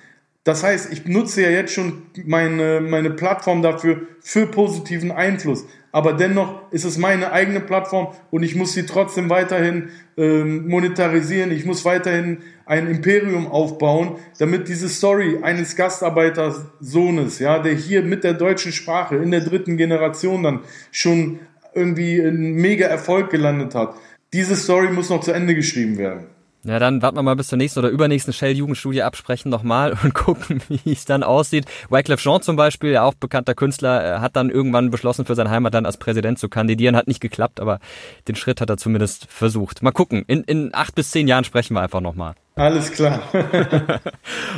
Das 0.50 0.64
heißt, 0.64 0.92
ich 0.92 1.06
nutze 1.06 1.44
ja 1.44 1.50
jetzt 1.50 1.74
schon 1.74 2.02
meine, 2.26 2.82
meine 2.82 3.12
Plattform 3.12 3.62
dafür 3.62 4.02
für 4.20 4.48
positiven 4.48 5.12
Einfluss 5.12 5.66
aber 5.92 6.14
dennoch 6.14 6.72
ist 6.72 6.86
es 6.86 6.98
meine 6.98 7.32
eigene 7.32 7.60
Plattform 7.60 8.10
und 8.30 8.44
ich 8.44 8.56
muss 8.56 8.74
sie 8.74 8.86
trotzdem 8.86 9.30
weiterhin 9.30 9.90
ähm, 10.18 10.68
monetarisieren. 10.68 11.52
Ich 11.52 11.66
muss 11.66 11.84
weiterhin 11.84 12.40
ein 12.66 12.88
Imperium 12.88 13.48
aufbauen, 13.48 14.18
damit 14.38 14.68
diese 14.68 14.88
Story 14.88 15.40
eines 15.42 15.76
Gastarbeitersohnes, 15.76 17.40
ja, 17.40 17.60
der 17.60 17.74
hier 17.74 18.04
mit 18.04 18.24
der 18.24 18.34
deutschen 18.34 18.72
Sprache 18.72 19.16
in 19.16 19.32
der 19.32 19.42
dritten 19.42 19.78
Generation 19.78 20.44
dann 20.44 20.60
schon 20.92 21.40
irgendwie 21.74 22.22
einen 22.22 22.54
mega 22.54 22.86
Erfolg 22.86 23.32
gelandet 23.32 23.74
hat. 23.74 23.96
Diese 24.34 24.56
Story 24.56 24.90
muss 24.92 25.10
noch 25.10 25.22
zu 25.22 25.32
Ende 25.32 25.56
geschrieben 25.56 25.98
werden. 25.98 26.28
Ja, 26.66 26.78
dann 26.78 27.02
warten 27.02 27.18
wir 27.18 27.24
mal 27.24 27.38
bis 27.38 27.48
zur 27.48 27.58
nächsten 27.58 27.80
oder 27.80 27.90
übernächsten 27.90 28.34
Shell-Jugendstudie 28.34 29.02
absprechen 29.02 29.50
nochmal 29.50 29.98
und 30.04 30.14
gucken, 30.14 30.62
wie 30.68 30.92
es 30.92 31.06
dann 31.06 31.24
aussieht. 31.24 31.66
Wyclef 31.90 32.22
Jean 32.22 32.42
zum 32.42 32.58
Beispiel, 32.58 32.92
ja 32.92 33.04
auch 33.04 33.14
bekannter 33.14 33.56
Künstler, 33.56 34.18
äh, 34.18 34.20
hat 34.20 34.36
dann 34.36 34.50
irgendwann 34.50 34.92
beschlossen, 34.92 35.26
für 35.26 35.36
sein 35.36 35.50
Heimatland 35.50 35.88
als 35.88 35.98
Präsident 35.98 36.38
zu 36.38 36.50
kandidieren. 36.50 36.98
Hat 36.98 37.08
nicht 37.08 37.22
geklappt, 37.22 37.62
aber 37.62 37.80
den 38.28 38.36
Schritt 38.36 38.60
hat 38.60 38.70
er 38.70 38.78
zumindest 38.78 39.28
versucht. 39.30 39.82
Mal 39.82 39.92
gucken, 39.92 40.26
in, 40.28 40.44
in 40.44 40.74
acht 40.74 40.96
bis 40.96 41.12
zehn 41.12 41.30
Jahren 41.30 41.46
sprechen 41.46 41.76
wir 41.76 41.82
einfach 41.82 42.02
nochmal. 42.02 42.36
Alles 42.60 42.92
klar. 42.92 43.24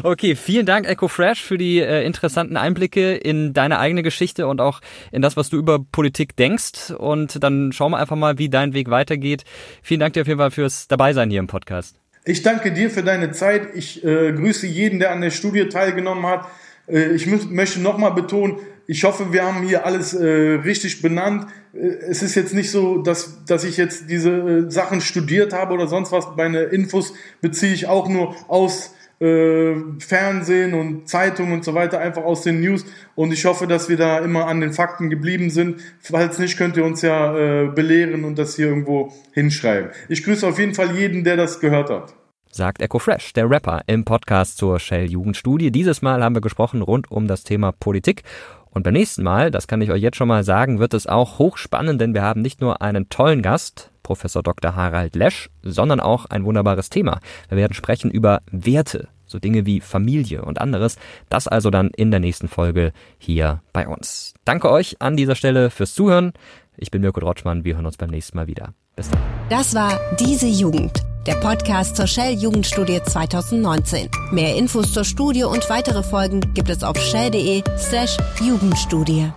okay, 0.04 0.36
vielen 0.36 0.66
Dank, 0.66 0.88
Echo 0.88 1.08
Fresh, 1.08 1.44
für 1.44 1.60
die 1.60 1.80
äh, 1.80 2.04
interessanten 2.04 2.58
Einblicke 2.58 3.14
in 3.14 3.54
deine 3.54 3.78
eigene 3.78 4.02
Geschichte 4.02 4.48
und 4.48 4.60
auch 4.60 4.82
in 5.12 5.22
das, 5.22 5.38
was 5.38 5.50
du 5.52 5.58
über 5.58 5.78
Politik 5.78 6.36
denkst. 6.36 6.90
Und 6.98 7.44
dann 7.44 7.72
schauen 7.72 7.92
wir 7.92 8.00
einfach 8.00 8.16
mal, 8.16 8.40
wie 8.40 8.50
dein 8.50 8.74
Weg 8.74 8.90
weitergeht. 8.90 9.44
Vielen 9.84 10.00
Dank 10.00 10.14
dir 10.14 10.22
auf 10.22 10.28
jeden 10.28 10.40
Fall 10.40 10.50
fürs 10.50 10.88
Dabeisein 10.88 11.30
hier 11.30 11.40
im 11.40 11.46
Podcast. 11.46 11.96
Ich 12.26 12.42
danke 12.42 12.72
dir 12.72 12.90
für 12.90 13.04
deine 13.04 13.34
Zeit. 13.34 13.68
Ich 13.76 14.04
äh, 14.04 14.34
grüße 14.34 14.66
jeden, 14.66 14.98
der 14.98 15.12
an 15.12 15.22
der 15.22 15.30
Studie 15.30 15.70
teilgenommen 15.70 16.26
hat. 16.26 16.48
Äh, 16.88 17.12
ich 17.12 17.28
möchte 17.28 17.80
nochmal 17.82 18.14
betonen, 18.14 18.58
ich 18.88 19.04
hoffe, 19.06 19.32
wir 19.32 19.46
haben 19.46 19.66
hier 19.66 19.86
alles 19.86 20.14
äh, 20.14 20.26
richtig 20.26 21.02
benannt. 21.02 21.48
Äh, 21.74 21.78
es 22.10 22.22
ist 22.22 22.36
jetzt 22.36 22.54
nicht 22.54 22.72
so, 22.72 22.98
dass, 22.98 23.46
dass 23.46 23.64
ich 23.64 23.78
jetzt 23.78 24.10
diese 24.10 24.32
äh, 24.32 24.72
Sachen 24.72 25.02
studiert 25.02 25.54
habe 25.54 25.74
oder 25.74 25.88
sonst 25.88 26.12
was. 26.12 26.28
Meine 26.36 26.64
Infos 26.64 27.14
beziehe 27.40 27.74
ich 27.74 27.88
auch 27.88 28.10
nur 28.10 28.36
aus 28.50 28.94
äh, 29.22 29.76
Fernsehen 30.00 30.74
und 30.74 31.08
Zeitungen 31.08 31.54
und 31.54 31.64
so 31.64 31.74
weiter, 31.74 32.00
einfach 32.00 32.24
aus 32.24 32.42
den 32.42 32.60
News. 32.60 32.86
Und 33.16 33.32
ich 33.32 33.46
hoffe, 33.46 33.68
dass 33.68 33.88
wir 33.88 33.98
da 33.98 34.20
immer 34.20 34.48
an 34.48 34.60
den 34.60 34.74
Fakten 34.74 35.10
geblieben 35.10 35.52
sind. 35.52 35.80
Falls 36.02 36.40
nicht, 36.40 36.58
könnt 36.58 36.76
ihr 36.76 36.84
uns 36.84 37.02
ja 37.02 37.38
äh, 37.38 37.68
belehren 37.68 38.26
und 38.26 38.38
das 38.38 38.56
hier 38.56 38.68
irgendwo 38.68 39.14
hinschreiben. 39.32 39.92
Ich 40.10 40.24
grüße 40.24 40.46
auf 40.46 40.60
jeden 40.60 40.74
Fall 40.74 40.98
jeden, 40.98 41.24
der 41.24 41.38
das 41.38 41.60
gehört 41.60 41.90
hat 41.90 42.14
sagt 42.52 42.82
Echo 42.82 43.00
Fresh, 43.00 43.34
der 43.34 43.50
Rapper, 43.50 43.82
im 43.88 44.06
Podcast 44.06 44.58
zur 44.58 44.80
Shell 44.80 45.10
Jugendstudie. 45.10 45.72
Dieses 45.72 46.02
Mal 46.02 46.24
haben 46.24 46.36
wir 46.36 46.42
gesprochen 46.42 46.82
rund 46.82 47.10
um 47.10 47.28
das 47.28 47.44
Thema 47.44 47.72
Politik. 47.72 48.24
Und 48.70 48.84
beim 48.84 48.94
nächsten 48.94 49.24
Mal, 49.24 49.52
das 49.52 49.68
kann 49.68 49.82
ich 49.82 49.92
euch 49.92 50.02
jetzt 50.02 50.18
schon 50.18 50.28
mal 50.28 50.44
sagen, 50.44 50.80
wird 50.80 50.94
es 50.94 51.08
auch 51.08 51.40
hochspannend, 51.40 52.00
denn 52.00 52.14
wir 52.14 52.22
haben 52.22 52.42
nicht 52.42 52.62
nur 52.62 52.82
einen 52.82 53.10
tollen 53.10 53.42
Gast, 53.42 53.92
Professor 54.04 54.44
Dr. 54.44 54.76
Harald 54.76 55.16
Lesch, 55.16 55.50
sondern 55.62 56.00
auch 56.00 56.26
ein 56.26 56.46
wunderbares 56.46 56.90
Thema. 56.90 57.20
Wir 57.50 57.58
werden 57.58 57.74
sprechen 57.74 58.12
über 58.12 58.42
Werte, 58.50 59.10
so 59.26 59.40
Dinge 59.40 59.66
wie 59.66 59.82
Familie 59.82 60.44
und 60.44 60.62
anderes. 60.62 60.98
Das 61.30 61.48
also 61.48 61.70
dann 61.70 61.90
in 61.90 62.12
der 62.12 62.20
nächsten 62.20 62.48
Folge 62.48 62.94
hier 63.18 63.62
bei 63.74 63.88
uns. 63.88 64.34
Danke 64.46 64.72
euch 64.72 65.02
an 65.02 65.18
dieser 65.18 65.36
Stelle 65.36 65.70
fürs 65.70 65.94
Zuhören. 65.94 66.34
Ich 66.78 66.92
bin 66.92 67.02
Mirko 67.02 67.20
Drotschmann. 67.20 67.66
Wir 67.66 67.76
hören 67.76 67.86
uns 67.86 67.98
beim 67.98 68.10
nächsten 68.10 68.38
Mal 68.38 68.48
wieder. 68.48 68.74
Bis 68.96 69.10
dann. 69.10 69.22
Das 69.50 69.76
war 69.76 70.00
Diese 70.18 70.48
Jugend 70.48 71.04
der 71.26 71.36
Podcast 71.36 71.96
zur 71.96 72.08
Shell 72.08 72.34
Jugendstudie 72.34 73.02
2019. 73.04 74.10
Mehr 74.32 74.56
Infos 74.56 74.94
zur 74.94 75.04
Studie 75.04 75.44
und 75.44 75.70
weitere 75.70 76.04
Folgen 76.04 76.42
gibt 76.54 76.70
es 76.70 76.84
auf 76.84 76.98
shell.de 76.98 77.64
slash 77.78 78.18
Jugendstudie. 78.42 79.32